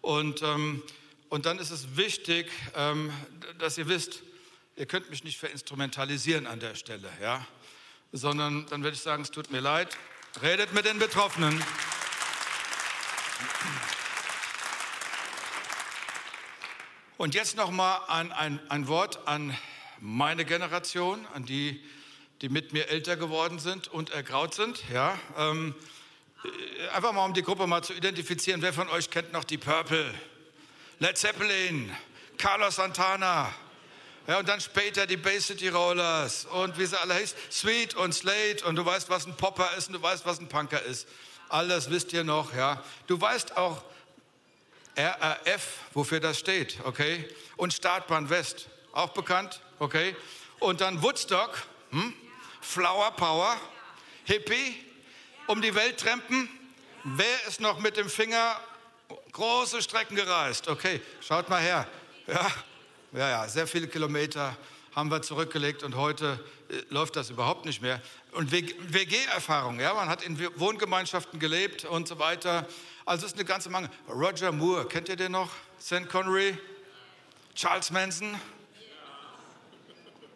Und, 0.01 0.41
ähm, 0.41 0.83
und 1.29 1.45
dann 1.45 1.59
ist 1.59 1.71
es 1.71 1.95
wichtig, 1.95 2.51
ähm, 2.75 3.11
dass 3.59 3.77
ihr 3.77 3.87
wisst, 3.87 4.23
ihr 4.75 4.85
könnt 4.85 5.09
mich 5.09 5.23
nicht 5.23 5.39
verinstrumentalisieren 5.39 6.47
an 6.47 6.59
der 6.59 6.75
Stelle. 6.75 7.09
Ja? 7.21 7.45
Sondern 8.11 8.65
dann 8.67 8.83
werde 8.83 8.95
ich 8.95 9.01
sagen, 9.01 9.23
es 9.23 9.31
tut 9.31 9.51
mir 9.51 9.61
leid. 9.61 9.97
Redet 10.41 10.73
mit 10.73 10.85
den 10.85 10.99
Betroffenen. 10.99 11.63
Und 17.17 17.33
jetzt 17.33 17.55
noch 17.55 17.71
mal 17.71 18.01
ein, 18.09 18.33
ein, 18.33 18.59
ein 18.69 18.87
Wort 18.87 19.25
an 19.27 19.57
meine 20.01 20.43
Generation, 20.43 21.25
an 21.33 21.45
die, 21.45 21.81
die 22.41 22.49
mit 22.49 22.73
mir 22.73 22.89
älter 22.89 23.15
geworden 23.15 23.59
sind 23.59 23.87
und 23.87 24.09
ergraut 24.09 24.53
sind. 24.53 24.83
Ja, 24.91 25.17
ähm, 25.37 25.73
äh, 26.43 26.89
einfach 26.89 27.13
mal, 27.13 27.23
um 27.23 27.33
die 27.33 27.41
Gruppe 27.41 27.67
mal 27.67 27.81
zu 27.81 27.93
identifizieren. 27.93 28.61
Wer 28.61 28.73
von 28.73 28.89
euch 28.89 29.09
kennt 29.09 29.31
noch 29.31 29.45
die 29.45 29.57
Purple? 29.57 30.13
Led 30.99 31.17
Zeppelin, 31.17 31.95
Carlos 32.37 32.75
Santana. 32.75 33.53
Ja, 34.27 34.39
und 34.39 34.49
dann 34.49 34.59
später 34.59 35.05
die 35.05 35.17
Bay 35.17 35.39
City 35.39 35.69
Rollers 35.69 36.45
und 36.45 36.79
wie 36.79 36.85
sie 36.85 36.99
alle 36.99 37.13
heißen, 37.13 37.37
Sweet 37.51 37.93
und 37.93 38.13
Slate 38.13 38.65
und 38.65 38.75
du 38.75 38.83
weißt, 38.83 39.09
was 39.09 39.27
ein 39.27 39.37
Popper 39.37 39.69
ist 39.77 39.87
und 39.87 39.93
du 39.93 40.01
weißt, 40.01 40.25
was 40.25 40.39
ein 40.39 40.47
Punker 40.47 40.81
ist. 40.81 41.07
Alles 41.47 41.91
wisst 41.91 42.11
ihr 42.11 42.23
noch, 42.23 42.53
ja. 42.55 42.83
Du 43.05 43.21
weißt 43.21 43.55
auch, 43.55 43.83
RAF, 44.97 45.67
wofür 45.93 46.19
das 46.19 46.39
steht, 46.39 46.79
okay? 46.85 47.29
Und 47.55 47.73
Startbahn 47.73 48.29
West, 48.29 48.67
auch 48.93 49.09
bekannt, 49.09 49.61
okay? 49.77 50.15
Und 50.59 50.81
dann 50.81 51.03
Woodstock, 51.03 51.61
hm? 51.91 52.13
Flower 52.61 53.11
Power, 53.11 53.57
Hippie, 54.23 54.75
um 55.45 55.61
die 55.61 55.75
Welt 55.75 55.99
trampen. 55.99 56.49
Wer 57.03 57.47
ist 57.47 57.61
noch 57.61 57.77
mit 57.77 57.97
dem 57.97 58.09
Finger 58.09 58.59
große 59.33 59.83
Strecken 59.83 60.15
gereist? 60.15 60.67
Okay, 60.67 60.99
schaut 61.21 61.47
mal 61.47 61.61
her. 61.61 61.87
Ja, 62.25 62.51
ja, 63.15 63.29
ja, 63.29 63.47
sehr 63.47 63.65
viele 63.65 63.87
Kilometer 63.87 64.57
haben 64.93 65.09
wir 65.09 65.21
zurückgelegt 65.21 65.83
und 65.83 65.95
heute 65.95 66.43
äh, 66.69 66.81
läuft 66.89 67.15
das 67.15 67.29
überhaupt 67.29 67.65
nicht 67.65 67.81
mehr. 67.81 68.01
Und 68.31 68.51
WG-Erfahrung, 68.51 69.79
ja, 69.79 69.93
man 69.93 70.09
hat 70.09 70.21
in 70.23 70.37
Wohngemeinschaften 70.59 71.39
gelebt 71.39 71.85
und 71.85 72.07
so 72.07 72.19
weiter. 72.19 72.67
Also 73.05 73.25
es 73.25 73.31
ist 73.31 73.37
eine 73.37 73.45
ganze 73.45 73.69
Menge. 73.69 73.89
Roger 74.09 74.51
Moore, 74.51 74.85
kennt 74.87 75.07
ihr 75.07 75.15
den 75.15 75.31
noch? 75.31 75.49
St. 75.79 76.09
Connery? 76.09 76.57
Charles 77.55 77.91
Manson? 77.91 78.39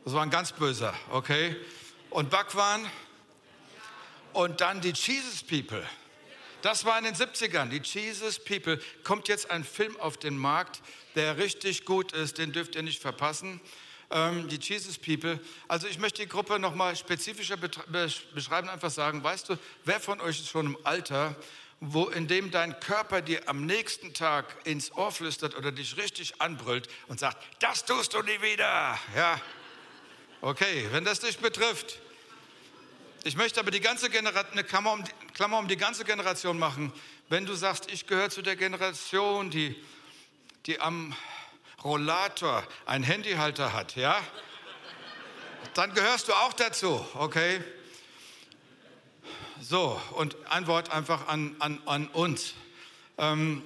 Das 0.06 0.14
war 0.14 0.24
ein 0.24 0.30
ganz 0.30 0.54
böser, 0.54 0.94
okay? 1.12 1.56
Und 2.10 2.30
Bhagwan? 2.30 2.90
Und 4.32 4.62
dann 4.62 4.80
die 4.80 4.94
Jesus 4.94 5.44
People. 5.44 5.86
Das 6.62 6.84
war 6.84 6.98
in 6.98 7.06
den 7.06 7.16
70ern, 7.16 7.70
die 7.70 7.82
Jesus 7.82 8.40
People. 8.40 8.80
Kommt 9.04 9.28
jetzt 9.28 9.50
ein 9.50 9.64
Film 9.64 9.98
auf 9.98 10.18
den 10.18 10.38
Markt, 10.38 10.82
der 11.16 11.38
richtig 11.38 11.86
gut 11.86 12.12
ist, 12.12 12.38
den 12.38 12.52
dürft 12.52 12.76
ihr 12.76 12.84
nicht 12.84 13.02
verpassen. 13.02 13.62
Ähm, 14.12 14.48
die 14.48 14.58
Jesus 14.58 14.98
People. 14.98 15.40
Also 15.68 15.88
ich 15.88 16.00
möchte 16.00 16.24
die 16.24 16.28
Gruppe 16.28 16.58
nochmal 16.58 16.96
spezifischer 16.96 17.58
beschreiben, 17.58 18.68
einfach 18.68 18.90
sagen, 18.90 19.24
weißt 19.24 19.50
du, 19.50 19.56
wer 19.86 20.00
von 20.00 20.20
euch 20.20 20.40
ist 20.40 20.50
schon 20.50 20.66
im 20.66 20.78
Alter, 20.84 21.36
wo 21.80 22.08
in 22.08 22.28
dem 22.28 22.50
dein 22.50 22.80
Körper 22.80 23.22
dir 23.22 23.48
am 23.48 23.66
nächsten 23.68 24.14
Tag 24.14 24.46
ins 24.66 24.92
Ohr 24.94 25.12
flüstert 25.12 25.56
oder 25.56 25.72
dich 25.72 25.98
richtig 25.98 26.42
anbrüllt 26.42 26.88
und 27.08 27.20
sagt, 27.20 27.38
das 27.60 27.86
tust 27.86 28.14
du 28.14 28.22
nie 28.24 28.42
wieder. 28.42 29.00
Ja, 29.16 29.40
okay, 30.42 30.88
wenn 30.92 31.06
das 31.06 31.20
dich 31.20 31.38
betrifft. 31.38 32.00
Ich 33.24 33.36
möchte 33.36 33.60
aber 33.60 33.70
die 33.70 33.82
ganze 33.82 34.10
Generation, 34.10 34.52
eine 34.54 34.64
Klammer 34.64 34.94
um, 34.94 35.04
die, 35.04 35.12
Klammer 35.34 35.60
um 35.60 35.68
die 35.68 35.78
ganze 35.78 36.04
Generation 36.04 36.58
machen. 36.58 36.92
Wenn 37.28 37.46
du 37.46 37.54
sagst, 37.54 37.92
ich 37.92 38.08
gehöre 38.08 38.30
zu 38.30 38.42
der 38.42 38.56
Generation, 38.56 39.52
die, 39.52 39.76
die 40.70 40.80
am 40.80 41.16
Rollator 41.84 42.64
einen 42.86 43.04
Handyhalter 43.04 43.74
hat, 43.74 43.96
ja, 43.96 44.22
dann 45.74 45.96
gehörst 45.96 46.28
du 46.28 46.34
auch 46.34 46.54
dazu, 46.54 47.04
okay? 47.16 47.60
So, 49.60 50.00
und 50.12 50.38
ein 50.52 50.68
Wort 50.68 50.92
einfach 50.92 51.28
an, 51.28 51.56
an, 51.58 51.82
an 51.88 52.08
uns. 52.10 52.54
Ähm, 53.18 53.64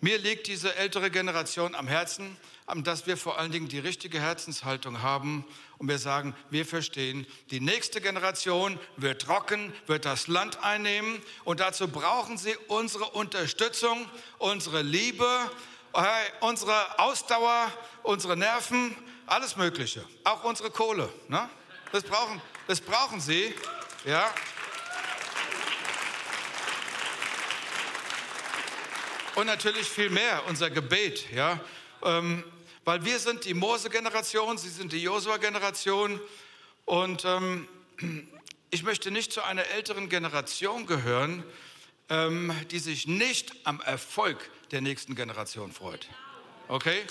mir 0.00 0.18
liegt 0.18 0.46
diese 0.46 0.76
ältere 0.76 1.10
Generation 1.10 1.74
am 1.74 1.88
Herzen, 1.88 2.36
dass 2.74 3.06
wir 3.06 3.16
vor 3.16 3.38
allen 3.38 3.52
Dingen 3.52 3.68
die 3.68 3.78
richtige 3.78 4.20
Herzenshaltung 4.20 5.02
haben 5.02 5.44
und 5.78 5.88
wir 5.88 5.98
sagen, 5.98 6.34
wir 6.50 6.66
verstehen, 6.66 7.26
die 7.50 7.60
nächste 7.60 8.00
Generation 8.00 8.78
wird 8.96 9.22
trocken, 9.22 9.72
wird 9.86 10.04
das 10.04 10.26
Land 10.26 10.62
einnehmen 10.64 11.22
und 11.44 11.60
dazu 11.60 11.86
brauchen 11.86 12.38
sie 12.38 12.56
unsere 12.66 13.04
Unterstützung, 13.10 14.06
unsere 14.38 14.82
Liebe, 14.82 15.28
unsere 16.40 16.98
Ausdauer, 16.98 17.72
unsere 18.02 18.36
Nerven, 18.36 18.96
alles 19.26 19.56
Mögliche, 19.56 20.04
auch 20.24 20.44
unsere 20.44 20.70
Kohle. 20.70 21.08
Ne? 21.28 21.48
Das, 21.92 22.02
brauchen, 22.02 22.40
das 22.66 22.80
brauchen 22.80 23.20
sie. 23.20 23.54
Ja. 24.04 24.32
Und 29.36 29.46
natürlich 29.46 29.88
viel 29.88 30.10
mehr, 30.10 30.42
unser 30.48 30.70
Gebet, 30.70 31.30
ja. 31.30 31.60
Ähm, 32.02 32.42
weil 32.86 33.04
wir 33.04 33.18
sind 33.18 33.44
die 33.44 33.52
Mose-Generation, 33.52 34.58
sie 34.58 34.68
sind 34.68 34.92
die 34.92 35.02
Josua-Generation. 35.02 36.20
Und 36.84 37.24
ähm, 37.24 37.68
ich 38.70 38.84
möchte 38.84 39.10
nicht 39.10 39.32
zu 39.32 39.42
einer 39.42 39.66
älteren 39.66 40.08
Generation 40.08 40.86
gehören, 40.86 41.42
ähm, 42.08 42.54
die 42.70 42.78
sich 42.78 43.08
nicht 43.08 43.52
am 43.64 43.80
Erfolg 43.80 44.50
der 44.70 44.82
nächsten 44.82 45.16
Generation 45.16 45.72
freut. 45.72 46.08
Okay? 46.68 47.02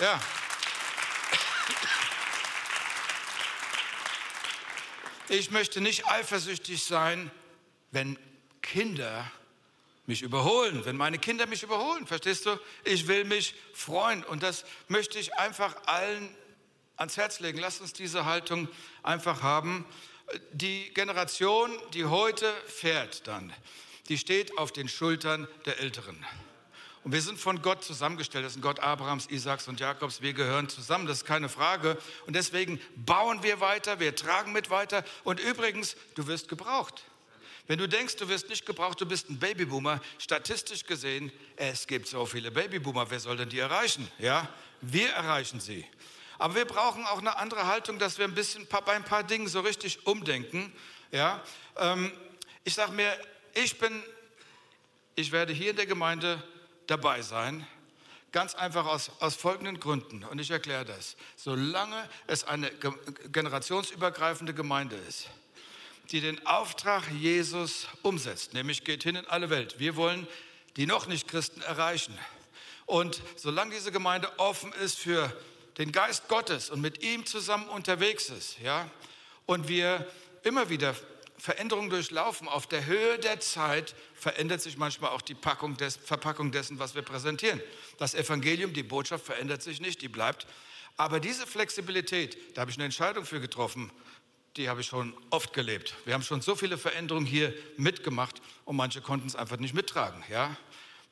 Ja. 0.00 0.18
Ich 5.28 5.50
möchte 5.50 5.82
nicht 5.82 6.06
eifersüchtig 6.06 6.82
sein, 6.82 7.30
wenn 7.90 8.18
Kinder 8.62 9.30
mich 10.08 10.22
überholen, 10.22 10.84
wenn 10.84 10.96
meine 10.96 11.18
Kinder 11.18 11.46
mich 11.46 11.62
überholen, 11.62 12.06
verstehst 12.06 12.46
du? 12.46 12.58
Ich 12.84 13.06
will 13.06 13.24
mich 13.24 13.54
freuen 13.74 14.24
und 14.24 14.42
das 14.42 14.64
möchte 14.88 15.18
ich 15.18 15.34
einfach 15.34 15.76
allen 15.86 16.34
ans 16.96 17.16
Herz 17.16 17.40
legen. 17.40 17.58
Lass 17.58 17.80
uns 17.80 17.92
diese 17.92 18.24
Haltung 18.24 18.68
einfach 19.02 19.42
haben. 19.42 19.84
Die 20.52 20.92
Generation, 20.94 21.70
die 21.94 22.06
heute 22.06 22.52
fährt 22.66 23.26
dann, 23.26 23.52
die 24.08 24.18
steht 24.18 24.56
auf 24.58 24.72
den 24.72 24.88
Schultern 24.88 25.46
der 25.66 25.78
Älteren. 25.78 26.24
Und 27.04 27.12
wir 27.12 27.22
sind 27.22 27.38
von 27.38 27.62
Gott 27.62 27.84
zusammengestellt. 27.84 28.44
Das 28.44 28.56
ein 28.56 28.60
Gott 28.60 28.80
Abrahams, 28.80 29.26
Isaaks 29.30 29.68
und 29.68 29.80
Jakobs. 29.80 30.20
Wir 30.20 30.32
gehören 30.32 30.68
zusammen, 30.68 31.06
das 31.06 31.18
ist 31.18 31.24
keine 31.24 31.48
Frage. 31.48 31.96
Und 32.26 32.34
deswegen 32.34 32.80
bauen 32.96 33.42
wir 33.42 33.60
weiter, 33.60 34.00
wir 34.00 34.14
tragen 34.14 34.52
mit 34.52 34.68
weiter. 34.68 35.04
Und 35.24 35.40
übrigens, 35.40 35.96
du 36.16 36.26
wirst 36.26 36.48
gebraucht. 36.48 37.04
Wenn 37.68 37.78
du 37.78 37.86
denkst, 37.86 38.16
du 38.16 38.28
wirst 38.28 38.48
nicht 38.48 38.64
gebraucht, 38.64 38.98
du 38.98 39.04
bist 39.04 39.28
ein 39.28 39.38
Babyboomer, 39.38 40.00
statistisch 40.16 40.84
gesehen, 40.84 41.30
es 41.54 41.86
gibt 41.86 42.08
so 42.08 42.24
viele 42.24 42.50
Babyboomer, 42.50 43.10
wer 43.10 43.20
soll 43.20 43.36
denn 43.36 43.50
die 43.50 43.58
erreichen? 43.58 44.10
Ja, 44.18 44.48
wir 44.80 45.10
erreichen 45.10 45.60
sie. 45.60 45.84
Aber 46.38 46.54
wir 46.54 46.64
brauchen 46.64 47.04
auch 47.04 47.18
eine 47.18 47.36
andere 47.36 47.66
Haltung, 47.66 47.98
dass 47.98 48.16
wir 48.16 48.24
ein 48.24 48.34
bisschen 48.34 48.66
bei 48.66 48.92
ein 48.92 49.04
paar 49.04 49.22
Dingen 49.22 49.48
so 49.48 49.60
richtig 49.60 50.06
umdenken. 50.06 50.72
Ja, 51.12 51.42
ähm, 51.76 52.10
ich 52.64 52.74
sage 52.74 52.92
mir, 52.92 53.14
ich 53.54 53.78
bin, 53.78 54.02
ich 55.14 55.30
werde 55.30 55.52
hier 55.52 55.70
in 55.70 55.76
der 55.76 55.86
Gemeinde 55.86 56.42
dabei 56.86 57.20
sein. 57.20 57.66
Ganz 58.32 58.54
einfach 58.54 58.86
aus, 58.86 59.10
aus 59.20 59.34
folgenden 59.34 59.78
Gründen. 59.78 60.24
Und 60.24 60.38
ich 60.38 60.50
erkläre 60.50 60.86
das. 60.86 61.16
Solange 61.36 62.08
es 62.26 62.44
eine 62.44 62.70
generationsübergreifende 63.32 64.54
Gemeinde 64.54 64.96
ist, 64.96 65.28
die 66.10 66.20
den 66.20 66.44
Auftrag 66.46 67.10
Jesus 67.10 67.86
umsetzt, 68.02 68.54
nämlich 68.54 68.84
geht 68.84 69.02
hin 69.02 69.16
in 69.16 69.26
alle 69.26 69.50
Welt. 69.50 69.78
Wir 69.78 69.96
wollen 69.96 70.26
die 70.76 70.86
noch 70.86 71.06
nicht 71.06 71.28
Christen 71.28 71.60
erreichen. 71.62 72.16
Und 72.86 73.20
solange 73.36 73.74
diese 73.74 73.92
Gemeinde 73.92 74.30
offen 74.38 74.72
ist 74.72 74.98
für 74.98 75.34
den 75.76 75.92
Geist 75.92 76.28
Gottes 76.28 76.70
und 76.70 76.80
mit 76.80 77.02
ihm 77.02 77.26
zusammen 77.26 77.68
unterwegs 77.68 78.30
ist, 78.30 78.58
ja, 78.60 78.90
und 79.46 79.68
wir 79.68 80.06
immer 80.42 80.70
wieder 80.70 80.94
Veränderungen 81.38 81.88
durchlaufen. 81.88 82.48
Auf 82.48 82.66
der 82.66 82.86
Höhe 82.86 83.18
der 83.18 83.40
Zeit 83.40 83.94
verändert 84.14 84.60
sich 84.60 84.76
manchmal 84.76 85.10
auch 85.10 85.22
die 85.22 85.36
des, 85.78 85.96
Verpackung 85.96 86.50
dessen, 86.50 86.78
was 86.78 86.94
wir 86.94 87.02
präsentieren. 87.02 87.60
Das 87.98 88.14
Evangelium, 88.14 88.72
die 88.72 88.82
Botschaft 88.82 89.24
verändert 89.24 89.62
sich 89.62 89.80
nicht, 89.80 90.02
die 90.02 90.08
bleibt. 90.08 90.46
Aber 90.96 91.20
diese 91.20 91.46
Flexibilität, 91.46 92.36
da 92.56 92.62
habe 92.62 92.70
ich 92.72 92.76
eine 92.76 92.86
Entscheidung 92.86 93.24
für 93.24 93.40
getroffen, 93.40 93.92
die 94.58 94.68
habe 94.68 94.80
ich 94.80 94.88
schon 94.88 95.14
oft 95.30 95.52
gelebt. 95.52 95.94
Wir 96.04 96.14
haben 96.14 96.22
schon 96.22 96.40
so 96.40 96.56
viele 96.56 96.76
Veränderungen 96.76 97.26
hier 97.26 97.54
mitgemacht 97.76 98.42
und 98.64 98.76
manche 98.76 99.00
konnten 99.00 99.28
es 99.28 99.36
einfach 99.36 99.58
nicht 99.58 99.72
mittragen. 99.72 100.22
Ja? 100.28 100.56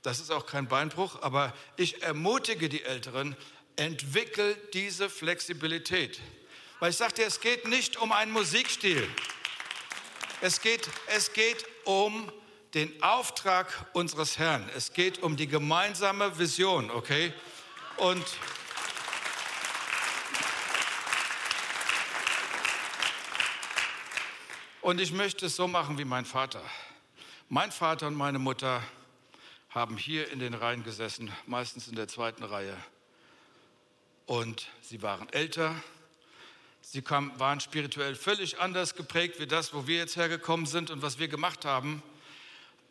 Das 0.03 0.19
ist 0.19 0.31
auch 0.31 0.47
kein 0.47 0.67
Beinbruch, 0.67 1.23
aber 1.23 1.55
ich 1.77 2.03
ermutige 2.03 2.69
die 2.69 2.83
Älteren, 2.83 3.37
entwickelt 3.77 4.75
diese 4.75 5.09
Flexibilität. 5.09 6.21
Weil 6.81 6.91
ich 6.91 6.97
sagte, 6.97 7.23
es 7.23 7.41
geht 7.41 7.69
nicht 7.69 7.97
um 7.97 8.13
einen 8.13 8.33
Musikstil. 8.33 9.09
Es 10.41 10.61
geht, 10.61 10.89
es 11.07 11.33
geht 11.33 11.65
um 11.85 12.31
den 12.75 13.03
Auftrag 13.03 13.87
unseres 13.93 14.39
Herrn. 14.39 14.69
Es 14.77 14.93
geht 14.93 15.23
um 15.23 15.37
die 15.37 15.47
gemeinsame 15.47 16.39
Vision, 16.39 16.91
okay? 16.91 17.33
Und 17.97 18.25
Und 24.87 25.01
ich 25.01 25.11
möchte 25.11 25.47
es 25.47 25.57
so 25.57 25.67
machen 25.67 25.99
wie 25.99 26.05
mein 26.05 26.25
Vater. 26.25 26.63
Mein 27.49 27.73
Vater 27.73 28.07
und 28.07 28.15
meine 28.15 28.39
Mutter 28.39 28.85
haben 29.69 29.97
hier 29.97 30.31
in 30.31 30.39
den 30.39 30.55
Reihen 30.55 30.85
gesessen, 30.85 31.33
meistens 31.45 31.89
in 31.89 31.97
der 31.97 32.07
zweiten 32.07 32.45
Reihe. 32.45 32.77
Und 34.27 34.69
sie 34.83 35.03
waren 35.03 35.29
älter, 35.31 35.75
Sie 36.83 37.03
kam, 37.03 37.37
waren 37.37 37.59
spirituell 37.59 38.15
völlig 38.15 38.61
anders 38.61 38.95
geprägt 38.95 39.41
wie 39.41 39.49
das, 39.49 39.75
wo 39.75 39.89
wir 39.89 39.97
jetzt 39.97 40.15
hergekommen 40.15 40.67
sind 40.67 40.93
und 40.93 41.03
was 41.03 41.19
wir 41.19 41.27
gemacht 41.27 41.65
haben. 41.65 42.01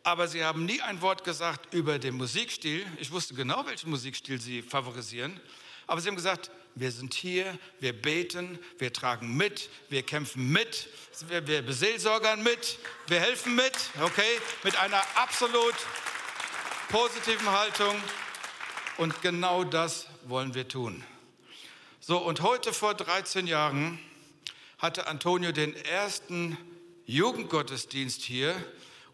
Aber 0.02 0.28
sie 0.28 0.44
haben 0.44 0.66
nie 0.66 0.82
ein 0.82 1.00
Wort 1.00 1.24
gesagt 1.24 1.72
über 1.72 1.98
den 1.98 2.16
Musikstil. 2.16 2.84
Ich 2.98 3.10
wusste 3.10 3.32
genau, 3.32 3.64
welchen 3.64 3.88
Musikstil 3.88 4.38
sie 4.38 4.60
favorisieren. 4.60 5.40
Aber 5.86 6.02
sie 6.02 6.08
haben 6.08 6.16
gesagt, 6.16 6.50
wir 6.76 6.92
sind 6.92 7.14
hier, 7.14 7.58
wir 7.80 7.94
beten, 7.94 8.58
wir 8.78 8.92
tragen 8.92 9.34
mit, 9.34 9.70
wir 9.88 10.02
kämpfen 10.02 10.52
mit, 10.52 10.88
wir, 11.28 11.46
wir 11.46 11.62
beseelsorgern 11.62 12.42
mit, 12.42 12.78
wir 13.06 13.18
helfen 13.18 13.54
mit, 13.54 13.72
okay? 14.02 14.38
Mit 14.62 14.76
einer 14.76 15.02
absolut 15.14 15.74
positiven 16.90 17.50
Haltung. 17.50 17.96
Und 18.98 19.22
genau 19.22 19.64
das 19.64 20.06
wollen 20.26 20.54
wir 20.54 20.68
tun. 20.68 21.02
So, 21.98 22.18
und 22.18 22.42
heute 22.42 22.74
vor 22.74 22.92
13 22.92 23.46
Jahren 23.46 23.98
hatte 24.78 25.06
Antonio 25.06 25.52
den 25.52 25.74
ersten 25.74 26.58
Jugendgottesdienst 27.06 28.20
hier 28.20 28.54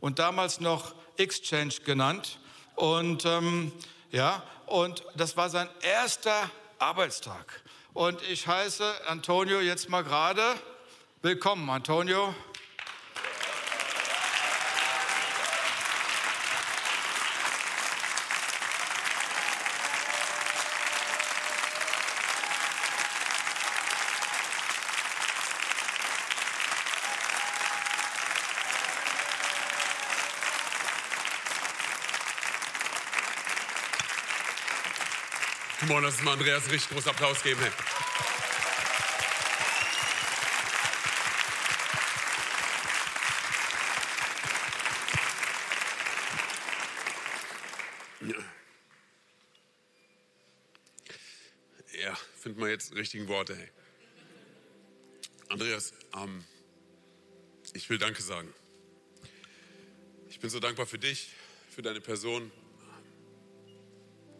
und 0.00 0.18
damals 0.18 0.58
noch 0.58 0.96
Exchange 1.16 1.74
genannt. 1.84 2.40
Und 2.74 3.24
ähm, 3.24 3.70
ja, 4.10 4.42
und 4.66 5.04
das 5.14 5.36
war 5.36 5.48
sein 5.48 5.68
erster 5.82 6.50
Arbeitstag. 6.82 7.62
Und 7.94 8.20
ich 8.22 8.48
heiße 8.48 9.06
Antonio 9.06 9.60
jetzt 9.60 9.88
mal 9.88 10.02
gerade 10.02 10.42
willkommen, 11.22 11.70
Antonio. 11.70 12.34
On, 36.02 36.04
lass 36.04 36.14
uns 36.16 36.24
mal 36.24 36.32
Andreas 36.32 36.68
richtig 36.68 36.90
großen 36.90 37.10
Applaus 37.10 37.42
geben. 37.44 37.60
Hey. 37.60 37.70
Ja, 52.02 52.18
finden 52.40 52.60
wir 52.60 52.68
jetzt 52.68 52.96
richtigen 52.96 53.28
Worte. 53.28 53.54
Hey. 53.54 53.70
Andreas, 55.50 55.92
ähm, 56.16 56.44
ich 57.74 57.88
will 57.88 57.98
Danke 57.98 58.22
sagen. 58.22 58.52
Ich 60.30 60.40
bin 60.40 60.50
so 60.50 60.58
dankbar 60.58 60.86
für 60.86 60.98
dich, 60.98 61.30
für 61.70 61.82
deine 61.82 62.00
Person, 62.00 62.50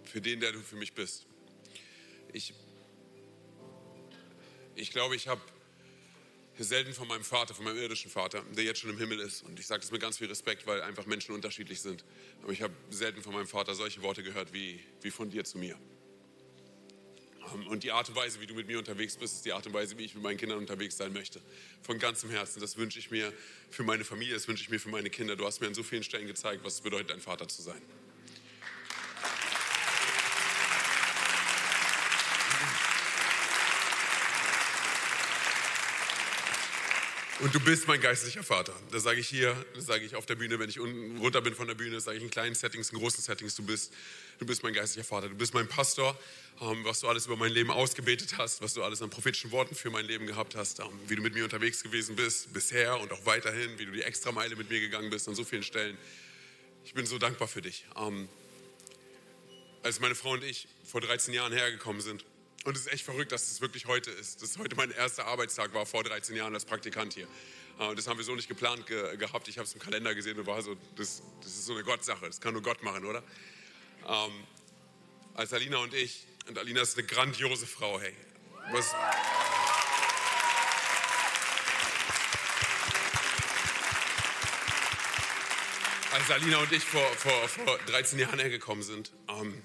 für 0.03 0.21
den, 0.21 0.41
der 0.41 0.51
du 0.51 0.61
für 0.61 0.77
mich 0.77 0.95
bist. 0.95 1.27
Ich, 2.33 2.55
ich 4.75 4.91
glaube, 4.91 5.17
ich 5.17 5.29
habe 5.29 5.41
selten 6.59 6.93
von 6.95 7.09
meinem 7.09 7.25
Vater, 7.25 7.55
von 7.55 7.65
meinem 7.65 7.79
irdischen 7.79 8.11
Vater, 8.11 8.43
der 8.57 8.65
jetzt 8.65 8.81
schon 8.81 8.91
im 8.91 8.99
Himmel 8.99 9.21
ist, 9.21 9.43
und 9.43 9.59
ich 9.59 9.67
sage 9.67 9.81
das 9.81 9.91
mit 9.91 10.01
ganz 10.01 10.19
viel 10.19 10.29
Respekt, 10.29 10.67
weil 10.67 10.83
einfach 10.83 11.07
Menschen 11.07 11.35
unterschiedlich 11.35 11.81
sind, 11.81 12.05
aber 12.43 12.53
ich 12.53 12.63
habe 12.63 12.75
selten 12.91 13.23
von 13.23 13.35
meinem 13.35 13.47
Vater 13.47 13.75
solche 13.75 14.03
Worte 14.03 14.23
gehört 14.23 14.53
wie, 14.53 14.81
wie 15.01 15.11
von 15.11 15.31
dir 15.31 15.45
zu 15.45 15.59
mir. 15.59 15.77
Ähm, 17.55 17.67
und 17.69 17.83
die 17.83 17.93
Art 17.93 18.09
und 18.09 18.17
Weise, 18.17 18.41
wie 18.41 18.47
du 18.47 18.55
mit 18.55 18.67
mir 18.67 18.79
unterwegs 18.79 19.17
bist, 19.17 19.37
ist 19.37 19.45
die 19.45 19.53
Art 19.53 19.67
und 19.67 19.73
Weise, 19.73 19.99
wie 19.99 20.05
ich 20.05 20.15
mit 20.15 20.23
meinen 20.23 20.37
Kindern 20.37 20.59
unterwegs 20.59 20.97
sein 20.97 21.13
möchte. 21.13 21.41
Von 21.83 21.99
ganzem 21.99 22.31
Herzen. 22.31 22.61
Das 22.61 22.77
wünsche 22.77 22.99
ich 22.99 23.11
mir 23.11 23.33
für 23.71 23.83
meine 23.83 24.05
Familie, 24.05 24.35
das 24.35 24.47
wünsche 24.49 24.63
ich 24.63 24.71
mir 24.71 24.79
für 24.79 24.91
meine 24.91 25.11
Kinder. 25.11 25.37
Du 25.37 25.45
hast 25.45 25.61
mir 25.61 25.67
an 25.67 25.75
so 25.75 25.83
vielen 25.83 26.03
Stellen 26.03 26.27
gezeigt, 26.27 26.65
was 26.65 26.75
es 26.75 26.81
bedeutet, 26.81 27.13
ein 27.13 27.21
Vater 27.21 27.49
zu 27.49 27.63
sein. 27.63 27.83
Und 37.43 37.53
du 37.53 37.59
bist 37.59 37.89
mein 37.89 38.01
geistlicher 38.01 38.45
Vater. 38.45 38.73
Das 38.93 39.03
sage 39.03 39.19
ich 39.19 39.27
hier, 39.27 39.57
das 39.75 39.87
sage 39.87 40.05
ich 40.05 40.15
auf 40.15 40.27
der 40.27 40.37
Bühne, 40.37 40.61
wenn 40.61 40.71
ich 40.71 40.79
unten 40.79 41.19
runter 41.19 41.41
bin 41.41 41.57
von 41.57 41.67
der 41.67 41.75
Bühne, 41.75 42.01
sage 42.01 42.19
ich 42.19 42.23
in 42.23 42.31
kleinen 42.31 42.55
Settings, 42.55 42.91
in 42.91 42.99
großen 42.99 43.21
Settings. 43.21 43.57
Du 43.57 43.65
bist, 43.65 43.93
du 44.39 44.47
bist 44.47 44.63
mein 44.63 44.73
geistlicher 44.73 45.05
Vater. 45.05 45.29
Du 45.29 45.35
bist 45.35 45.53
mein 45.53 45.67
Pastor, 45.67 46.17
ähm, 46.61 46.85
was 46.85 47.01
du 47.01 47.09
alles 47.09 47.27
über 47.27 47.35
mein 47.35 47.51
Leben 47.51 47.73
ausgebetet 47.73 48.39
hast, 48.39 48.63
was 48.63 48.75
du 48.75 48.85
alles 48.85 49.03
an 49.03 49.11
prophetischen 49.11 49.51
Worten 49.51 49.75
für 49.75 49.91
mein 49.91 50.05
Leben 50.05 50.29
gehabt 50.29 50.55
hast, 50.55 50.79
ähm, 50.79 50.87
wie 51.09 51.17
du 51.17 51.23
mit 51.23 51.35
mir 51.35 51.43
unterwegs 51.43 51.83
gewesen 51.83 52.15
bist, 52.15 52.53
bisher 52.53 53.01
und 53.01 53.11
auch 53.11 53.27
weiterhin, 53.27 53.77
wie 53.77 53.87
du 53.87 53.91
die 53.91 54.03
Extrameile 54.03 54.55
mit 54.55 54.71
mir 54.71 54.79
gegangen 54.79 55.11
bist 55.11 55.27
an 55.27 55.35
so 55.35 55.43
vielen 55.43 55.65
Stellen. 55.65 55.99
Ich 56.85 56.95
bin 56.95 57.07
so 57.07 57.19
dankbar 57.19 57.49
für 57.49 57.61
dich. 57.61 57.85
Ähm, 57.97 58.29
als 59.83 59.99
meine 59.99 60.15
Frau 60.15 60.31
und 60.31 60.45
ich 60.45 60.69
vor 60.85 61.01
13 61.01 61.35
Jahren 61.35 61.53
hergekommen 61.53 62.03
sind, 62.03 62.25
und 62.65 62.77
es 62.77 62.87
ist 62.87 62.93
echt 62.93 63.05
verrückt, 63.05 63.33
dass 63.33 63.51
es 63.51 63.61
wirklich 63.61 63.87
heute 63.87 64.11
ist. 64.11 64.43
Dass 64.43 64.59
heute 64.59 64.77
mein 64.77 64.91
erster 64.93 65.27
Arbeitstag 65.27 65.75
war, 65.75 65.85
vor 65.85 66.05
13 66.05 66.37
Jahren 66.37 66.55
als 66.55 66.65
Praktikant 66.65 67.15
hier. 67.15 67.27
Äh, 67.79 67.95
das 67.95 68.07
haben 68.07 68.19
wir 68.19 68.25
so 68.25 68.35
nicht 68.35 68.49
geplant 68.49 68.87
ge 68.87 69.17
gehabt. 69.17 69.49
Ich 69.49 69.59
habe 69.59 69.67
es 69.67 69.75
im 69.75 69.81
Kalender 69.81 70.15
gesehen 70.15 70.39
und 70.39 70.47
war 70.47 70.63
so, 70.63 70.77
das, 70.97 71.23
das 71.41 71.53
ist 71.53 71.67
so 71.67 71.75
eine 71.75 71.83
Gottsache. 71.83 72.27
Das 72.27 72.41
kann 72.41 72.53
nur 72.53 72.63
Gott 72.63 72.83
machen, 72.83 73.05
oder? 73.05 73.23
Ähm, 74.07 74.33
als 75.35 75.53
Alina 75.53 75.79
und 75.79 75.95
ich, 75.95 76.27
und 76.49 76.59
Alina 76.59 76.83
ist 76.83 76.97
eine 76.97 77.07
grandiose 77.07 77.67
Frau, 77.67 78.01
hey. 78.01 78.15
Was, 78.73 78.95
als 86.13 86.31
Alina 86.31 86.59
und 86.59 86.71
ich 86.71 86.85
vor, 86.85 87.07
vor, 87.17 87.49
vor 87.49 87.79
13 87.87 88.19
Jahren 88.19 88.39
hergekommen 88.39 88.85
sind, 88.85 89.11
ähm, 89.29 89.65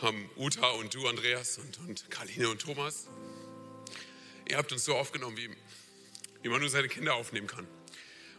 haben 0.00 0.30
Uta 0.36 0.68
und 0.70 0.94
du, 0.94 1.06
Andreas, 1.08 1.58
und, 1.58 1.78
und 1.88 2.10
Karline 2.10 2.48
und 2.48 2.60
Thomas. 2.60 3.08
Ihr 4.48 4.56
habt 4.58 4.70
uns 4.72 4.84
so 4.84 4.94
aufgenommen, 4.94 5.36
wie, 5.36 5.50
wie 6.42 6.48
man 6.48 6.60
nur 6.60 6.68
seine 6.68 6.88
Kinder 6.88 7.14
aufnehmen 7.14 7.46
kann. 7.46 7.66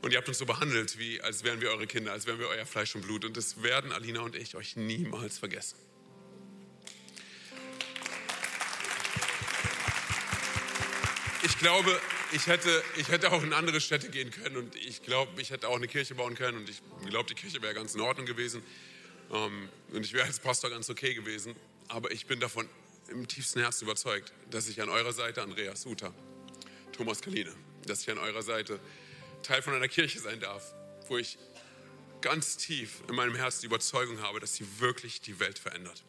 Und 0.01 0.11
ihr 0.11 0.17
habt 0.19 0.27
uns 0.27 0.37
so 0.37 0.45
behandelt, 0.45 0.99
wie 0.99 1.21
als 1.21 1.43
wären 1.43 1.59
wir 1.59 1.69
eure 1.69 1.87
Kinder, 1.87 2.11
als 2.11 2.27
wären 2.27 2.39
wir 2.39 2.47
euer 2.47 2.65
Fleisch 2.65 2.95
und 2.95 3.01
Blut. 3.01 3.25
Und 3.25 3.35
das 3.35 3.63
werden 3.63 3.91
Alina 3.91 4.21
und 4.21 4.35
ich 4.35 4.55
euch 4.55 4.75
niemals 4.75 5.39
vergessen. 5.39 5.77
Ich 11.43 11.57
glaube, 11.59 11.99
ich 12.33 12.45
hätte, 12.47 12.83
ich 12.97 13.07
hätte 13.09 13.31
auch 13.31 13.41
in 13.41 13.53
andere 13.53 13.81
Städte 13.81 14.09
gehen 14.09 14.31
können 14.31 14.57
und 14.57 14.75
ich 14.75 15.01
glaube, 15.01 15.41
ich 15.41 15.49
hätte 15.49 15.67
auch 15.69 15.77
eine 15.77 15.87
Kirche 15.87 16.13
bauen 16.13 16.35
können 16.35 16.57
und 16.57 16.69
ich 16.69 16.81
glaube, 17.09 17.29
die 17.29 17.35
Kirche 17.35 17.61
wäre 17.61 17.73
ganz 17.73 17.95
in 17.95 18.01
Ordnung 18.01 18.25
gewesen. 18.25 18.61
Ähm, 19.31 19.69
und 19.91 20.05
ich 20.05 20.13
wäre 20.13 20.25
als 20.25 20.39
Pastor 20.39 20.69
ganz 20.69 20.89
okay 20.89 21.13
gewesen. 21.13 21.55
Aber 21.87 22.11
ich 22.11 22.25
bin 22.25 22.39
davon 22.39 22.67
im 23.09 23.27
tiefsten 23.27 23.61
Herzen 23.61 23.85
überzeugt, 23.85 24.33
dass 24.49 24.67
ich 24.67 24.81
an 24.81 24.89
eurer 24.89 25.13
Seite, 25.13 25.41
Andreas 25.41 25.85
Uta, 25.85 26.13
Thomas 26.91 27.21
Kaline, 27.21 27.53
dass 27.85 28.01
ich 28.01 28.11
an 28.11 28.17
eurer 28.17 28.41
Seite 28.41 28.79
Teil 29.43 29.61
von 29.61 29.73
einer 29.73 29.87
Kirche 29.87 30.19
sein 30.19 30.39
darf, 30.39 30.73
wo 31.07 31.17
ich 31.17 31.37
ganz 32.21 32.57
tief 32.57 33.01
in 33.07 33.15
meinem 33.15 33.35
Herzen 33.35 33.61
die 33.61 33.67
Überzeugung 33.67 34.21
habe, 34.21 34.39
dass 34.39 34.55
sie 34.55 34.65
wirklich 34.79 35.21
die 35.21 35.39
Welt 35.39 35.59
verändert. 35.59 36.03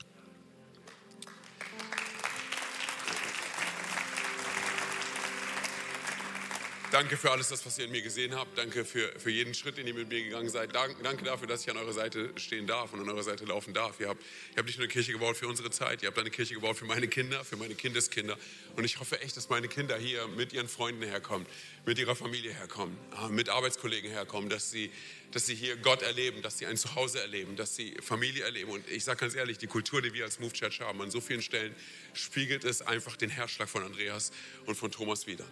Danke 6.91 7.19
für 7.19 7.31
alles 7.31 7.49
das, 7.49 7.67
was 7.67 7.79
ihr 7.79 7.85
in 7.85 7.91
mir 7.91 8.01
gesehen 8.01 8.35
habt. 8.35 8.57
Danke 8.57 8.83
für, 8.83 9.13
für 9.19 9.29
jeden 9.29 9.53
Schritt, 9.53 9.77
den 9.77 9.87
ihr 9.87 9.93
mit 9.93 10.09
mir 10.09 10.25
gegangen 10.25 10.49
seid. 10.49 10.75
Danke, 10.75 11.03
danke 11.03 11.23
dafür, 11.23 11.47
dass 11.47 11.61
ich 11.61 11.71
an 11.71 11.77
eurer 11.77 11.93
Seite 11.93 12.31
stehen 12.37 12.67
darf 12.67 12.95
und 12.95 13.01
an 13.01 13.11
eurer 13.11 13.23
Seite 13.23 13.45
laufen 13.45 13.75
darf. 13.75 14.01
Ihr 14.01 14.09
habt, 14.09 14.23
ihr 14.53 14.57
habt 14.57 14.67
nicht 14.67 14.79
nur 14.79 14.85
eine 14.85 14.93
Kirche 14.93 15.13
gebaut 15.13 15.37
für 15.37 15.49
unsere 15.49 15.71
Zeit, 15.71 16.03
ihr 16.03 16.07
habt 16.07 16.19
eine 16.19 16.31
Kirche 16.31 16.55
gebaut 16.55 16.79
für 16.79 16.87
meine 16.87 17.07
Kinder, 17.07 17.45
für 17.45 17.59
meine 17.59 17.75
Kindeskinder. 17.75 18.39
Und 18.75 18.85
ich 18.85 19.01
hoffe 19.01 19.21
echt, 19.21 19.37
dass 19.37 19.51
meine 19.51 19.69
Kinder 19.69 19.99
hier 19.99 20.29
mit 20.29 20.55
ihren 20.55 20.67
Freunden 20.67 21.03
herkommen, 21.03 21.47
mit 21.85 21.99
ihrer 21.99 22.17
Familie 22.17 22.55
herkommen, 22.55 22.97
äh, 23.23 23.29
mit 23.29 23.51
Arbeitskollegen 23.51 24.11
herkommen, 24.11 24.49
dass 24.49 24.71
sie, 24.71 24.91
dass 25.33 25.45
sie 25.45 25.55
hier 25.55 25.77
Gott 25.77 26.01
erleben, 26.01 26.41
dass 26.41 26.57
sie 26.57 26.65
ein 26.65 26.79
Zuhause 26.79 27.21
erleben, 27.21 27.55
dass 27.57 27.77
sie 27.77 27.97
Familie 28.01 28.45
erleben. 28.45 28.71
Und 28.71 28.89
ich 28.89 29.05
sage 29.05 29.21
ganz 29.21 29.35
ehrlich, 29.35 29.59
die 29.59 29.67
Kultur, 29.67 30.01
die 30.01 30.15
wir 30.15 30.25
als 30.25 30.41
Move 30.41 30.55
Church 30.55 30.81
haben, 30.81 31.03
an 31.03 31.11
so 31.11 31.21
vielen 31.21 31.43
Stellen 31.43 31.75
spiegelt 32.15 32.65
es 32.65 32.81
einfach 32.81 33.15
den 33.17 33.29
Herzschlag 33.29 33.69
von 33.69 33.83
Andreas 33.83 34.33
und 34.65 34.75
von 34.75 34.91
Thomas 34.91 35.27
wieder. 35.27 35.45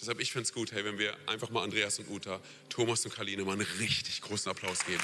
Deshalb, 0.00 0.20
ich 0.20 0.30
finde 0.30 0.44
es 0.44 0.52
gut, 0.52 0.72
hey, 0.72 0.84
wenn 0.84 0.98
wir 0.98 1.16
einfach 1.26 1.50
mal 1.50 1.64
Andreas 1.64 1.98
und 1.98 2.08
Uta, 2.08 2.40
Thomas 2.68 3.04
und 3.04 3.14
Karline 3.14 3.44
mal 3.44 3.52
einen 3.52 3.66
richtig 3.80 4.20
großen 4.20 4.50
Applaus 4.50 4.84
geben. 4.84 5.02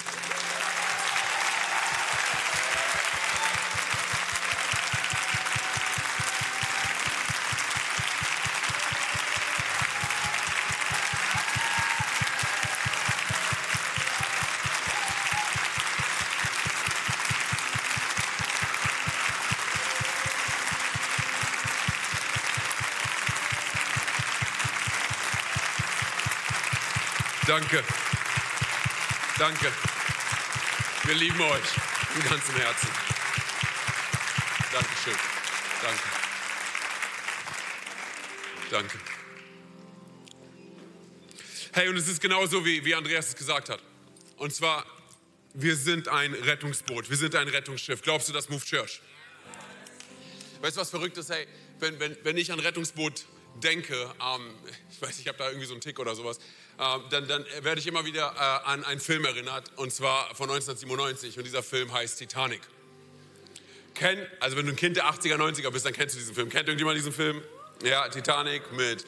Wir 31.14 31.20
lieben 31.20 31.40
euch 31.42 31.62
im 32.16 32.28
ganzen 32.28 32.56
Herzen. 32.56 32.88
Dankeschön. 34.72 35.14
Danke. 35.80 36.02
Danke. 38.68 38.98
Hey, 41.72 41.88
und 41.88 41.96
es 41.98 42.08
ist 42.08 42.20
genauso, 42.20 42.64
wie, 42.64 42.84
wie 42.84 42.96
Andreas 42.96 43.28
es 43.28 43.36
gesagt 43.36 43.68
hat. 43.68 43.80
Und 44.38 44.52
zwar, 44.52 44.84
wir 45.52 45.76
sind 45.76 46.08
ein 46.08 46.34
Rettungsboot, 46.34 47.08
wir 47.08 47.16
sind 47.16 47.36
ein 47.36 47.46
Rettungsschiff. 47.46 48.02
Glaubst 48.02 48.28
du 48.28 48.32
das, 48.32 48.48
Move 48.48 48.64
Church? 48.64 49.00
Weißt 50.62 50.76
du, 50.76 50.80
was 50.80 50.90
verrückt 50.90 51.16
ist? 51.16 51.30
Hey, 51.30 51.46
wenn, 51.78 52.00
wenn, 52.00 52.16
wenn 52.24 52.36
ich 52.36 52.50
an 52.50 52.58
Rettungsboot 52.58 53.24
denke, 53.62 53.94
ähm, 54.20 54.52
ich 54.90 55.00
weiß, 55.00 55.20
ich 55.20 55.28
habe 55.28 55.38
da 55.38 55.46
irgendwie 55.46 55.66
so 55.66 55.74
einen 55.74 55.80
Tick 55.80 56.00
oder 56.00 56.16
sowas, 56.16 56.40
dann, 57.10 57.28
dann 57.28 57.44
werde 57.62 57.80
ich 57.80 57.86
immer 57.86 58.04
wieder 58.04 58.34
äh, 58.36 58.68
an 58.68 58.84
einen 58.84 59.00
Film 59.00 59.24
erinnert, 59.24 59.70
und 59.76 59.92
zwar 59.92 60.34
von 60.34 60.50
1997. 60.50 61.38
Und 61.38 61.44
dieser 61.44 61.62
Film 61.62 61.92
heißt 61.92 62.18
Titanic. 62.18 62.60
Kenn, 63.94 64.18
also 64.40 64.56
wenn 64.56 64.66
du 64.66 64.72
ein 64.72 64.76
Kind 64.76 64.96
der 64.96 65.04
80er, 65.04 65.36
90er 65.36 65.70
bist, 65.70 65.86
dann 65.86 65.92
kennst 65.92 66.14
du 66.14 66.18
diesen 66.18 66.34
Film. 66.34 66.48
Kennt 66.48 66.68
irgendjemand 66.68 66.98
diesen 66.98 67.12
Film? 67.12 67.42
Ja, 67.84 68.08
Titanic 68.08 68.72
mit 68.72 69.04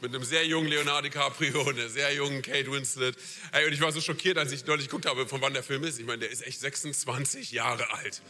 mit 0.00 0.14
einem 0.14 0.24
sehr 0.24 0.46
jungen 0.46 0.68
Leonardo 0.68 1.08
DiCaprio 1.08 1.68
einer 1.68 1.88
sehr 1.88 2.14
jungen 2.14 2.42
Kate 2.42 2.70
Winslet. 2.70 3.16
Ey, 3.52 3.66
und 3.66 3.72
ich 3.72 3.80
war 3.80 3.92
so 3.92 4.00
schockiert, 4.00 4.38
als 4.38 4.52
ich 4.52 4.64
deutlich 4.64 4.88
geguckt 4.88 5.06
habe, 5.06 5.26
von 5.26 5.40
wann 5.40 5.54
der 5.54 5.62
Film 5.62 5.84
ist. 5.84 5.98
Ich 5.98 6.06
meine, 6.06 6.20
der 6.20 6.30
ist 6.30 6.46
echt 6.46 6.60
26 6.60 7.52
Jahre 7.52 7.92
alt. 7.92 8.22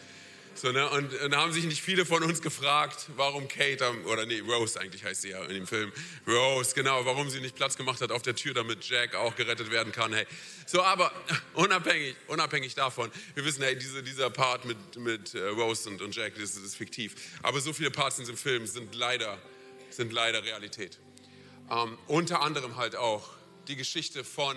So, 0.61 0.73
ne? 0.73 0.91
Und, 0.91 1.15
und 1.15 1.31
da 1.31 1.41
haben 1.41 1.53
sich 1.53 1.65
nicht 1.67 1.83
viele 1.83 2.05
von 2.05 2.25
uns 2.25 2.43
gefragt, 2.43 3.11
warum 3.15 3.47
Kate, 3.47 3.89
oder 4.07 4.27
nee, 4.27 4.41
Rose 4.41 4.81
eigentlich 4.81 5.05
heißt 5.05 5.23
sie 5.23 5.31
ja 5.31 5.45
in 5.45 5.55
dem 5.55 5.69
Film. 5.69 5.93
Rose, 6.27 6.75
genau, 6.75 7.05
warum 7.05 7.31
sie 7.31 7.41
nicht 7.41 7.55
Platz 7.55 7.77
gemacht 7.77 8.01
hat 8.01 8.11
auf 8.11 8.23
der 8.23 8.35
Tür, 8.35 8.55
damit 8.55 8.85
Jack 8.85 9.15
auch 9.15 9.37
gerettet 9.37 9.71
werden 9.71 9.93
kann. 9.93 10.13
Hey. 10.13 10.27
So, 10.67 10.83
aber 10.83 11.13
unabhängig, 11.55 12.17
unabhängig 12.27 12.75
davon, 12.75 13.09
wir 13.37 13.45
wissen, 13.45 13.63
hey, 13.63 13.79
diese, 13.79 14.03
dieser 14.03 14.31
Part 14.31 14.65
mit, 14.65 14.97
mit 14.97 15.35
äh, 15.37 15.47
Rose 15.47 15.89
und, 15.89 16.03
und 16.03 16.17
Jack, 16.17 16.35
das, 16.35 16.55
das 16.55 16.65
ist 16.65 16.75
fiktiv. 16.75 17.15
Aber 17.45 17.61
so 17.61 17.73
viele 17.73 17.93
Parts 17.93 18.19
in 18.19 18.23
diesem 18.25 18.37
Film 18.37 18.67
sind 18.67 18.97
leider, 18.97 19.39
sind 19.91 20.13
leider 20.13 20.43
Realität. 20.43 20.99
Ähm, 21.71 21.97
unter 22.09 22.43
anderem 22.43 22.77
halt 22.77 22.97
auch 22.97 23.31
die 23.69 23.77
Geschichte 23.77 24.25
von 24.25 24.57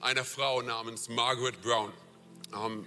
einer 0.00 0.24
Frau 0.24 0.62
namens 0.62 1.10
Margaret 1.10 1.60
Brown. 1.60 1.92
Ähm, 2.54 2.86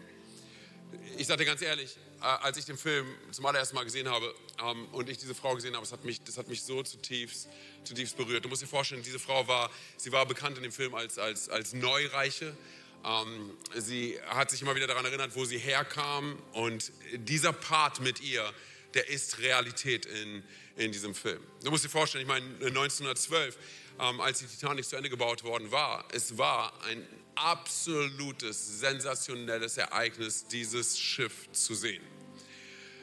ich 1.18 1.28
sage 1.28 1.44
dir 1.44 1.46
ganz 1.46 1.62
ehrlich, 1.62 1.96
als 2.26 2.58
ich 2.58 2.66
den 2.66 2.78
Film 2.78 3.08
zum 3.32 3.46
allerersten 3.46 3.76
Mal 3.76 3.84
gesehen 3.84 4.10
habe 4.10 4.34
ähm, 4.64 4.88
und 4.92 5.10
ich 5.10 5.18
diese 5.18 5.36
Frau 5.36 5.54
gesehen 5.54 5.76
habe, 5.76 5.84
das 5.84 5.92
hat 5.92 6.04
mich, 6.04 6.24
das 6.24 6.38
hat 6.38 6.48
mich 6.48 6.64
so 6.64 6.82
zutiefst, 6.82 7.48
zutiefst 7.84 8.18
berührt. 8.18 8.44
Du 8.44 8.50
musst 8.50 8.64
dir 8.64 8.68
vorstellen, 8.68 9.04
diese 9.04 9.20
Frau 9.20 9.48
war, 9.48 9.70
sie 9.98 10.12
war 10.12 10.26
bekannt 10.26 10.58
in 10.58 10.64
dem 10.64 10.72
Film 10.72 10.96
als, 10.96 11.20
als, 11.20 11.50
als 11.50 11.74
Neureiche. 11.74 12.58
Ähm, 13.06 13.52
sie 13.76 14.20
hat 14.28 14.50
sich 14.50 14.62
immer 14.62 14.76
wieder 14.76 14.88
daran 14.88 15.06
erinnert, 15.06 15.36
wo 15.36 15.46
sie 15.46 15.60
herkam 15.60 16.42
und 16.54 16.92
dieser 17.14 17.54
Part 17.54 18.00
mit 18.00 18.22
ihr, 18.22 18.52
der 18.96 19.08
ist 19.10 19.40
Realität 19.40 20.08
in, 20.08 20.44
in 20.78 20.92
diesem 20.92 21.14
Film. 21.14 21.42
Du 21.64 21.70
musst 21.70 21.86
dir 21.86 21.90
vorstellen, 21.90 22.24
ich 22.24 22.28
meine, 22.28 22.46
1912, 22.46 23.58
ähm, 24.00 24.20
als 24.20 24.40
die 24.40 24.48
Titanic 24.48 24.86
zu 24.86 24.96
Ende 24.96 25.10
gebaut 25.10 25.44
worden 25.44 25.72
war, 25.72 26.06
es 26.12 26.38
war 26.38 26.74
ein 26.86 27.06
absolutes, 27.36 28.80
sensationelles 28.80 29.78
Ereignis, 29.78 30.48
dieses 30.48 30.98
Schiff 30.98 31.52
zu 31.52 31.76
sehen. 31.76 32.15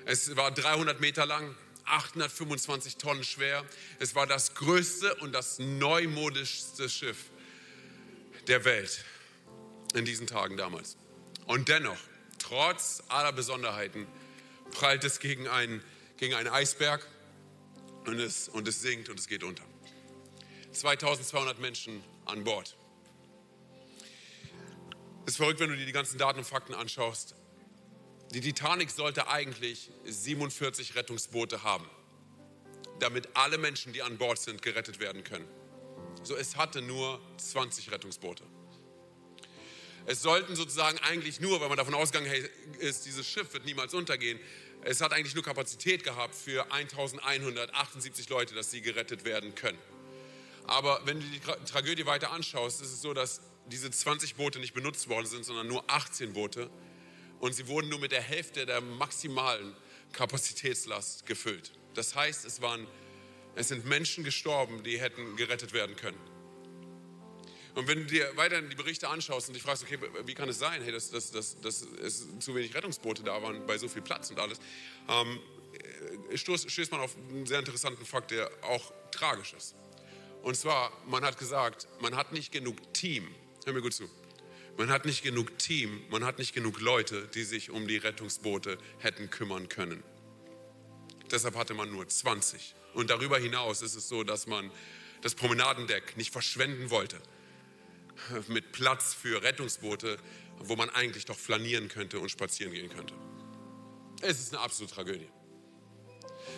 Es 0.04 0.36
war 0.36 0.50
300 0.50 1.00
Meter 1.00 1.26
lang, 1.26 1.54
825 1.84 2.96
Tonnen 2.96 3.24
schwer. 3.24 3.64
Es 3.98 4.14
war 4.14 4.26
das 4.26 4.54
größte 4.54 5.14
und 5.16 5.32
das 5.32 5.58
neumodischste 5.58 6.88
Schiff 6.88 7.30
der 8.48 8.64
Welt 8.64 9.04
in 9.94 10.04
diesen 10.04 10.26
Tagen 10.26 10.56
damals. 10.56 10.96
Und 11.46 11.68
dennoch, 11.68 11.98
trotz 12.38 13.02
aller 13.08 13.32
Besonderheiten, 13.32 14.06
prallt 14.70 15.04
es 15.04 15.20
gegen 15.20 15.48
einen, 15.48 15.82
gegen 16.16 16.34
einen 16.34 16.48
Eisberg 16.48 17.06
und 18.06 18.18
es, 18.18 18.48
und 18.48 18.66
es 18.66 18.80
sinkt 18.80 19.08
und 19.08 19.18
es 19.18 19.28
geht 19.28 19.44
unter. 19.44 19.64
2200 20.72 21.60
Menschen 21.60 22.02
an 22.24 22.44
Bord. 22.44 22.76
Es 25.26 25.32
ist 25.32 25.36
verrückt, 25.36 25.60
wenn 25.60 25.70
du 25.70 25.76
dir 25.76 25.86
die 25.86 25.92
ganzen 25.92 26.18
Daten 26.18 26.38
und 26.38 26.44
Fakten 26.44 26.74
anschaust. 26.74 27.34
Die 28.32 28.40
Titanic 28.40 28.90
sollte 28.90 29.28
eigentlich 29.28 29.90
47 30.04 30.94
Rettungsboote 30.94 31.62
haben, 31.62 31.88
damit 32.98 33.28
alle 33.34 33.58
Menschen, 33.58 33.92
die 33.92 34.00
an 34.02 34.16
Bord 34.16 34.38
sind, 34.38 34.62
gerettet 34.62 35.00
werden 35.00 35.22
können. 35.22 35.46
So, 36.22 36.34
es 36.34 36.56
hatte 36.56 36.80
nur 36.80 37.20
20 37.36 37.90
Rettungsboote. 37.90 38.44
Es 40.06 40.22
sollten 40.22 40.56
sozusagen 40.56 40.98
eigentlich 41.00 41.40
nur, 41.40 41.60
weil 41.60 41.68
man 41.68 41.76
davon 41.76 41.94
ausgegangen 41.94 42.32
ist, 42.78 43.04
dieses 43.04 43.28
Schiff 43.28 43.52
wird 43.52 43.66
niemals 43.66 43.92
untergehen, 43.92 44.40
es 44.84 45.00
hat 45.00 45.12
eigentlich 45.12 45.34
nur 45.34 45.44
Kapazität 45.44 46.02
gehabt 46.02 46.34
für 46.34 46.72
1178 46.72 48.28
Leute, 48.30 48.54
dass 48.54 48.70
sie 48.70 48.80
gerettet 48.80 49.24
werden 49.24 49.54
können. 49.54 49.78
Aber 50.66 51.02
wenn 51.04 51.20
du 51.20 51.26
die 51.26 51.40
Tragödie 51.66 52.06
weiter 52.06 52.32
anschaust, 52.32 52.80
ist 52.80 52.92
es 52.92 53.02
so, 53.02 53.12
dass 53.12 53.42
diese 53.66 53.90
20 53.90 54.36
Boote 54.36 54.58
nicht 54.58 54.74
benutzt 54.74 55.08
worden 55.08 55.26
sind, 55.26 55.44
sondern 55.44 55.68
nur 55.68 55.84
18 55.88 56.32
Boote. 56.32 56.70
Und 57.42 57.54
sie 57.54 57.66
wurden 57.66 57.88
nur 57.88 57.98
mit 57.98 58.12
der 58.12 58.22
Hälfte 58.22 58.66
der 58.66 58.80
maximalen 58.80 59.74
Kapazitätslast 60.12 61.26
gefüllt. 61.26 61.72
Das 61.92 62.14
heißt, 62.14 62.44
es, 62.44 62.62
waren, 62.62 62.86
es 63.56 63.66
sind 63.66 63.84
Menschen 63.84 64.22
gestorben, 64.22 64.84
die 64.84 65.00
hätten 65.00 65.34
gerettet 65.34 65.72
werden 65.72 65.96
können. 65.96 66.20
Und 67.74 67.88
wenn 67.88 67.98
du 67.98 68.04
dir 68.04 68.30
weiterhin 68.36 68.70
die 68.70 68.76
Berichte 68.76 69.08
anschaust 69.08 69.48
und 69.48 69.54
dich 69.54 69.62
fragst, 69.64 69.82
okay, 69.82 69.98
wie 70.24 70.34
kann 70.34 70.48
es 70.48 70.60
sein, 70.60 70.82
hey, 70.82 70.92
dass, 70.92 71.10
dass, 71.10 71.32
dass, 71.32 71.60
dass 71.60 71.82
es 71.82 72.28
zu 72.38 72.54
wenig 72.54 72.76
Rettungsboote 72.76 73.24
da 73.24 73.42
waren 73.42 73.66
bei 73.66 73.76
so 73.76 73.88
viel 73.88 74.02
Platz 74.02 74.30
und 74.30 74.38
alles, 74.38 74.60
ähm, 75.08 75.40
stößt, 76.32 76.70
stößt 76.70 76.92
man 76.92 77.00
auf 77.00 77.16
einen 77.16 77.46
sehr 77.46 77.58
interessanten 77.58 78.06
Fakt, 78.06 78.30
der 78.30 78.52
auch 78.62 78.92
tragisch 79.10 79.52
ist. 79.54 79.74
Und 80.44 80.56
zwar, 80.56 80.92
man 81.08 81.24
hat 81.24 81.38
gesagt, 81.38 81.88
man 82.00 82.14
hat 82.14 82.30
nicht 82.30 82.52
genug 82.52 82.76
Team. 82.94 83.34
Hör 83.64 83.72
mir 83.72 83.82
gut 83.82 83.94
zu. 83.94 84.08
Man 84.76 84.90
hat 84.90 85.04
nicht 85.04 85.22
genug 85.22 85.58
Team, 85.58 86.02
man 86.10 86.24
hat 86.24 86.38
nicht 86.38 86.54
genug 86.54 86.80
Leute, 86.80 87.28
die 87.34 87.44
sich 87.44 87.70
um 87.70 87.86
die 87.86 87.98
Rettungsboote 87.98 88.78
hätten 88.98 89.30
kümmern 89.30 89.68
können. 89.68 90.02
Deshalb 91.30 91.56
hatte 91.56 91.74
man 91.74 91.90
nur 91.90 92.08
20. 92.08 92.74
Und 92.94 93.10
darüber 93.10 93.38
hinaus 93.38 93.82
ist 93.82 93.94
es 93.94 94.08
so, 94.08 94.22
dass 94.22 94.46
man 94.46 94.70
das 95.20 95.34
Promenadendeck 95.34 96.16
nicht 96.16 96.32
verschwenden 96.32 96.90
wollte 96.90 97.20
mit 98.48 98.72
Platz 98.72 99.14
für 99.14 99.42
Rettungsboote, 99.42 100.18
wo 100.58 100.76
man 100.76 100.90
eigentlich 100.90 101.24
doch 101.24 101.38
flanieren 101.38 101.88
könnte 101.88 102.20
und 102.20 102.28
spazieren 102.30 102.72
gehen 102.72 102.88
könnte. 102.88 103.14
Es 104.20 104.38
ist 104.38 104.54
eine 104.54 104.62
absolute 104.62 104.94
Tragödie. 104.94 105.28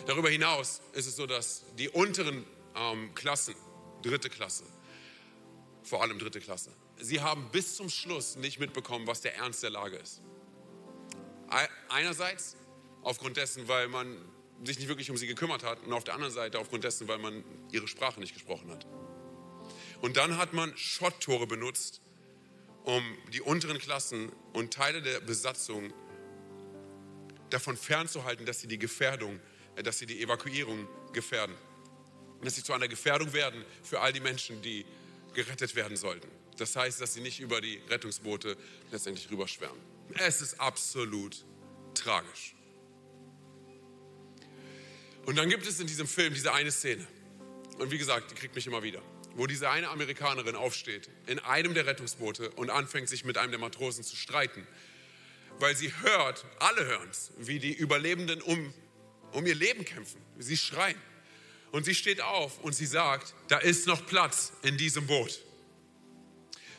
Darüber 0.07 0.29
hinaus 0.29 0.81
ist 0.93 1.07
es 1.07 1.15
so, 1.15 1.25
dass 1.25 1.65
die 1.77 1.89
unteren 1.89 2.45
ähm, 2.75 3.13
Klassen, 3.15 3.55
dritte 4.01 4.29
Klasse, 4.29 4.63
vor 5.83 6.01
allem 6.01 6.19
dritte 6.19 6.39
Klasse, 6.39 6.71
sie 6.99 7.21
haben 7.21 7.49
bis 7.51 7.75
zum 7.75 7.89
Schluss 7.89 8.35
nicht 8.35 8.59
mitbekommen, 8.59 9.07
was 9.07 9.21
der 9.21 9.35
Ernst 9.35 9.63
der 9.63 9.69
Lage 9.69 9.97
ist. 9.97 10.21
Einerseits 11.89 12.55
aufgrund 13.01 13.37
dessen, 13.37 13.67
weil 13.67 13.87
man 13.87 14.17
sich 14.63 14.79
nicht 14.79 14.87
wirklich 14.87 15.11
um 15.11 15.17
sie 15.17 15.27
gekümmert 15.27 15.63
hat 15.63 15.83
und 15.83 15.93
auf 15.93 16.03
der 16.03 16.13
anderen 16.13 16.33
Seite 16.33 16.59
aufgrund 16.59 16.83
dessen, 16.83 17.07
weil 17.07 17.19
man 17.19 17.43
ihre 17.71 17.87
Sprache 17.87 18.19
nicht 18.19 18.33
gesprochen 18.33 18.71
hat. 18.71 18.85
Und 20.01 20.17
dann 20.17 20.37
hat 20.37 20.53
man 20.53 20.75
Schotttore 20.77 21.47
benutzt, 21.47 22.01
um 22.83 23.03
die 23.33 23.41
unteren 23.41 23.79
Klassen 23.79 24.31
und 24.53 24.73
Teile 24.73 25.01
der 25.01 25.19
Besatzung 25.19 25.93
davon 27.49 27.77
fernzuhalten, 27.77 28.45
dass 28.45 28.61
sie 28.61 28.67
die 28.67 28.77
Gefährdung, 28.77 29.39
äh, 29.75 29.83
dass 29.83 29.99
sie 29.99 30.05
die 30.05 30.21
Evakuierung 30.21 30.87
gefährden. 31.13 31.55
Dass 32.41 32.55
sie 32.55 32.63
zu 32.63 32.73
einer 32.73 32.87
Gefährdung 32.87 33.33
werden 33.33 33.63
für 33.83 34.01
all 34.01 34.13
die 34.13 34.19
Menschen, 34.19 34.61
die 34.61 34.85
gerettet 35.33 35.75
werden 35.75 35.97
sollten. 35.97 36.29
Das 36.57 36.75
heißt, 36.75 37.01
dass 37.01 37.13
sie 37.13 37.21
nicht 37.21 37.39
über 37.39 37.61
die 37.61 37.81
Rettungsboote 37.89 38.57
letztendlich 38.91 39.29
rüberschwärmen. 39.29 39.81
Es 40.13 40.41
ist 40.41 40.59
absolut 40.59 41.43
tragisch. 41.93 42.55
Und 45.25 45.37
dann 45.37 45.49
gibt 45.49 45.65
es 45.65 45.79
in 45.79 45.87
diesem 45.87 46.07
Film 46.07 46.33
diese 46.33 46.53
eine 46.53 46.71
Szene. 46.71 47.05
Und 47.79 47.91
wie 47.91 47.97
gesagt, 47.97 48.31
die 48.31 48.35
kriegt 48.35 48.55
mich 48.55 48.67
immer 48.67 48.83
wieder 48.83 49.01
wo 49.35 49.47
diese 49.47 49.69
eine 49.69 49.89
Amerikanerin 49.89 50.55
aufsteht 50.55 51.09
in 51.27 51.39
einem 51.39 51.73
der 51.73 51.85
Rettungsboote 51.85 52.49
und 52.51 52.69
anfängt, 52.69 53.09
sich 53.09 53.25
mit 53.25 53.37
einem 53.37 53.51
der 53.51 53.59
Matrosen 53.59 54.03
zu 54.03 54.15
streiten, 54.15 54.65
weil 55.59 55.75
sie 55.75 55.91
hört, 56.01 56.45
alle 56.59 56.85
hören 56.85 57.09
es, 57.09 57.31
wie 57.37 57.59
die 57.59 57.73
Überlebenden 57.73 58.41
um, 58.41 58.73
um 59.33 59.45
ihr 59.45 59.55
Leben 59.55 59.85
kämpfen. 59.85 60.21
Sie 60.37 60.57
schreien. 60.57 60.99
Und 61.71 61.83
sie 61.83 61.95
steht 61.95 62.21
auf 62.21 62.59
und 62.59 62.73
sie 62.73 62.85
sagt, 62.85 63.33
da 63.49 63.57
ist 63.57 63.87
noch 63.87 64.05
Platz 64.05 64.53
in 64.63 64.77
diesem 64.77 65.07
Boot. 65.07 65.41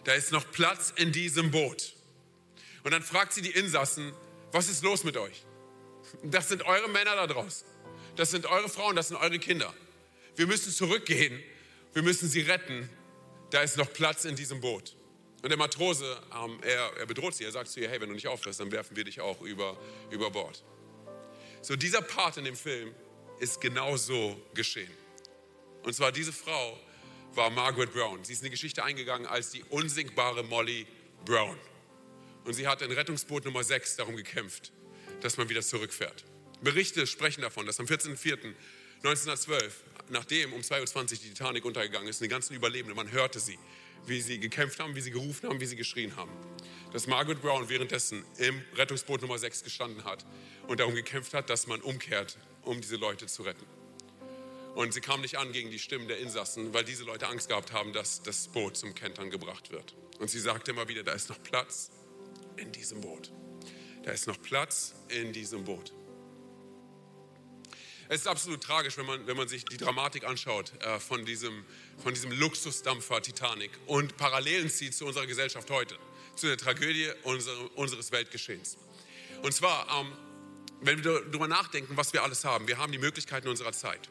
Da 0.06 0.14
ist 0.14 0.32
noch 0.32 0.50
Platz 0.52 0.92
in 0.96 1.12
diesem 1.12 1.50
Boot. 1.50 1.92
Und 2.82 2.92
dann 2.92 3.02
fragt 3.02 3.34
sie 3.34 3.42
die 3.42 3.50
Insassen, 3.50 4.12
was 4.52 4.68
ist 4.68 4.82
los 4.82 5.04
mit 5.04 5.16
euch? 5.16 5.44
Das 6.22 6.48
sind 6.48 6.62
eure 6.62 6.88
Männer 6.88 7.16
da 7.16 7.26
draußen. 7.26 7.66
Das 8.16 8.30
sind 8.30 8.46
eure 8.46 8.68
Frauen, 8.68 8.96
das 8.96 9.08
sind 9.08 9.18
eure 9.18 9.38
Kinder. 9.38 9.74
Wir 10.36 10.46
müssen 10.46 10.72
zurückgehen 10.72 11.42
wir 11.96 12.02
müssen 12.02 12.28
sie 12.28 12.42
retten, 12.42 12.90
da 13.48 13.62
ist 13.62 13.78
noch 13.78 13.90
Platz 13.90 14.26
in 14.26 14.36
diesem 14.36 14.60
Boot. 14.60 14.94
Und 15.42 15.48
der 15.48 15.56
Matrose, 15.56 16.20
ähm, 16.30 16.58
er, 16.60 16.94
er, 16.98 17.06
bedroht 17.06 17.34
sie, 17.34 17.44
er 17.44 17.52
sagt 17.52 17.70
zu 17.70 17.80
ihr, 17.80 17.88
hey, 17.88 17.98
wenn 17.98 18.10
du 18.10 18.14
nicht 18.14 18.28
aufhörst, 18.28 18.60
dann 18.60 18.70
werfen 18.70 18.94
wir 18.98 19.04
dich 19.04 19.22
auch 19.22 19.40
über, 19.40 19.78
über 20.10 20.30
Bord. 20.30 20.62
So, 21.62 21.74
dieser 21.74 22.02
Part 22.02 22.36
in 22.36 22.44
dem 22.44 22.54
Film 22.54 22.94
ist 23.40 23.62
genau 23.62 23.96
so 23.96 24.38
geschehen. 24.52 24.90
Und 25.84 25.94
zwar 25.94 26.12
diese 26.12 26.34
Frau 26.34 26.78
war 27.36 27.50
Margaret 27.50 27.92
Brown. 27.92 28.24
Sie 28.24 28.32
ist 28.32 28.40
in 28.40 28.46
die 28.46 28.50
Geschichte 28.50 28.82
eingegangen 28.82 29.26
als 29.26 29.50
die 29.50 29.62
unsinkbare 29.64 30.42
Molly 30.42 30.86
Brown. 31.24 31.58
Und 32.44 32.54
sie 32.54 32.66
hat 32.66 32.82
in 32.82 32.90
Rettungsboot 32.90 33.44
Nummer 33.44 33.62
6 33.62 33.96
darum 33.96 34.16
gekämpft, 34.16 34.72
dass 35.20 35.36
man 35.36 35.48
wieder 35.48 35.62
zurückfährt. 35.62 36.24
Berichte 36.62 37.06
sprechen 37.06 37.42
davon, 37.42 37.66
dass 37.66 37.78
am 37.80 37.86
14.04.1912, 37.86 39.70
nachdem 40.08 40.52
um 40.52 40.60
2.20 40.60 40.96
Uhr 40.96 41.06
die 41.08 41.16
Titanic 41.16 41.64
untergegangen 41.64 42.08
ist, 42.08 42.20
die 42.20 42.28
ganzen 42.28 42.54
Überlebenden, 42.54 42.96
man 42.96 43.10
hörte 43.10 43.40
sie, 43.40 43.58
wie 44.06 44.20
sie 44.20 44.38
gekämpft 44.38 44.80
haben, 44.80 44.94
wie 44.94 45.00
sie 45.00 45.10
gerufen 45.10 45.48
haben, 45.48 45.60
wie 45.60 45.66
sie 45.66 45.76
geschrien 45.76 46.16
haben. 46.16 46.30
Dass 46.92 47.06
Margaret 47.06 47.42
Brown 47.42 47.68
währenddessen 47.68 48.24
im 48.38 48.62
Rettungsboot 48.74 49.20
Nummer 49.20 49.38
6 49.38 49.64
gestanden 49.64 50.04
hat 50.04 50.24
und 50.68 50.80
darum 50.80 50.94
gekämpft 50.94 51.34
hat, 51.34 51.50
dass 51.50 51.66
man 51.66 51.80
umkehrt, 51.82 52.38
um 52.62 52.80
diese 52.80 52.96
Leute 52.96 53.26
zu 53.26 53.42
retten. 53.42 53.66
Und 54.76 54.92
sie 54.92 55.00
kam 55.00 55.22
nicht 55.22 55.38
an 55.38 55.52
gegen 55.52 55.70
die 55.70 55.78
Stimmen 55.78 56.06
der 56.06 56.18
Insassen, 56.18 56.74
weil 56.74 56.84
diese 56.84 57.02
Leute 57.02 57.28
Angst 57.28 57.48
gehabt 57.48 57.72
haben, 57.72 57.94
dass 57.94 58.22
das 58.22 58.48
Boot 58.48 58.76
zum 58.76 58.94
Kentern 58.94 59.30
gebracht 59.30 59.70
wird. 59.72 59.94
Und 60.18 60.28
sie 60.28 60.38
sagte 60.38 60.72
immer 60.72 60.86
wieder, 60.86 61.02
da 61.02 61.12
ist 61.12 61.30
noch 61.30 61.42
Platz 61.42 61.90
in 62.58 62.72
diesem 62.72 63.00
Boot. 63.00 63.32
Da 64.04 64.10
ist 64.10 64.26
noch 64.26 64.38
Platz 64.42 64.94
in 65.08 65.32
diesem 65.32 65.64
Boot. 65.64 65.94
Es 68.10 68.20
ist 68.20 68.26
absolut 68.26 68.62
tragisch, 68.62 68.98
wenn 68.98 69.06
man, 69.06 69.26
wenn 69.26 69.38
man 69.38 69.48
sich 69.48 69.64
die 69.64 69.78
Dramatik 69.78 70.24
anschaut 70.24 70.74
äh, 70.82 71.00
von, 71.00 71.24
diesem, 71.24 71.64
von 71.96 72.12
diesem 72.12 72.30
Luxusdampfer 72.32 73.22
Titanic 73.22 73.70
und 73.86 74.18
Parallelen 74.18 74.68
zieht 74.68 74.94
zu 74.94 75.06
unserer 75.06 75.26
Gesellschaft 75.26 75.70
heute, 75.70 75.96
zu 76.34 76.48
der 76.48 76.58
Tragödie 76.58 77.08
unser, 77.22 77.54
unseres 77.78 78.12
Weltgeschehens. 78.12 78.76
Und 79.40 79.54
zwar, 79.54 79.88
ähm, 80.02 80.12
wenn 80.82 81.02
wir 81.02 81.22
darüber 81.22 81.48
nachdenken, 81.48 81.96
was 81.96 82.12
wir 82.12 82.22
alles 82.22 82.44
haben, 82.44 82.68
wir 82.68 82.76
haben 82.76 82.92
die 82.92 82.98
Möglichkeiten 82.98 83.48
unserer 83.48 83.72
Zeit. 83.72 84.10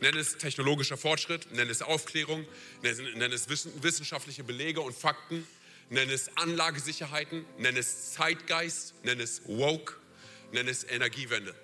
Nenn 0.00 0.16
es 0.16 0.36
technologischer 0.36 0.96
Fortschritt, 0.96 1.52
nenn 1.52 1.68
es 1.70 1.82
Aufklärung, 1.82 2.46
nenn 2.82 3.32
es 3.32 3.48
wissenschaftliche 3.48 4.42
Belege 4.42 4.80
und 4.80 4.96
Fakten, 4.96 5.46
nenn 5.90 6.10
es 6.10 6.36
Anlagesicherheiten, 6.36 7.44
nenn 7.58 7.76
es 7.76 8.12
Zeitgeist, 8.12 8.94
nenn 9.04 9.20
es 9.20 9.42
Woke, 9.46 9.94
nenn 10.52 10.66
es 10.66 10.84
Energiewende. 10.84 11.54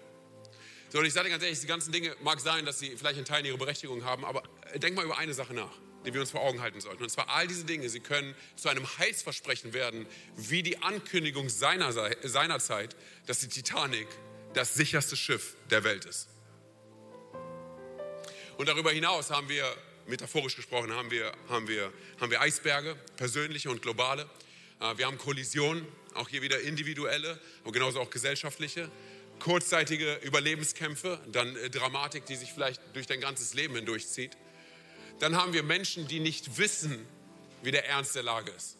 So, 0.90 0.98
und 0.98 1.04
ich 1.04 1.12
sage 1.12 1.26
dir 1.26 1.32
ganz 1.32 1.42
ehrlich, 1.42 1.60
die 1.60 1.66
ganzen 1.66 1.92
Dinge 1.92 2.16
mag 2.22 2.40
sein, 2.40 2.64
dass 2.64 2.78
sie 2.78 2.96
vielleicht 2.96 3.18
in 3.18 3.24
Teilen 3.24 3.44
ihre 3.44 3.58
Berechtigung 3.58 4.04
haben, 4.04 4.24
aber 4.24 4.42
denk 4.76 4.96
mal 4.96 5.04
über 5.04 5.18
eine 5.18 5.34
Sache 5.34 5.52
nach, 5.52 5.72
die 6.06 6.14
wir 6.14 6.20
uns 6.20 6.30
vor 6.30 6.40
Augen 6.40 6.62
halten 6.62 6.80
sollten. 6.80 7.02
Und 7.02 7.10
zwar 7.10 7.28
all 7.28 7.46
diese 7.46 7.64
Dinge, 7.64 7.88
sie 7.88 8.00
können 8.00 8.34
zu 8.56 8.68
einem 8.68 8.86
Heilsversprechen 8.98 9.74
werden, 9.74 10.06
wie 10.36 10.62
die 10.62 10.78
Ankündigung 10.82 11.50
seiner, 11.50 11.92
seiner 12.26 12.58
Zeit, 12.58 12.96
dass 13.26 13.40
die 13.40 13.48
Titanic 13.48 14.08
das 14.54 14.74
sicherste 14.74 15.16
Schiff 15.16 15.56
der 15.70 15.84
Welt 15.84 16.06
ist. 16.06 16.28
Und 18.58 18.68
darüber 18.68 18.90
hinaus 18.90 19.30
haben 19.30 19.48
wir, 19.48 19.64
metaphorisch 20.08 20.56
gesprochen, 20.56 20.92
haben 20.92 21.12
wir, 21.12 21.32
haben 21.48 21.68
wir, 21.68 21.92
haben 22.20 22.32
wir 22.32 22.40
Eisberge, 22.40 22.96
persönliche 23.16 23.70
und 23.70 23.82
globale. 23.82 24.28
Äh, 24.80 24.98
wir 24.98 25.06
haben 25.06 25.16
Kollisionen, 25.16 25.86
auch 26.14 26.28
hier 26.28 26.42
wieder 26.42 26.60
individuelle, 26.60 27.38
aber 27.62 27.70
genauso 27.70 28.00
auch 28.00 28.10
gesellschaftliche. 28.10 28.90
Kurzzeitige 29.38 30.16
Überlebenskämpfe, 30.24 31.20
dann 31.30 31.54
äh, 31.54 31.70
Dramatik, 31.70 32.26
die 32.26 32.34
sich 32.34 32.52
vielleicht 32.52 32.82
durch 32.94 33.06
dein 33.06 33.20
ganzes 33.20 33.54
Leben 33.54 33.76
hindurchzieht. 33.76 34.36
Dann 35.20 35.36
haben 35.36 35.52
wir 35.52 35.62
Menschen, 35.62 36.08
die 36.08 36.18
nicht 36.18 36.58
wissen, 36.58 37.06
wie 37.62 37.70
der 37.70 37.86
Ernst 37.86 38.16
der 38.16 38.24
Lage 38.24 38.50
ist. 38.50 38.77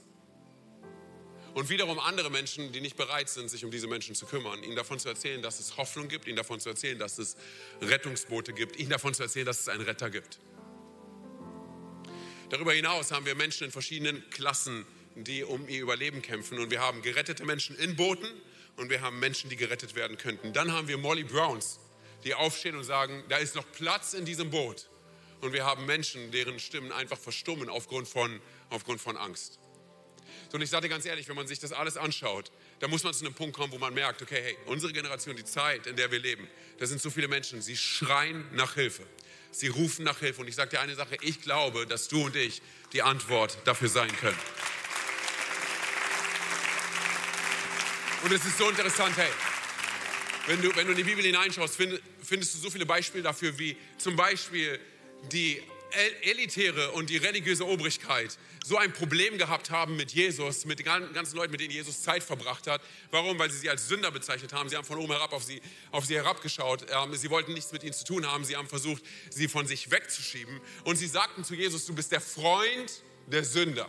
Und 1.55 1.71
wiederum 1.71 1.99
andere 1.99 2.31
Menschen, 2.31 2.73
die 2.73 2.81
nicht 2.81 2.97
bereit 2.97 3.29
sind, 3.29 3.49
sich 3.51 3.65
um 3.65 3.71
diese 3.71 3.87
Menschen 3.87 4.15
zu 4.15 4.27
kümmern, 4.27 4.63
ihnen 4.63 4.77
davon 4.77 4.99
zu 4.99 5.09
erzählen, 5.09 5.43
dass 5.43 5.61
es 5.61 5.77
Hoffnung 5.77 6.09
gibt, 6.09 6.27
ihnen 6.27 6.37
davon 6.37 6.61
zu 6.61 6.69
erzählen, 6.69 6.99
dass 6.99 7.19
es 7.19 7.37
Rettungsboote 7.81 8.53
gibt, 8.53 8.77
ihnen 8.79 8.91
davon 8.91 9.15
zu 9.15 9.23
erzählen, 9.23 9.47
dass 9.47 9.61
es 9.61 9.69
einen 9.69 9.83
Retter 9.83 10.11
gibt. 10.11 10.39
Darüber 12.51 12.73
hinaus 12.73 13.11
haben 13.11 13.27
wir 13.27 13.35
Menschen 13.35 13.65
in 13.65 13.71
verschiedenen 13.71 14.29
Klassen, 14.31 14.87
die 15.15 15.45
um 15.45 15.69
ihr 15.69 15.83
Überleben 15.83 16.23
kämpfen. 16.23 16.59
Und 16.59 16.71
wir 16.71 16.81
haben 16.81 17.03
gerettete 17.03 17.45
Menschen 17.45 17.77
in 17.77 17.97
Booten 17.97 18.29
und 18.77 18.91
wir 18.91 19.01
haben 19.01 19.19
Menschen, 19.19 19.51
die 19.51 19.57
gerettet 19.57 19.95
werden 19.95 20.17
könnten. 20.17 20.53
Dann 20.53 20.73
haben 20.73 20.89
wir 20.89 20.99
Molly 20.99 21.25
Browns, 21.25 21.81
die 22.25 22.35
aufstehen 22.35 22.77
und 22.77 22.85
sagen, 22.85 23.25
da 23.29 23.37
ist 23.37 23.55
noch 23.55 23.71
Platz 23.73 24.15
in 24.15 24.25
diesem 24.25 24.51
Boot. 24.51 24.89
Und 25.41 25.53
wir 25.53 25.65
haben 25.65 25.87
Menschen, 25.87 26.31
deren 26.31 26.59
Stimmen 26.59 26.91
einfach 26.93 27.19
verstummen 27.19 27.69
aufgrund 27.69 28.09
von, 28.09 28.41
aufgrund 28.71 29.01
von 29.01 29.17
Angst. 29.17 29.59
Und 30.53 30.63
ich 30.63 30.71
sage 30.71 30.83
dir 30.83 30.89
ganz 30.89 31.05
ehrlich, 31.05 31.29
wenn 31.29 31.37
man 31.37 31.47
sich 31.47 31.59
das 31.59 31.73
alles 31.73 31.97
anschaut, 31.97 32.51
da 32.81 32.89
muss 32.89 33.05
man 33.05 33.13
zu 33.13 33.25
einem 33.25 33.35
Punkt 33.35 33.55
kommen, 33.55 33.73
wo 33.73 33.79
man 33.79 33.93
merkt, 33.93 34.23
okay, 34.23 34.41
hey, 34.43 34.57
unsere 34.67 34.93
Generation, 34.93 35.37
die 35.37 35.45
Zeit, 35.45 35.87
in 35.87 35.97
der 35.97 36.11
wir 36.11 36.19
leben, 36.19 36.49
da 36.79 36.87
sind 36.87 37.03
so 37.03 37.11
viele 37.11 37.29
Menschen, 37.29 37.61
sie 37.61 37.77
schreien 37.77 38.47
nach 38.53 38.75
Hilfe. 38.75 39.03
Sie 39.51 39.69
rufen 39.69 40.05
nach 40.05 40.19
Hilfe. 40.21 40.41
Und 40.41 40.49
ich 40.49 40.55
sage 40.55 40.71
dir 40.71 40.81
eine 40.81 40.95
Sache, 40.95 41.17
ich 41.21 41.43
glaube, 41.43 41.87
dass 41.87 42.09
du 42.09 42.25
und 42.25 42.37
ich 42.37 42.63
die 42.93 43.03
Antwort 43.03 43.59
dafür 43.65 43.89
sein 43.89 44.15
können. 44.17 44.39
Und 48.23 48.33
es 48.33 48.45
ist 48.45 48.59
so 48.59 48.69
interessant, 48.69 49.17
hey, 49.17 49.31
wenn 50.47 50.63
du, 50.63 50.75
wenn 50.75 50.87
du 50.87 50.93
in 50.93 50.99
die 50.99 51.05
Bibel 51.05 51.23
hineinschaust, 51.23 51.77
find, 51.77 52.01
findest 52.23 52.55
du 52.55 52.59
so 52.59 52.71
viele 52.71 52.87
Beispiele 52.87 53.23
dafür, 53.23 53.59
wie 53.59 53.77
zum 53.99 54.17
Beispiel 54.17 54.81
die 55.31 55.63
elitäre 56.23 56.93
und 56.93 57.11
die 57.11 57.17
religiöse 57.17 57.67
Obrigkeit 57.67 58.37
so 58.65 58.77
ein 58.77 58.93
Problem 58.93 59.39
gehabt 59.39 59.71
haben 59.71 59.97
mit 59.97 60.13
Jesus, 60.13 60.65
mit 60.67 60.79
den 60.79 60.87
ganzen 60.87 61.37
Leuten, 61.37 61.53
mit 61.53 61.61
denen 61.61 61.71
Jesus 61.71 62.03
Zeit 62.03 62.23
verbracht 62.23 62.67
hat. 62.67 62.83
Warum? 63.11 63.39
Weil 63.39 63.51
sie 63.51 63.59
sie 63.59 63.71
als 63.71 63.89
Sünder 63.89 64.11
bezeichnet 64.11 64.53
haben. 64.53 64.69
Sie 64.69 64.77
haben 64.77 64.85
von 64.85 64.99
oben 64.99 65.13
herab 65.13 65.33
auf 65.33 65.43
sie, 65.43 65.63
auf 65.91 66.05
sie 66.05 66.17
herabgeschaut. 66.17 66.87
Ähm, 66.91 67.15
sie 67.15 67.31
wollten 67.31 67.55
nichts 67.55 67.73
mit 67.73 67.83
ihnen 67.83 67.95
zu 67.95 68.05
tun 68.05 68.27
haben. 68.27 68.45
Sie 68.45 68.57
haben 68.57 68.69
versucht, 68.69 69.03
sie 69.31 69.49
von 69.49 69.67
sich 69.67 69.91
wegzuschieben. 69.91 70.61
Und 70.85 70.97
sie 70.97 71.07
sagten 71.07 71.45
zu 71.45 71.55
Jesus, 71.55 71.87
du 71.87 71.95
bist 71.95 72.13
der 72.13 72.21
Freund 72.21 73.03
der 73.27 73.45
Sünder. 73.45 73.89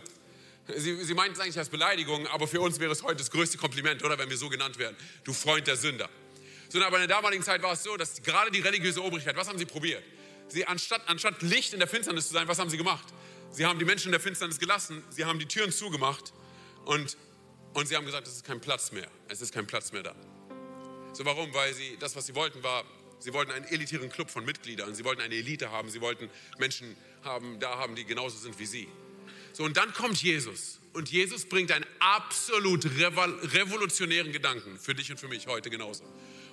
Sie, 0.76 1.04
sie 1.04 1.14
meinten 1.14 1.34
es 1.34 1.40
eigentlich 1.40 1.58
als 1.58 1.68
Beleidigung, 1.68 2.26
aber 2.28 2.46
für 2.46 2.60
uns 2.60 2.78
wäre 2.78 2.92
es 2.92 3.02
heute 3.02 3.16
das 3.16 3.30
größte 3.30 3.58
Kompliment, 3.58 4.04
oder 4.04 4.16
wenn 4.18 4.30
wir 4.30 4.36
so 4.36 4.48
genannt 4.48 4.78
werden. 4.78 4.96
Du 5.24 5.32
Freund 5.32 5.66
der 5.66 5.76
Sünder. 5.76 6.08
Sondern 6.68 6.88
aber 6.88 7.02
in 7.02 7.08
der 7.08 7.16
damaligen 7.16 7.42
Zeit 7.42 7.62
war 7.62 7.72
es 7.72 7.82
so, 7.82 7.96
dass 7.96 8.22
gerade 8.22 8.50
die 8.50 8.60
religiöse 8.60 9.02
Obrigkeit, 9.02 9.36
was 9.36 9.48
haben 9.48 9.58
sie 9.58 9.66
probiert? 9.66 10.04
Sie, 10.50 10.66
anstatt, 10.66 11.08
anstatt 11.08 11.42
Licht 11.42 11.72
in 11.72 11.78
der 11.78 11.88
Finsternis 11.88 12.26
zu 12.26 12.34
sein, 12.34 12.48
was 12.48 12.58
haben 12.58 12.70
sie 12.70 12.76
gemacht? 12.76 13.06
Sie 13.52 13.66
haben 13.66 13.78
die 13.78 13.84
Menschen 13.84 14.06
in 14.06 14.12
der 14.12 14.20
Finsternis 14.20 14.58
gelassen, 14.58 15.02
sie 15.10 15.24
haben 15.24 15.38
die 15.38 15.46
Türen 15.46 15.72
zugemacht 15.72 16.32
und, 16.84 17.16
und 17.74 17.86
sie 17.88 17.96
haben 17.96 18.04
gesagt, 18.04 18.26
es 18.26 18.34
ist 18.34 18.44
kein 18.44 18.60
Platz 18.60 18.92
mehr. 18.92 19.08
Es 19.28 19.40
ist 19.40 19.54
kein 19.54 19.66
Platz 19.66 19.92
mehr 19.92 20.02
da. 20.02 20.14
So 21.12 21.24
warum? 21.24 21.52
Weil 21.54 21.74
sie, 21.74 21.96
das, 21.98 22.16
was 22.16 22.26
sie 22.26 22.34
wollten, 22.34 22.62
war, 22.62 22.84
sie 23.18 23.32
wollten 23.32 23.52
einen 23.52 23.64
elitären 23.66 24.10
Club 24.10 24.30
von 24.30 24.44
Mitgliedern. 24.44 24.94
Sie 24.94 25.04
wollten 25.04 25.20
eine 25.20 25.34
Elite 25.34 25.70
haben. 25.70 25.88
Sie 25.88 26.00
wollten 26.00 26.30
Menschen 26.58 26.96
haben, 27.22 27.58
da 27.60 27.78
haben, 27.78 27.94
die 27.94 28.04
genauso 28.04 28.38
sind 28.38 28.58
wie 28.58 28.66
sie. 28.66 28.88
So, 29.52 29.64
und 29.64 29.76
dann 29.76 29.92
kommt 29.92 30.22
Jesus. 30.22 30.78
Und 30.92 31.10
Jesus 31.10 31.48
bringt 31.48 31.70
einen 31.70 31.86
absolut 32.00 32.84
revolutionären 32.84 34.32
Gedanken 34.32 34.78
für 34.78 34.94
dich 34.94 35.10
und 35.10 35.18
für 35.18 35.28
mich 35.28 35.46
heute 35.46 35.70
genauso. 35.70 36.04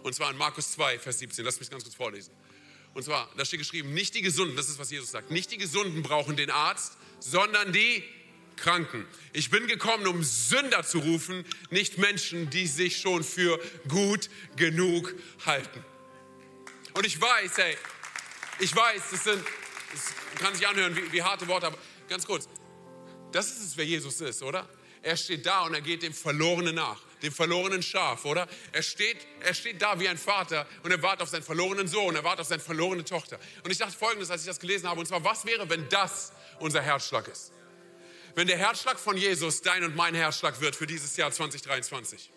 Und 0.03 0.13
zwar 0.13 0.29
in 0.31 0.37
Markus 0.37 0.71
2, 0.73 0.99
Vers 0.99 1.19
17. 1.19 1.43
Lass 1.43 1.59
mich 1.59 1.69
ganz 1.69 1.83
kurz 1.83 1.95
vorlesen. 1.95 2.31
Und 2.97 3.03
zwar, 3.03 3.29
da 3.37 3.45
steht 3.45 3.59
geschrieben, 3.59 3.93
nicht 3.93 4.15
die 4.15 4.23
Gesunden, 4.23 4.55
das 4.55 4.69
ist, 4.69 4.79
was 4.79 4.89
Jesus 4.89 5.11
sagt, 5.11 5.29
nicht 5.29 5.51
die 5.51 5.59
Gesunden 5.59 6.01
brauchen 6.01 6.35
den 6.35 6.49
Arzt, 6.49 6.97
sondern 7.19 7.71
die 7.71 8.03
Kranken. 8.55 9.05
Ich 9.33 9.51
bin 9.51 9.67
gekommen, 9.67 10.07
um 10.07 10.23
Sünder 10.23 10.83
zu 10.83 10.97
rufen, 10.97 11.45
nicht 11.69 11.99
Menschen, 11.99 12.49
die 12.49 12.65
sich 12.65 12.97
schon 12.97 13.23
für 13.23 13.59
gut 13.87 14.31
genug 14.55 15.13
halten. 15.45 15.85
Und 16.95 17.05
ich 17.05 17.21
weiß, 17.21 17.57
hey, 17.57 17.77
ich 18.57 18.75
weiß, 18.75 19.03
das, 19.11 19.25
sind, 19.25 19.43
das 19.91 20.41
kann 20.41 20.55
sich 20.55 20.67
anhören 20.67 20.95
wie, 20.95 21.11
wie 21.11 21.21
harte 21.21 21.47
Worte, 21.47 21.67
aber 21.67 21.77
ganz 22.09 22.25
kurz, 22.25 22.49
das 23.31 23.51
ist 23.51 23.61
es, 23.61 23.77
wer 23.77 23.85
Jesus 23.85 24.19
ist, 24.21 24.41
oder? 24.41 24.67
Er 25.07 25.15
steht 25.15 25.45
da 25.45 25.61
und 25.61 25.73
er 25.73 25.79
geht 25.79 26.03
dem 26.03 26.13
Verlorenen 26.13 26.75
nach, 26.75 26.99
dem 27.21 27.31
verlorenen 27.31 27.81
Schaf, 27.81 28.25
oder? 28.25 28.45
Er 28.73 28.83
steht, 28.83 29.25
er 29.39 29.53
steht 29.53 29.81
da 29.81 29.97
wie 30.01 30.09
ein 30.09 30.17
Vater 30.17 30.67
und 30.83 30.91
er 30.91 31.01
wartet 31.01 31.21
auf 31.21 31.29
seinen 31.29 31.43
verlorenen 31.43 31.87
Sohn, 31.87 32.13
er 32.13 32.25
wartet 32.25 32.41
auf 32.41 32.47
seine 32.47 32.61
verlorene 32.61 33.05
Tochter. 33.05 33.39
Und 33.63 33.71
ich 33.71 33.77
dachte 33.77 33.97
folgendes, 33.97 34.29
als 34.29 34.41
ich 34.41 34.47
das 34.47 34.59
gelesen 34.59 34.89
habe, 34.89 34.99
und 34.99 35.05
zwar, 35.05 35.23
was 35.23 35.45
wäre, 35.45 35.69
wenn 35.69 35.87
das 35.87 36.33
unser 36.59 36.81
Herzschlag 36.81 37.25
ist? 37.29 37.53
Wenn 38.35 38.47
der 38.47 38.57
Herzschlag 38.57 38.99
von 38.99 39.15
Jesus 39.15 39.61
dein 39.61 39.85
und 39.85 39.95
mein 39.95 40.13
Herzschlag 40.13 40.59
wird 40.59 40.75
für 40.75 40.87
dieses 40.87 41.15
Jahr 41.15 41.31
2023. 41.31 42.29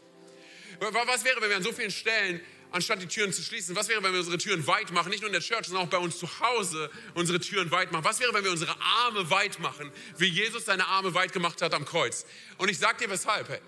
Was 0.79 1.25
wäre, 1.25 1.41
wenn 1.41 1.51
wir 1.51 1.57
an 1.57 1.65
so 1.65 1.73
vielen 1.73 1.91
Stellen 1.91 2.41
anstatt 2.71 3.03
die 3.03 3.07
Türen 3.07 3.33
zu 3.33 3.43
schließen? 3.43 3.75
Was 3.77 3.89
wäre, 3.89 4.03
wenn 4.03 4.13
wir 4.13 4.21
unsere 4.21 4.39
Türen 4.39 4.67
weit 4.67 4.93
machen, 4.93 5.11
nicht 5.11 5.21
nur 5.21 5.29
in 5.29 5.33
der 5.33 5.43
Church, 5.43 5.67
sondern 5.67 5.87
auch 5.87 5.91
bei 5.91 5.99
uns 5.99 6.19
zu 6.19 6.29
Hause 6.41 6.91
unsere 7.15 7.41
Türen 7.41 7.71
weit 7.71 7.93
machen? 7.93 8.05
Was 8.05 8.21
wäre, 8.21 8.33
wenn 8.35 8.45
wir 8.45 8.51
unsere 8.51 8.75
Arme 8.81 9.31
weit 9.31 9.59
machen, 9.59 9.91
wie 10.19 10.27
Jesus 10.27 10.65
seine 10.65 10.87
Arme 10.87 11.15
weit 11.15 11.33
gemacht 11.33 11.63
hat 11.63 11.75
am 11.75 11.85
Kreuz? 11.85 12.27
Und 12.59 12.69
ich 12.69 12.79
sage 12.79 13.05
dir 13.05 13.11
weshalb, 13.11 13.49
hey. 13.49 13.61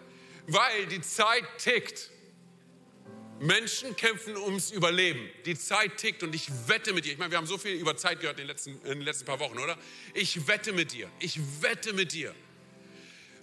weil 0.46 0.86
die 0.86 1.00
Zeit 1.00 1.44
tickt. 1.59 2.11
Menschen 3.40 3.96
kämpfen 3.96 4.36
ums 4.36 4.70
Überleben. 4.70 5.28
Die 5.46 5.59
Zeit 5.59 5.96
tickt 5.96 6.22
und 6.22 6.32
ich 6.32 6.48
wette 6.68 6.92
mit 6.92 7.05
dir. 7.05 7.12
Ich 7.12 7.18
meine, 7.18 7.32
wir 7.32 7.38
haben 7.38 7.46
so 7.48 7.59
viel 7.59 7.72
über 7.72 7.96
Zeit 7.96 8.20
gehört 8.20 8.38
in 8.38 8.44
den 8.44 8.46
letzten, 8.46 8.80
in 8.82 8.98
den 8.98 9.03
letzten 9.03 9.24
paar 9.24 9.40
Wochen, 9.40 9.59
oder? 9.59 9.76
Ich 10.14 10.46
wette 10.46 10.72
mit 10.72 10.92
dir. 10.92 11.11
Ich 11.18 11.40
wette 11.61 11.92
mit 11.92 12.12
dir. 12.12 12.32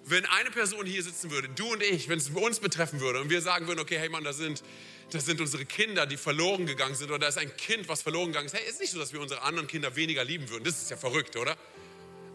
Wenn 0.05 0.26
eine 0.26 0.51
Person 0.51 0.86
hier 0.86 1.03
sitzen 1.03 1.32
würde, 1.32 1.49
du 1.49 1.74
und 1.74 1.84
ich, 1.84 2.07
wenn 2.07 2.18
es 2.18 2.30
uns 2.30 2.62
betreffen 2.62 3.01
würde 3.01 3.20
und 3.20 3.30
wir 3.30 3.41
sagen 3.41 3.68
würden, 3.68 3.80
okay, 3.80 3.99
hey 3.99 4.07
Mann, 4.07 4.24
da 4.24 4.32
sind 4.32 4.64
das 5.12 5.26
sind 5.26 5.41
unsere 5.41 5.66
Kinder, 5.66 6.05
die 6.05 6.18
verloren 6.18 6.66
gegangen 6.66 6.95
sind. 6.95 7.10
Oder 7.10 7.20
da 7.20 7.28
ist 7.28 7.38
ein 7.38 7.55
Kind, 7.57 7.88
was 7.88 8.01
verloren 8.01 8.28
gegangen 8.28 8.45
ist. 8.47 8.53
Hey, 8.53 8.70
ist 8.70 8.80
nicht 8.80 8.91
so, 8.91 8.99
dass 8.99 9.12
wir 9.14 9.22
unsere 9.22 9.41
anderen 9.41 9.68
Kinder 9.68 9.95
weniger 9.95 10.24
lieben 10.24 10.49
würden. 10.49 10.64
Das 10.64 10.82
ist 10.82 10.89
ja 10.91 10.97
verrückt, 10.97 11.36
oder? 11.36 11.57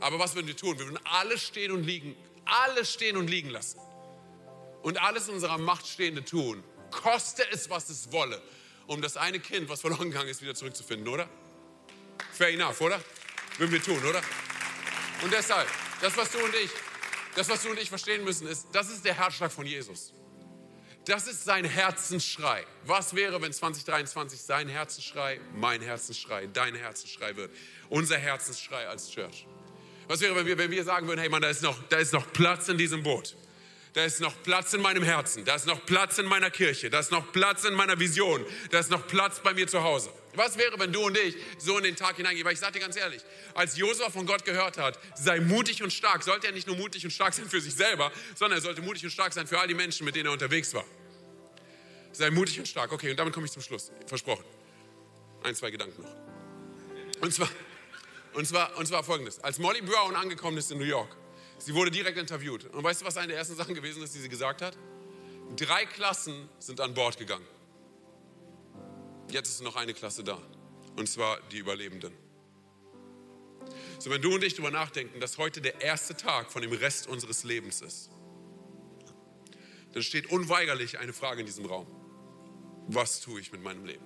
Aber 0.01 0.19
was 0.19 0.35
würden 0.35 0.47
wir 0.47 0.57
tun? 0.57 0.79
Wir 0.79 0.87
würden 0.87 1.01
alle 1.05 1.39
stehen 1.39 1.73
und 1.73 1.85
liegen, 1.85 2.17
alle 2.45 2.85
stehen 2.85 3.17
und 3.17 3.29
liegen 3.29 3.51
lassen. 3.51 3.79
und 4.85 5.01
alles 5.01 5.29
in 5.29 5.35
unserer 5.35 5.59
Macht 5.59 5.87
Stehende 5.87 6.25
tun, 6.25 6.63
koste 6.91 7.43
es, 7.51 7.71
was 7.71 7.89
es 7.89 8.13
wolle, 8.13 8.41
um 8.87 9.01
das 9.01 9.17
eine 9.17 9.41
Kind, 9.41 9.69
was 9.69 9.81
verloren 9.81 10.11
gegangen 10.11 10.29
ist, 10.29 10.43
wieder 10.43 10.55
zurückzufinden, 10.55 11.09
oder? 11.09 11.29
Fair 12.33 12.51
enough, 12.51 12.81
oder? 12.83 13.01
Würden 13.59 13.73
wir 13.73 13.83
tun, 13.83 14.05
oder? 14.05 14.21
Und 15.23 15.33
deshalb, 15.33 15.67
das, 16.03 16.17
was 16.17 16.31
du 16.31 16.39
und 16.39 16.55
ich, 16.55 16.71
das, 17.35 17.49
was 17.49 17.63
du 17.63 17.71
und 17.71 17.79
ich 17.79 17.89
verstehen 17.89 18.25
müssen, 18.25 18.47
ist, 18.47 18.69
das 18.73 18.91
ist 18.91 19.05
der 19.05 19.15
Herzschlag 19.15 19.51
von 19.51 19.65
Jesus. 19.65 20.13
Das 21.07 21.27
ist 21.27 21.45
sein 21.45 21.65
Herzensschrei. 21.65 22.65
Was 22.87 23.15
wäre, 23.15 23.41
wenn 23.43 23.53
2023 23.53 24.41
sein 24.41 24.69
Herzensschrei, 24.69 25.39
mein 25.55 25.83
Herzensschrei, 25.83 26.47
dein 26.47 26.75
Herzensschrei 26.75 27.37
wird? 27.37 27.51
Unser 27.91 28.17
Herzensschrei 28.17 28.89
als 28.89 29.11
Church. 29.11 29.47
Was 30.09 30.21
wäre, 30.21 30.35
wenn 30.35 30.47
wir, 30.47 30.57
wenn 30.57 30.71
wir 30.71 30.83
sagen 30.85 31.07
würden, 31.07 31.21
hey 31.21 31.29
Mann, 31.29 31.43
da 31.43 31.49
ist, 31.49 31.63
noch, 31.63 31.77
da 31.89 31.99
ist 31.99 32.13
noch 32.13 32.33
Platz 32.33 32.69
in 32.69 32.79
diesem 32.79 33.03
Boot. 33.03 33.37
Da 33.93 34.05
ist 34.05 34.21
noch 34.21 34.35
Platz 34.43 34.73
in 34.73 34.81
meinem 34.81 35.03
Herzen. 35.03 35.45
Da 35.45 35.55
ist 35.55 35.67
noch 35.67 35.85
Platz 35.85 36.19
in 36.19 36.27
meiner 36.27 36.51
Kirche. 36.51 36.91
Da 36.91 37.01
ist 37.01 37.13
noch 37.13 37.33
Platz 37.33 37.65
in 37.65 37.75
meiner 37.75 37.99
Vision. 37.99 38.45
Da 38.71 38.79
ist 38.79 38.91
noch 38.91 39.07
Platz 39.07 39.41
bei 39.41 39.55
mir 39.55 39.69
zu 39.69 39.83
Hause. 39.83 40.11
Was 40.37 40.59
wäre, 40.59 40.79
wenn 40.79 40.93
du 40.93 41.03
und 41.07 41.17
ich 41.17 41.37
so 41.59 41.79
in 41.79 41.85
den 41.85 41.97
Tag 41.97 42.17
hineingehen? 42.17 42.45
Weil 42.45 42.55
ich 42.55 42.59
sage 42.59 42.73
dir 42.75 42.81
ganz 42.81 42.97
ehrlich, 42.97 43.23
als 43.55 43.77
Josua 43.77 44.11
von 44.11 44.27
Gott 44.27 44.45
gehört 44.45 44.79
hat, 44.79 44.99
sei 45.15 45.41
mutig 45.41 45.83
und 45.83 45.93
stark, 45.93 46.23
sollte 46.23 46.47
er 46.47 46.53
nicht 46.53 46.67
nur 46.67 46.77
mutig 46.77 47.05
und 47.05 47.11
stark 47.11 47.35
sein 47.35 47.49
für 47.49 47.61
sich 47.61 47.75
selber, 47.75 48.11
sondern 48.35 48.59
er 48.59 48.63
sollte 48.63 48.83
mutig 48.83 49.05
und 49.05 49.11
stark 49.11 49.33
sein 49.33 49.47
für 49.47 49.59
all 49.59 49.69
die 49.69 49.75
Menschen, 49.75 50.05
mit 50.05 50.17
denen 50.17 50.27
er 50.27 50.33
unterwegs 50.33 50.75
war. 50.75 50.85
Sei 52.13 52.31
mutig 52.31 52.59
und 52.59 52.67
stark. 52.67 52.93
Okay, 52.93 53.11
und 53.11 53.19
damit 53.19 53.33
komme 53.33 53.47
ich 53.47 53.53
zum 53.53 53.63
Schluss. 53.63 53.91
Versprochen. 54.07 54.45
Ein, 55.43 55.55
zwei 55.55 55.71
Gedanken 55.71 56.03
noch. 56.03 57.21
Und 57.21 57.33
zwar, 57.33 57.49
und 58.33 58.47
zwar, 58.47 58.77
und 58.77 58.87
zwar 58.87 59.05
folgendes. 59.05 59.39
Als 59.41 59.59
Molly 59.59 59.83
Brown 59.83 60.17
angekommen 60.17 60.59
ist 60.59 60.71
in 60.71 60.79
New 60.79 60.85
York, 60.85 61.15
sie 61.59 61.75
wurde 61.75 61.91
direkt 61.91 62.19
interviewt. 62.19 62.65
Und 62.67 62.83
weißt 62.83 63.03
du, 63.03 63.07
was 63.07 63.17
eine 63.17 63.29
der 63.29 63.39
ersten 63.39 63.57
Sachen 63.57 63.75
gewesen 63.75 64.03
ist, 64.03 64.15
die 64.15 64.21
sie 64.21 64.29
gesagt 64.29 64.63
hat? 64.63 64.77
Drei 65.57 65.87
Klassen 65.87 66.49
sind 66.59 66.81
an 66.81 66.95
Bord 66.95 67.19
gegangen. 67.19 67.47
Jetzt 69.31 69.49
ist 69.49 69.63
noch 69.63 69.77
eine 69.77 69.95
Klasse 69.95 70.25
da. 70.25 70.39
Und 70.97 71.09
zwar 71.09 71.41
die 71.51 71.59
Überlebenden. 71.59 72.13
So, 73.99 74.11
wenn 74.11 74.23
du 74.23 74.35
und 74.35 74.45
ich 74.45 74.55
darüber 74.55 74.71
nachdenken, 74.71 75.21
dass 75.21 75.39
heute 75.39 75.61
der 75.61 75.81
erste 75.81 76.17
Tag 76.17 76.53
von 76.53 76.63
dem 76.63 76.73
Rest 76.73 77.07
unseres 77.07 77.45
Lebens 77.45 77.81
ist, 77.81 78.11
dann 79.93 80.03
steht 80.03 80.27
unweigerlich 80.31 80.99
eine 80.99 81.13
Frage 81.13 81.41
in 81.41 81.47
diesem 81.47 81.67
Raum. 81.67 81.87
Was 82.89 83.21
tue 83.21 83.41
ich 83.41 83.53
mit 83.53 83.63
meinem 83.63 83.85
Leben? 83.85 84.05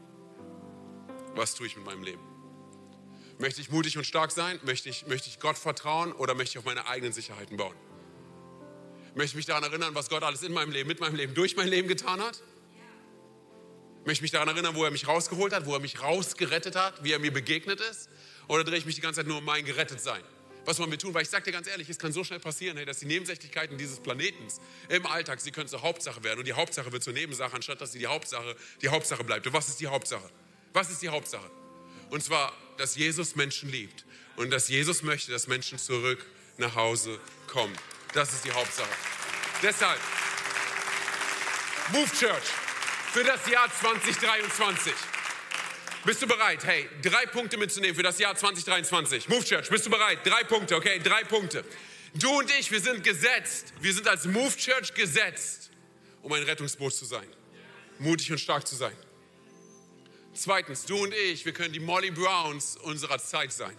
Was 1.34 1.54
tue 1.54 1.66
ich 1.66 1.76
mit 1.76 1.84
meinem 1.84 2.02
Leben? 2.02 2.22
Möchte 3.38 3.60
ich 3.60 3.70
mutig 3.70 3.96
und 3.96 4.04
stark 4.04 4.30
sein? 4.30 4.58
Möchte 4.64 4.88
ich, 4.88 5.06
möchte 5.06 5.28
ich 5.28 5.40
Gott 5.40 5.56
vertrauen 5.56 6.12
oder 6.12 6.34
möchte 6.34 6.52
ich 6.52 6.58
auf 6.58 6.64
meine 6.64 6.86
eigenen 6.86 7.12
Sicherheiten 7.12 7.56
bauen? 7.56 7.76
Möchte 9.14 9.30
ich 9.30 9.36
mich 9.36 9.46
daran 9.46 9.64
erinnern, 9.64 9.94
was 9.94 10.08
Gott 10.08 10.22
alles 10.22 10.42
in 10.42 10.52
meinem 10.52 10.70
Leben, 10.70 10.88
mit 10.88 11.00
meinem 11.00 11.16
Leben, 11.16 11.34
durch 11.34 11.56
mein 11.56 11.68
Leben 11.68 11.88
getan 11.88 12.20
hat? 12.20 12.42
Möchte 14.08 14.20
ich 14.20 14.22
mich 14.22 14.30
daran 14.30 14.48
erinnern, 14.48 14.74
wo 14.74 14.84
er 14.84 14.90
mich 14.90 15.06
rausgeholt 15.06 15.52
hat, 15.52 15.66
wo 15.66 15.74
er 15.74 15.80
mich 15.80 16.00
rausgerettet 16.00 16.76
hat, 16.76 17.04
wie 17.04 17.12
er 17.12 17.18
mir 17.18 17.30
begegnet 17.30 17.78
ist? 17.78 18.08
Oder 18.46 18.64
drehe 18.64 18.78
ich 18.78 18.86
mich 18.86 18.94
die 18.94 19.02
ganze 19.02 19.20
Zeit 19.20 19.26
nur 19.26 19.36
um 19.36 19.44
mein 19.44 19.66
Gerettetsein? 19.66 20.22
Was 20.64 20.78
wollen 20.78 20.90
wir 20.90 20.98
tun? 20.98 21.12
Weil 21.12 21.24
ich 21.24 21.28
sage 21.28 21.44
dir 21.44 21.52
ganz 21.52 21.66
ehrlich, 21.66 21.90
es 21.90 21.98
kann 21.98 22.10
so 22.10 22.24
schnell 22.24 22.40
passieren, 22.40 22.78
hey, 22.78 22.86
dass 22.86 23.00
die 23.00 23.04
Nebensächlichkeiten 23.04 23.76
dieses 23.76 24.00
Planetens 24.00 24.62
im 24.88 25.04
Alltag, 25.04 25.42
sie 25.42 25.50
können 25.50 25.68
zur 25.68 25.82
Hauptsache 25.82 26.24
werden. 26.24 26.38
Und 26.38 26.46
die 26.46 26.54
Hauptsache 26.54 26.90
wird 26.90 27.04
zur 27.04 27.12
Nebensache, 27.12 27.54
anstatt 27.54 27.82
dass 27.82 27.92
sie 27.92 27.98
die 27.98 28.06
Hauptsache, 28.06 28.56
die 28.80 28.88
Hauptsache 28.88 29.24
bleibt. 29.24 29.46
Und 29.46 29.52
was 29.52 29.68
ist 29.68 29.78
die 29.78 29.88
Hauptsache? 29.88 30.30
Was 30.72 30.88
ist 30.88 31.02
die 31.02 31.10
Hauptsache? 31.10 31.50
Und 32.08 32.24
zwar, 32.24 32.54
dass 32.78 32.96
Jesus 32.96 33.36
Menschen 33.36 33.68
liebt 33.68 34.06
und 34.36 34.48
dass 34.48 34.68
Jesus 34.68 35.02
möchte, 35.02 35.32
dass 35.32 35.48
Menschen 35.48 35.78
zurück 35.78 36.24
nach 36.56 36.74
Hause 36.76 37.20
kommen. 37.46 37.76
Das 38.14 38.32
ist 38.32 38.46
die 38.46 38.52
Hauptsache. 38.52 38.88
Deshalb, 39.62 40.00
Move 41.92 42.10
Church 42.18 42.67
für 43.12 43.24
das 43.24 43.48
Jahr 43.48 43.68
2023. 43.72 44.92
Bist 46.04 46.22
du 46.22 46.26
bereit? 46.26 46.64
Hey, 46.64 46.88
drei 47.02 47.26
Punkte 47.26 47.56
mitzunehmen 47.56 47.96
für 47.96 48.02
das 48.02 48.18
Jahr 48.18 48.36
2023. 48.36 49.28
Move 49.28 49.44
Church, 49.44 49.70
bist 49.70 49.86
du 49.86 49.90
bereit? 49.90 50.18
Drei 50.24 50.44
Punkte, 50.44 50.76
okay? 50.76 51.00
Drei 51.02 51.24
Punkte. 51.24 51.64
Du 52.14 52.38
und 52.38 52.50
ich, 52.58 52.70
wir 52.70 52.80
sind 52.80 53.02
gesetzt. 53.02 53.72
Wir 53.80 53.94
sind 53.94 54.06
als 54.06 54.26
Move 54.26 54.54
Church 54.56 54.92
gesetzt, 54.92 55.70
um 56.22 56.32
ein 56.32 56.42
Rettungsboot 56.42 56.94
zu 56.94 57.06
sein. 57.06 57.26
Mutig 57.98 58.30
und 58.30 58.38
stark 58.38 58.66
zu 58.66 58.76
sein. 58.76 58.94
Zweitens, 60.34 60.84
du 60.84 61.02
und 61.02 61.14
ich, 61.14 61.44
wir 61.44 61.52
können 61.52 61.72
die 61.72 61.80
Molly 61.80 62.10
Browns 62.10 62.76
unserer 62.76 63.18
Zeit 63.18 63.52
sein. 63.52 63.76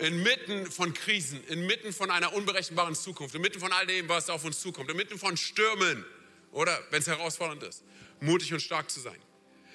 Inmitten 0.00 0.70
von 0.70 0.92
Krisen, 0.92 1.42
inmitten 1.44 1.92
von 1.92 2.10
einer 2.10 2.32
unberechenbaren 2.32 2.94
Zukunft, 2.94 3.34
inmitten 3.34 3.60
von 3.60 3.72
all 3.72 3.86
dem, 3.86 4.08
was 4.08 4.28
auf 4.28 4.44
uns 4.44 4.60
zukommt, 4.60 4.90
inmitten 4.90 5.18
von 5.18 5.36
Stürmen 5.36 6.04
oder 6.52 6.78
wenn 6.90 7.00
es 7.00 7.06
herausfordernd 7.06 7.62
ist, 7.62 7.84
mutig 8.20 8.52
und 8.52 8.60
stark 8.60 8.90
zu 8.90 9.00
sein. 9.00 9.18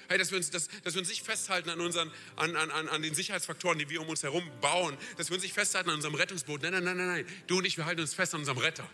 Hey, 0.08 0.18
dass 0.18 0.30
wir 0.30 0.38
uns, 0.38 0.50
dass, 0.50 0.68
dass 0.84 0.94
wir 0.94 1.00
uns 1.00 1.08
nicht 1.08 1.24
festhalten 1.24 1.68
an, 1.68 1.80
unseren, 1.80 2.12
an, 2.36 2.54
an, 2.54 2.70
an 2.70 3.02
den 3.02 3.14
Sicherheitsfaktoren, 3.14 3.78
die 3.78 3.88
wir 3.90 4.00
um 4.00 4.08
uns 4.08 4.22
herum 4.22 4.48
bauen, 4.60 4.96
dass 5.16 5.30
wir 5.30 5.34
uns 5.34 5.42
nicht 5.42 5.54
festhalten 5.54 5.90
an 5.90 5.96
unserem 5.96 6.14
Rettungsboot. 6.14 6.62
Nein, 6.62 6.72
nein, 6.72 6.84
nein, 6.84 6.96
nein, 6.96 7.06
nein. 7.08 7.26
Du 7.48 7.58
und 7.58 7.64
ich, 7.64 7.76
wir 7.76 7.86
halten 7.86 8.00
uns 8.00 8.14
fest 8.14 8.34
an 8.34 8.40
unserem 8.40 8.58
Retter. 8.58 8.88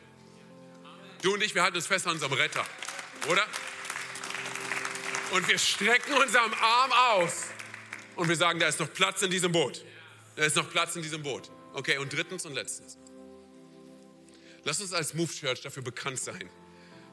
Du 1.21 1.35
und 1.35 1.43
ich, 1.43 1.55
wir 1.55 1.63
halten 1.63 1.77
uns 1.77 1.87
fest 1.87 2.07
an 2.07 2.15
unserem 2.15 2.33
Retter. 2.33 2.67
Oder? 3.29 3.47
Und 5.33 5.47
wir 5.49 5.59
strecken 5.59 6.15
unseren 6.15 6.53
Arm 6.55 6.93
aus 6.93 7.45
und 8.17 8.29
wir 8.29 8.37
sagen, 8.37 8.59
da 8.59 8.69
ist 8.69 8.81
noch 8.81 8.93
Platz 8.93 9.23
in 9.23 9.31
diesem 9.31 9.53
Boot. 9.53 9.85
Da 10.37 10.45
ist 10.45 10.57
noch 10.57 10.71
Platz 10.71 10.97
in 10.97 11.03
diesem 11.03 11.23
Boot. 11.23 11.51
Okay, 11.75 11.99
und 11.99 12.13
drittens 12.13 12.47
und 12.47 12.55
letztens. 12.55 12.99
Lass 14.65 14.81
uns 14.81 14.93
als 14.93 15.15
Move 15.15 15.33
Church 15.33 15.61
dafür 15.61 15.83
bekannt 15.83 16.19
sein, 16.19 16.49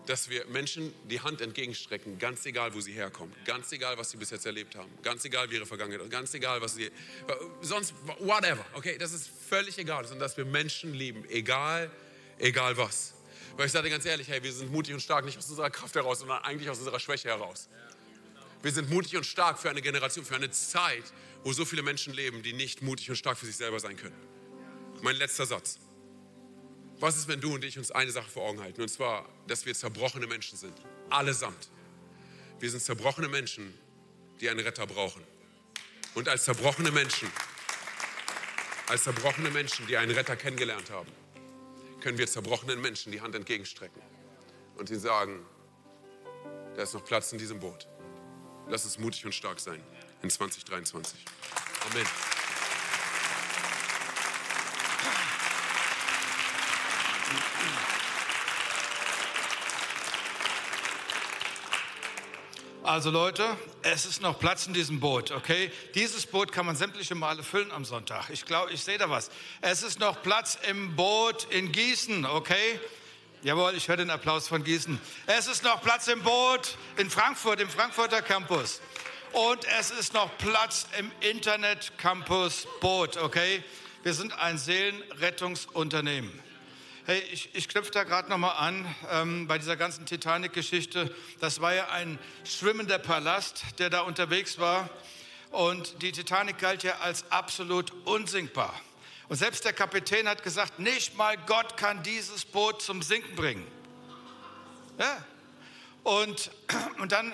dass 0.06 0.30
wir 0.30 0.45
Menschen 0.47 0.93
die 1.10 1.22
Hand 1.22 1.41
entgegenstrecken, 1.41 2.18
ganz 2.18 2.45
egal, 2.45 2.74
wo 2.74 2.82
sie 2.82 2.93
herkommen, 2.93 3.34
ganz 3.45 3.72
egal, 3.72 3.97
was 3.97 4.10
sie 4.12 4.18
bis 4.18 4.32
jetzt 4.32 4.45
erlebt 4.45 4.76
haben, 4.76 4.89
ganz 5.04 5.24
egal, 5.26 5.50
wie 5.52 5.56
ihre 5.56 5.66
Vergangenheit 5.66 6.02
ist, 6.02 6.12
ganz 6.12 6.34
egal, 6.34 6.62
was 6.62 6.76
sie, 6.76 6.91
sonst, 7.62 7.93
whatever, 8.20 8.66
okay, 8.74 8.97
das 8.97 9.14
ist 9.14 9.30
völlig 9.50 9.78
egal, 9.78 10.06
sondern 10.06 10.22
dass 10.22 10.38
wir 10.38 10.45
Menschen 10.45 10.93
lieben, 10.93 11.26
egal, 11.30 11.91
egal 12.39 12.76
was. 12.78 13.14
Weil 13.56 13.66
ich 13.66 13.72
sage 13.72 13.89
ganz 13.89 14.06
ehrlich, 14.06 14.30
hey, 14.30 14.41
wir 14.41 14.54
sind 14.54 14.72
mutig 14.72 14.93
und 14.93 15.02
stark 15.02 15.26
nicht 15.26 15.38
aus 15.38 15.50
unserer 15.50 15.70
Kraft 15.70 15.93
heraus, 15.95 16.20
sondern 16.20 16.41
eigentlich 16.43 16.70
aus 16.70 16.80
unserer 16.80 17.00
Schwäche 17.00 17.28
heraus. 17.28 17.70
Wir 18.62 18.72
sind 18.72 18.89
mutig 18.89 19.16
und 19.16 19.26
stark 19.26 19.60
für 19.60 19.70
eine 19.70 19.82
Generation, 19.82 20.26
für 20.26 20.36
eine 20.36 20.50
Zeit, 20.52 21.04
wo 21.43 21.54
so 21.54 21.66
viele 21.66 21.82
Menschen 21.82 22.14
leben, 22.14 22.41
die 22.41 22.54
nicht 22.54 22.82
mutig 22.82 23.10
und 23.10 23.16
stark 23.16 23.38
für 23.38 23.45
sich 23.45 23.58
selber 23.58 23.80
sein 23.80 23.97
können. 23.97 24.16
Mein 25.02 25.16
letzter 25.16 25.45
Satz. 25.45 25.80
Was 27.00 27.16
ist, 27.16 27.28
wenn 27.30 27.39
du 27.39 27.54
und 27.54 27.64
ich 27.64 27.78
uns 27.78 27.91
eine 27.91 28.12
Sache 28.12 28.30
vor 28.30 28.43
Augen 28.43 28.60
halten? 28.60 28.82
Und 28.82 28.89
zwar, 28.89 29.28
dass 29.47 29.66
wir 29.66 29.74
zerbrochene 29.74 30.28
Menschen 30.28 30.58
sind. 30.58 30.74
Allesamt. 31.10 31.70
Wir 32.60 32.70
sind 32.70 32.82
zerbrochene 32.82 33.30
Menschen, 33.30 33.74
die 34.41 34.50
einen 34.50 34.60
Retter 34.60 34.86
brauchen. 34.86 35.24
Und 36.16 36.28
als 36.28 36.43
zerbrochene 36.43 36.91
Menschen, 36.91 37.32
als 38.88 39.04
zerbrochene 39.04 39.50
Menschen, 39.50 39.88
die 39.88 39.95
einen 39.95 40.12
Retter 40.12 40.36
kennengelernt 40.36 40.89
haben, 40.89 41.10
können 42.02 42.18
wir 42.18 42.28
zerbrochenen 42.28 42.82
Menschen 42.82 43.12
die 43.12 43.22
Hand 43.22 43.36
entgegenstrecken 43.36 44.02
und 44.76 44.89
ihnen 44.89 45.00
sagen, 45.00 45.45
da 46.76 46.84
ist 46.84 46.93
noch 46.93 47.06
Platz 47.06 47.32
in 47.32 47.38
diesem 47.38 47.60
Boot. 47.60 47.88
Lass 48.68 48.86
uns 48.86 49.00
mutig 49.00 49.26
und 49.26 49.34
stark 49.34 49.60
sein 49.60 49.82
in 50.22 50.30
2023. 50.30 51.26
Amen. 51.91 52.39
Also 62.90 63.12
Leute, 63.12 63.46
es 63.84 64.08
ist 64.08 64.20
noch 64.24 64.40
Platz 64.40 64.66
in 64.66 64.74
diesem 64.74 65.00
Boot, 65.00 65.30
okay? 65.30 65.72
Dieses 65.94 66.26
Boot 66.26 66.52
kann 66.52 66.66
man 66.66 66.76
sämtliche 66.76 67.14
Male 67.14 67.44
füllen 67.44 67.72
am 67.72 67.86
Sonntag. 67.86 68.32
Ich 68.32 68.46
glaube, 68.46 68.72
ich 68.72 68.84
sehe 68.84 68.98
da 68.98 69.12
was. 69.12 69.30
Es 69.62 69.84
ist 69.84 70.00
noch 70.00 70.24
Platz 70.24 70.58
im 70.68 70.96
Boot 70.96 71.46
in 71.52 71.72
Gießen, 71.72 72.26
okay? 72.26 72.80
Jawohl, 73.44 73.76
ich 73.76 73.88
höre 73.88 73.98
den 73.98 74.10
Applaus 74.10 74.48
von 74.48 74.64
Gießen. 74.64 75.00
Es 75.28 75.46
ist 75.46 75.64
noch 75.64 75.84
Platz 75.84 76.08
im 76.08 76.24
Boot 76.24 76.78
in 76.98 77.12
Frankfurt, 77.12 77.62
im 77.62 77.70
Frankfurter 77.70 78.24
Campus. 78.24 78.82
Und 79.34 79.60
es 79.80 79.92
ist 79.92 80.16
noch 80.16 80.36
Platz 80.40 80.88
im 80.98 81.12
Internet 81.20 81.92
Campus 82.00 82.66
Boot, 82.82 83.18
okay? 83.18 83.64
Wir 84.02 84.16
sind 84.16 84.34
ein 84.34 84.58
Seelenrettungsunternehmen. 84.58 86.49
Hey, 87.10 87.24
ich, 87.32 87.49
ich 87.53 87.68
knüpfe 87.68 87.89
da 87.89 88.03
gerade 88.03 88.30
nochmal 88.30 88.55
an 88.57 88.86
ähm, 89.12 89.47
bei 89.47 89.57
dieser 89.57 89.76
ganzen 89.76 90.05
Titanic-Geschichte. 90.05 91.12
Das 91.39 91.60
war 91.60 91.74
ja 91.74 91.88
ein 91.89 92.20
schwimmender 92.43 92.99
Palast, 92.99 93.64
der 93.80 93.89
da 93.89 94.01
unterwegs 94.01 94.60
war. 94.60 94.91
Und 95.49 96.03
die 96.03 96.12
Titanic 96.12 96.60
galt 96.60 96.84
ja 96.84 96.99
als 96.99 97.32
absolut 97.32 97.91
unsinkbar. 98.05 98.80
Und 99.28 99.38
selbst 99.38 99.66
der 99.66 99.74
Kapitän 99.74 100.30
hat 100.30 100.43
gesagt, 100.43 100.78
nicht 100.78 101.18
mal 101.18 101.36
Gott 101.47 101.78
kann 101.78 102.03
dieses 102.03 102.45
Boot 102.45 102.84
zum 102.84 103.01
Sinken 103.01 103.36
bringen. 103.36 103.66
Ja. 104.99 105.26
Und, 106.03 106.51
und 106.99 107.12
dann 107.12 107.34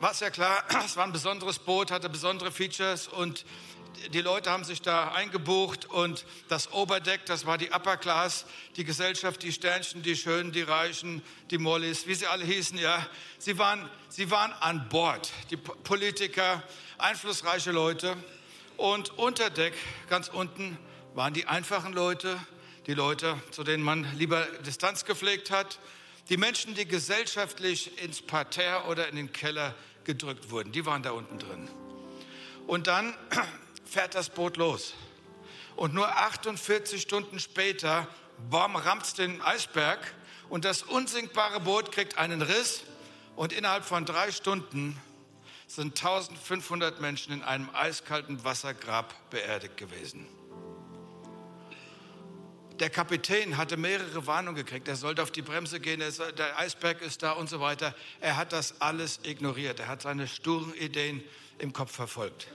war 0.00 0.10
es 0.10 0.20
ja 0.20 0.28
klar, 0.28 0.64
es 0.84 0.98
war 0.98 1.04
ein 1.04 1.12
besonderes 1.12 1.58
Boot, 1.58 1.90
hatte 1.90 2.10
besondere 2.10 2.52
Features 2.52 3.08
und 3.08 3.46
die 4.12 4.20
Leute 4.20 4.50
haben 4.50 4.64
sich 4.64 4.82
da 4.82 5.12
eingebucht 5.12 5.84
und 5.86 6.24
das 6.48 6.72
Oberdeck, 6.72 7.26
das 7.26 7.46
war 7.46 7.58
die 7.58 7.70
Upper 7.72 7.96
Class, 7.96 8.46
die 8.76 8.84
Gesellschaft, 8.84 9.42
die 9.42 9.52
Sternchen, 9.52 10.02
die 10.02 10.16
Schönen, 10.16 10.52
die 10.52 10.62
Reichen, 10.62 11.22
die 11.50 11.58
Mollys, 11.58 12.06
wie 12.06 12.14
sie 12.14 12.26
alle 12.26 12.44
hießen, 12.44 12.78
ja. 12.78 13.06
Sie 13.38 13.58
waren, 13.58 13.88
sie 14.08 14.30
waren 14.30 14.52
an 14.54 14.88
Bord, 14.88 15.32
die 15.50 15.56
Politiker, 15.56 16.62
einflussreiche 16.98 17.70
Leute. 17.70 18.16
Und 18.76 19.16
unter 19.18 19.50
Deck, 19.50 19.74
ganz 20.08 20.28
unten, 20.28 20.78
waren 21.14 21.34
die 21.34 21.46
einfachen 21.46 21.92
Leute, 21.92 22.38
die 22.86 22.94
Leute, 22.94 23.36
zu 23.50 23.64
denen 23.64 23.82
man 23.82 24.06
lieber 24.16 24.46
Distanz 24.66 25.04
gepflegt 25.04 25.50
hat, 25.50 25.78
die 26.28 26.36
Menschen, 26.36 26.74
die 26.74 26.86
gesellschaftlich 26.86 28.02
ins 28.02 28.22
Parterre 28.22 28.88
oder 28.88 29.08
in 29.08 29.16
den 29.16 29.32
Keller 29.32 29.74
gedrückt 30.04 30.50
wurden, 30.50 30.72
die 30.72 30.86
waren 30.86 31.02
da 31.02 31.10
unten 31.10 31.38
drin. 31.38 31.68
Und 32.66 32.86
dann 32.86 33.14
fährt 33.88 34.14
das 34.14 34.28
Boot 34.28 34.56
los. 34.56 34.94
Und 35.76 35.94
nur 35.94 36.08
48 36.08 37.00
Stunden 37.00 37.38
später, 37.38 38.06
bam, 38.50 38.76
rammt 38.76 39.16
den 39.18 39.40
Eisberg 39.42 40.14
und 40.48 40.64
das 40.64 40.82
unsinkbare 40.82 41.60
Boot 41.60 41.92
kriegt 41.92 42.18
einen 42.18 42.42
Riss 42.42 42.82
und 43.36 43.52
innerhalb 43.52 43.84
von 43.84 44.04
drei 44.04 44.32
Stunden 44.32 45.00
sind 45.66 45.96
1500 45.98 47.00
Menschen 47.00 47.32
in 47.32 47.42
einem 47.42 47.68
eiskalten 47.74 48.42
Wassergrab 48.42 49.14
beerdigt 49.30 49.76
gewesen. 49.76 50.26
Der 52.80 52.90
Kapitän 52.90 53.56
hatte 53.56 53.76
mehrere 53.76 54.26
Warnungen 54.26 54.54
gekriegt. 54.54 54.86
Er 54.86 54.96
sollte 54.96 55.22
auf 55.22 55.32
die 55.32 55.42
Bremse 55.42 55.80
gehen, 55.80 56.00
der 56.00 56.58
Eisberg 56.58 57.02
ist 57.02 57.22
da 57.22 57.32
und 57.32 57.48
so 57.48 57.60
weiter. 57.60 57.94
Er 58.20 58.36
hat 58.36 58.52
das 58.52 58.80
alles 58.80 59.20
ignoriert. 59.24 59.80
Er 59.80 59.88
hat 59.88 60.02
seine 60.02 60.28
sturen 60.28 60.72
Ideen 60.74 61.22
im 61.58 61.72
Kopf 61.72 61.92
verfolgt. 61.92 62.48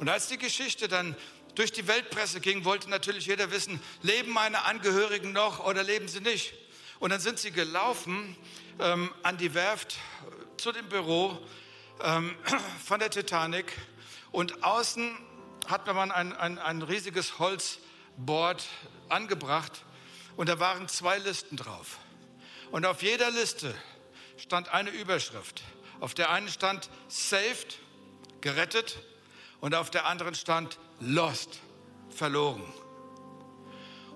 Und 0.00 0.08
als 0.08 0.28
die 0.28 0.38
Geschichte 0.38 0.88
dann 0.88 1.16
durch 1.54 1.72
die 1.72 1.86
Weltpresse 1.86 2.40
ging, 2.40 2.64
wollte 2.64 2.88
natürlich 2.88 3.26
jeder 3.26 3.50
wissen, 3.50 3.80
leben 4.02 4.32
meine 4.32 4.64
Angehörigen 4.64 5.32
noch 5.32 5.64
oder 5.64 5.82
leben 5.82 6.08
sie 6.08 6.20
nicht? 6.20 6.54
Und 6.98 7.10
dann 7.10 7.20
sind 7.20 7.38
sie 7.38 7.50
gelaufen 7.50 8.36
ähm, 8.78 9.12
an 9.22 9.36
die 9.36 9.54
Werft 9.54 9.96
zu 10.56 10.72
dem 10.72 10.88
Büro 10.88 11.38
ähm, 12.00 12.36
von 12.84 13.00
der 13.00 13.10
Titanic 13.10 13.72
und 14.30 14.64
außen 14.64 15.16
hat 15.68 15.86
man 15.86 16.10
ein, 16.10 16.32
ein, 16.32 16.58
ein 16.58 16.82
riesiges 16.82 17.38
Holzboard 17.38 18.64
angebracht 19.08 19.84
und 20.36 20.48
da 20.48 20.58
waren 20.58 20.88
zwei 20.88 21.18
Listen 21.18 21.56
drauf. 21.56 21.98
Und 22.70 22.86
auf 22.86 23.02
jeder 23.02 23.30
Liste 23.30 23.74
stand 24.38 24.70
eine 24.70 24.90
Überschrift. 24.90 25.62
Auf 26.00 26.14
der 26.14 26.30
einen 26.30 26.48
stand 26.48 26.88
Saved, 27.08 27.78
gerettet, 28.40 28.96
und 29.62 29.76
auf 29.76 29.90
der 29.90 30.06
anderen 30.06 30.34
stand 30.34 30.78
Lost, 31.00 31.60
verloren. 32.10 32.62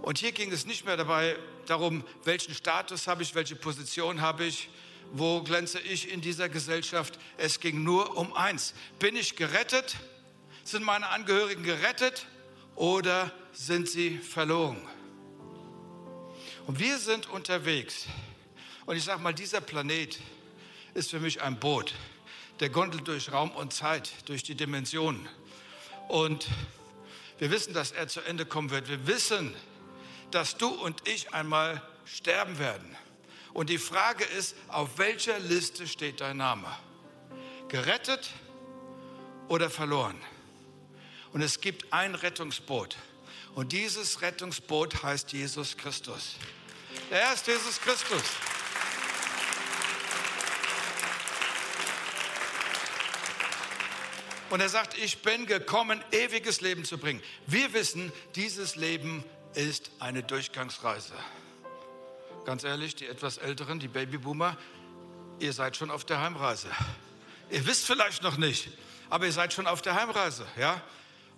Und 0.03 0.18
hier 0.18 0.32
ging 0.32 0.53
es 0.53 0.66
nicht 0.66 0.84
mehr 0.84 0.97
dabei 0.97 1.36
darum, 1.66 2.05
welchen 2.24 2.53
Status 2.53 3.07
habe 3.07 3.22
ich, 3.22 3.34
welche 3.34 3.55
Position 3.55 4.20
habe 4.20 4.44
ich, 4.44 4.68
wo 5.12 5.42
glänze 5.42 5.78
ich 5.80 6.11
in 6.11 6.20
dieser 6.20 6.49
Gesellschaft. 6.49 7.18
Es 7.38 7.61
ging 7.61 7.84
nur 7.84 8.16
um 8.16 8.34
eins. 8.34 8.74
Bin 8.99 9.14
ich 9.14 9.36
gerettet? 9.36 9.97
Sind 10.64 10.84
meine 10.84 11.09
Angehörigen 11.09 11.62
gerettet 11.62 12.26
oder 12.74 13.30
sind 13.53 13.88
sie 13.88 14.18
verloren? 14.18 14.82
Und 16.66 16.80
wir 16.80 16.99
sind 16.99 17.30
unterwegs. 17.30 18.07
Und 18.84 18.97
ich 18.97 19.05
sage 19.05 19.22
mal, 19.22 19.32
dieser 19.32 19.61
Planet 19.61 20.18
ist 20.94 21.11
für 21.11 21.20
mich 21.20 21.40
ein 21.40 21.61
Boot, 21.61 21.94
der 22.61 22.71
gondelt 22.71 23.07
durch 23.09 23.33
Raum 23.33 23.51
und 23.51 23.73
Zeit, 23.73 24.11
durch 24.27 24.43
die 24.43 24.55
Dimensionen. 24.55 25.29
Und 26.09 26.47
wir 27.39 27.51
wissen, 27.51 27.75
dass 27.75 27.93
er 27.93 28.09
zu 28.09 28.21
Ende 28.21 28.47
kommen 28.47 28.71
wird. 28.71 28.89
Wir 28.89 29.07
wissen, 29.07 29.55
dass 30.31 30.57
du 30.57 30.69
und 30.69 31.07
ich 31.09 31.35
einmal 31.35 31.83
sterben 32.05 32.59
werden. 32.59 32.97
Und 33.53 33.71
die 33.71 33.79
Frage 33.79 34.25
ist, 34.25 34.55
auf 34.69 34.99
welcher 34.99 35.39
Liste 35.39 35.87
steht 35.87 36.21
dein 36.21 36.39
Name? 36.39 36.69
Gerettet 37.69 38.31
oder 39.49 39.71
verloren? 39.71 40.21
Und 41.33 41.43
es 41.43 41.61
gibt 41.61 41.93
ein 41.93 42.15
Rettungsboot. 42.15 42.97
Und 43.55 43.73
dieses 43.73 44.21
Rettungsboot 44.21 45.03
heißt 45.03 45.33
Jesus 45.33 45.77
Christus. 45.77 46.37
Er 47.11 47.33
ist 47.33 47.47
Jesus 47.47 47.81
Christus. 47.81 48.23
Und 54.49 54.61
er 54.61 54.68
sagt, 54.68 54.97
ich 54.97 55.22
bin 55.22 55.47
gekommen, 55.47 56.03
ewiges 56.12 56.61
Leben 56.61 56.84
zu 56.84 56.99
bringen. 56.99 57.22
Wir 57.47 57.72
wissen, 57.72 58.12
dieses 58.36 58.76
Leben 58.76 59.24
ist 59.55 59.90
eine 59.99 60.22
Durchgangsreise. 60.22 61.14
Ganz 62.44 62.62
ehrlich, 62.62 62.94
die 62.94 63.07
etwas 63.07 63.38
Älteren, 63.38 63.80
die 63.80 63.88
Babyboomer, 63.88 64.57
ihr 65.40 65.53
seid 65.53 65.76
schon 65.76 65.90
auf 65.90 66.05
der 66.05 66.20
Heimreise. 66.20 66.68
Ihr 67.51 67.66
wisst 67.66 67.86
vielleicht 67.86 68.22
noch 68.22 68.36
nicht, 68.36 68.68
aber 69.11 69.26
ihr 69.26 69.32
seid 69.32 69.53
schon 69.53 69.66
auf 69.66 69.82
der 69.82 69.94
Heimreise, 69.94 70.47
ja? 70.57 70.80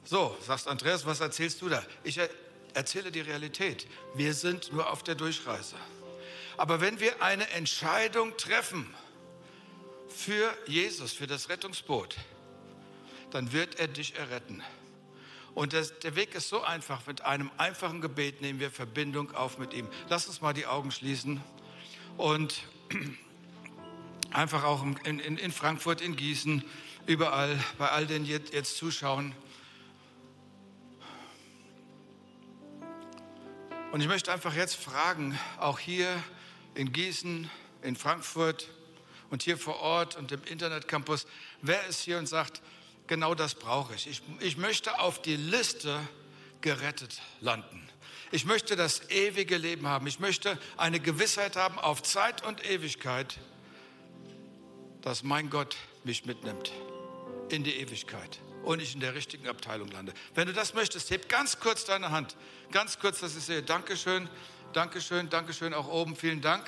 So, 0.05 0.37
sagst 0.47 0.69
Andreas, 0.69 1.07
was 1.07 1.21
erzählst 1.21 1.63
du 1.63 1.69
da? 1.69 1.83
Ich 2.05 2.21
erzähle 2.75 3.11
die 3.11 3.21
Realität. 3.21 3.87
Wir 4.15 4.35
sind 4.35 4.73
nur 4.73 4.91
auf 4.91 5.03
der 5.03 5.15
Durchreise. 5.15 5.77
Aber 6.57 6.81
wenn 6.81 7.01
wir 7.01 7.23
eine 7.23 7.49
Entscheidung 7.51 8.37
treffen 8.37 8.95
für 10.09 10.53
Jesus, 10.67 11.13
für 11.13 11.27
das 11.27 11.49
Rettungsboot, 11.49 12.17
dann 13.31 13.53
wird 13.53 13.79
er 13.79 13.89
dich 13.89 14.17
erretten. 14.17 14.63
Und 15.55 15.73
das, 15.73 15.99
der 16.01 16.15
Weg 16.15 16.35
ist 16.35 16.49
so 16.49 16.63
einfach. 16.63 17.07
Mit 17.07 17.23
einem 17.23 17.51
einfachen 17.59 18.01
Gebet 18.01 18.41
nehmen 18.41 18.61
wir 18.61 18.71
Verbindung 18.71 19.35
auf 19.35 19.59
mit 19.59 19.75
ihm. 19.75 19.89
Lass 20.09 20.29
uns 20.29 20.41
mal 20.41 20.53
die 20.53 20.67
Augen 20.67 20.91
schließen 20.91 21.43
und 22.17 22.63
einfach 24.31 24.65
auch 24.65 24.85
in, 25.05 25.19
in, 25.19 25.37
in 25.37 25.53
Frankfurt, 25.53 26.01
in 26.01 26.15
Gießen, 26.15 26.63
überall, 27.07 27.59
bei 27.79 27.89
all 27.89 28.07
denen 28.07 28.25
jetzt, 28.25 28.53
jetzt 28.53 28.77
zuschauen. 28.77 29.35
Und 33.91 34.03
ich 34.03 34.09
möchte 34.09 34.31
einfach 34.31 34.55
jetzt 34.55 34.77
fragen, 34.77 35.39
auch 35.59 35.79
hier 35.79 36.23
in 36.75 36.93
Gießen, 36.93 37.51
in 37.83 37.97
Frankfurt 37.97 38.69
und 39.31 39.43
hier 39.43 39.57
vor 39.57 39.81
Ort 39.81 40.17
und 40.17 40.31
im 40.31 40.45
Internetcampus, 40.45 41.27
wer 41.63 41.87
ist 41.87 42.03
hier 42.03 42.19
und 42.19 42.27
sagt, 42.27 42.61
genau 43.09 43.35
das 43.35 43.55
brauche 43.55 43.95
ich. 43.95 44.07
ich. 44.07 44.23
Ich 44.41 44.57
möchte 44.57 45.01
auf 45.01 45.21
die 45.21 45.37
Liste 45.37 46.01
gerettet 46.61 47.21
landen. 47.41 47.89
Ich 48.31 48.45
möchte 48.45 48.77
das 48.77 49.11
ewige 49.11 49.57
Leben 49.57 49.87
haben. 49.87 50.07
Ich 50.07 50.21
möchte 50.21 50.59
eine 50.77 51.01
Gewissheit 51.01 51.57
haben 51.57 51.79
auf 51.79 52.03
Zeit 52.03 52.45
und 52.45 52.65
Ewigkeit, 52.65 53.39
dass 55.01 55.23
mein 55.23 55.49
Gott 55.51 55.77
mich 56.05 56.27
mitnimmt 56.27 56.71
in 57.49 57.65
die 57.65 57.77
Ewigkeit 57.77 58.39
und 58.63 58.83
ich 58.83 58.95
in 58.95 59.01
der 59.01 59.15
richtigen 59.15 59.49
Abteilung 59.49 59.91
lande. 59.91 60.13
Wenn 60.35 60.47
du 60.47 60.53
das 60.53 60.75
möchtest, 60.75 61.11
heb 61.11 61.29
ganz 61.31 61.59
kurz 61.59 61.87
deine 61.87 62.11
Hand. 62.11 62.37
Ganz 62.71 62.99
kurz, 62.99 63.21
dass 63.21 63.35
ich 63.35 63.45
sehe. 63.45 63.63
Dankeschön, 63.63 64.29
Dankeschön, 64.75 65.31
Dankeschön 65.31 65.73
auch 65.73 65.89
oben. 65.89 66.15
Vielen 66.15 66.43
Dank. 66.43 66.67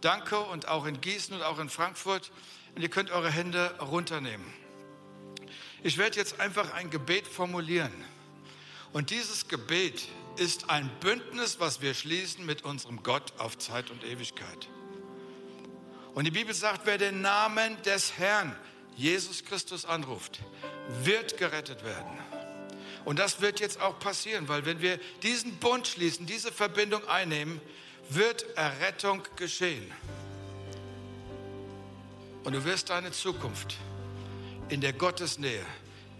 Danke 0.00 0.38
und 0.38 0.68
auch 0.68 0.86
in 0.86 1.00
Gießen 1.00 1.36
und 1.36 1.42
auch 1.42 1.58
in 1.58 1.68
Frankfurt. 1.68 2.30
Und 2.74 2.82
ihr 2.82 2.88
könnt 2.88 3.10
eure 3.10 3.30
Hände 3.30 3.74
runternehmen. 3.78 4.63
Ich 5.84 5.98
werde 5.98 6.16
jetzt 6.16 6.40
einfach 6.40 6.72
ein 6.72 6.88
Gebet 6.88 7.28
formulieren. 7.28 7.92
Und 8.94 9.10
dieses 9.10 9.48
Gebet 9.48 10.08
ist 10.38 10.70
ein 10.70 10.90
Bündnis, 11.00 11.60
was 11.60 11.82
wir 11.82 11.92
schließen 11.92 12.46
mit 12.46 12.64
unserem 12.64 13.02
Gott 13.02 13.34
auf 13.36 13.58
Zeit 13.58 13.90
und 13.90 14.02
Ewigkeit. 14.02 14.66
Und 16.14 16.24
die 16.24 16.30
Bibel 16.30 16.54
sagt, 16.54 16.86
wer 16.86 16.96
den 16.96 17.20
Namen 17.20 17.76
des 17.82 18.16
Herrn, 18.16 18.56
Jesus 18.96 19.44
Christus, 19.44 19.84
anruft, 19.84 20.40
wird 21.02 21.36
gerettet 21.36 21.84
werden. 21.84 22.18
Und 23.04 23.18
das 23.18 23.42
wird 23.42 23.60
jetzt 23.60 23.78
auch 23.78 23.98
passieren, 23.98 24.48
weil 24.48 24.64
wenn 24.64 24.80
wir 24.80 24.98
diesen 25.22 25.56
Bund 25.56 25.86
schließen, 25.86 26.24
diese 26.24 26.50
Verbindung 26.50 27.06
einnehmen, 27.08 27.60
wird 28.08 28.46
Errettung 28.56 29.22
geschehen. 29.36 29.92
Und 32.44 32.54
du 32.54 32.64
wirst 32.64 32.88
deine 32.88 33.12
Zukunft 33.12 33.76
in 34.68 34.80
der 34.80 34.92
Gottesnähe, 34.92 35.64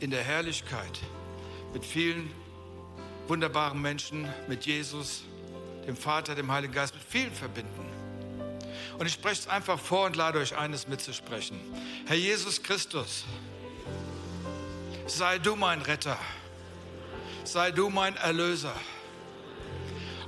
in 0.00 0.10
der 0.10 0.22
Herrlichkeit, 0.22 1.00
mit 1.72 1.84
vielen 1.84 2.30
wunderbaren 3.26 3.80
Menschen, 3.80 4.28
mit 4.48 4.66
Jesus, 4.66 5.24
dem 5.86 5.96
Vater, 5.96 6.34
dem 6.34 6.50
Heiligen 6.50 6.74
Geist, 6.74 6.94
mit 6.94 7.02
vielen 7.02 7.32
verbinden. 7.32 7.86
Und 8.98 9.06
ich 9.06 9.14
spreche 9.14 9.40
es 9.40 9.48
einfach 9.48 9.78
vor 9.78 10.06
und 10.06 10.16
lade 10.16 10.38
euch 10.38 10.56
eines 10.56 10.86
mitzusprechen. 10.86 11.58
Herr 12.06 12.16
Jesus 12.16 12.62
Christus, 12.62 13.24
sei 15.06 15.38
du 15.38 15.56
mein 15.56 15.82
Retter, 15.82 16.18
sei 17.44 17.70
du 17.70 17.90
mein 17.90 18.16
Erlöser. 18.16 18.74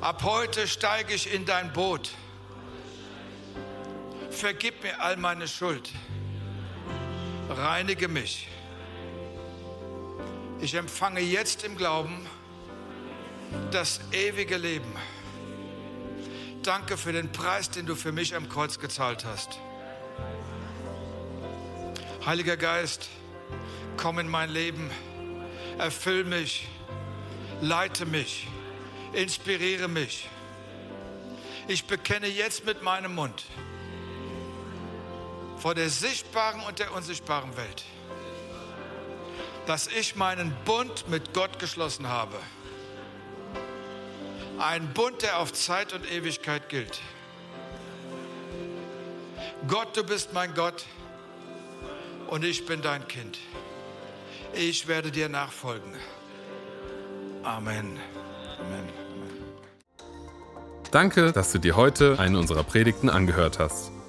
Ab 0.00 0.22
heute 0.24 0.66
steige 0.66 1.14
ich 1.14 1.32
in 1.32 1.44
dein 1.44 1.72
Boot. 1.72 2.10
Vergib 4.30 4.82
mir 4.82 5.00
all 5.00 5.16
meine 5.16 5.48
Schuld 5.48 5.90
reinige 7.50 8.08
mich. 8.08 8.48
Ich 10.60 10.74
empfange 10.74 11.20
jetzt 11.20 11.64
im 11.64 11.76
Glauben 11.76 12.26
das 13.70 14.00
ewige 14.12 14.56
Leben. 14.56 14.92
Danke 16.62 16.96
für 16.96 17.12
den 17.12 17.30
Preis, 17.30 17.70
den 17.70 17.86
du 17.86 17.94
für 17.94 18.12
mich 18.12 18.34
am 18.34 18.48
Kreuz 18.48 18.78
gezahlt 18.78 19.24
hast. 19.24 19.58
Heiliger 22.24 22.56
Geist, 22.56 23.08
komm 23.96 24.18
in 24.18 24.28
mein 24.28 24.50
Leben, 24.50 24.90
erfüll 25.78 26.24
mich, 26.24 26.66
leite 27.60 28.04
mich, 28.04 28.48
inspiriere 29.12 29.86
mich. 29.86 30.28
Ich 31.68 31.84
bekenne 31.86 32.26
jetzt 32.26 32.64
mit 32.64 32.82
meinem 32.82 33.14
Mund 33.14 33.44
vor 35.58 35.74
der 35.74 35.88
sichtbaren 35.88 36.60
und 36.62 36.78
der 36.78 36.92
unsichtbaren 36.92 37.56
Welt, 37.56 37.84
dass 39.66 39.86
ich 39.86 40.16
meinen 40.16 40.54
Bund 40.64 41.08
mit 41.08 41.34
Gott 41.34 41.58
geschlossen 41.58 42.08
habe. 42.08 42.36
Ein 44.58 44.92
Bund, 44.94 45.22
der 45.22 45.38
auf 45.38 45.52
Zeit 45.52 45.92
und 45.92 46.10
Ewigkeit 46.10 46.68
gilt. 46.68 47.00
Gott, 49.68 49.96
du 49.96 50.04
bist 50.04 50.32
mein 50.32 50.54
Gott 50.54 50.84
und 52.28 52.44
ich 52.44 52.66
bin 52.66 52.82
dein 52.82 53.06
Kind. 53.08 53.38
Ich 54.54 54.86
werde 54.86 55.10
dir 55.10 55.28
nachfolgen. 55.28 55.94
Amen. 57.42 57.98
Amen. 58.58 58.88
Danke, 60.90 61.32
dass 61.32 61.52
du 61.52 61.58
dir 61.58 61.76
heute 61.76 62.18
eine 62.18 62.38
unserer 62.38 62.62
Predigten 62.62 63.10
angehört 63.10 63.58
hast. 63.58 63.90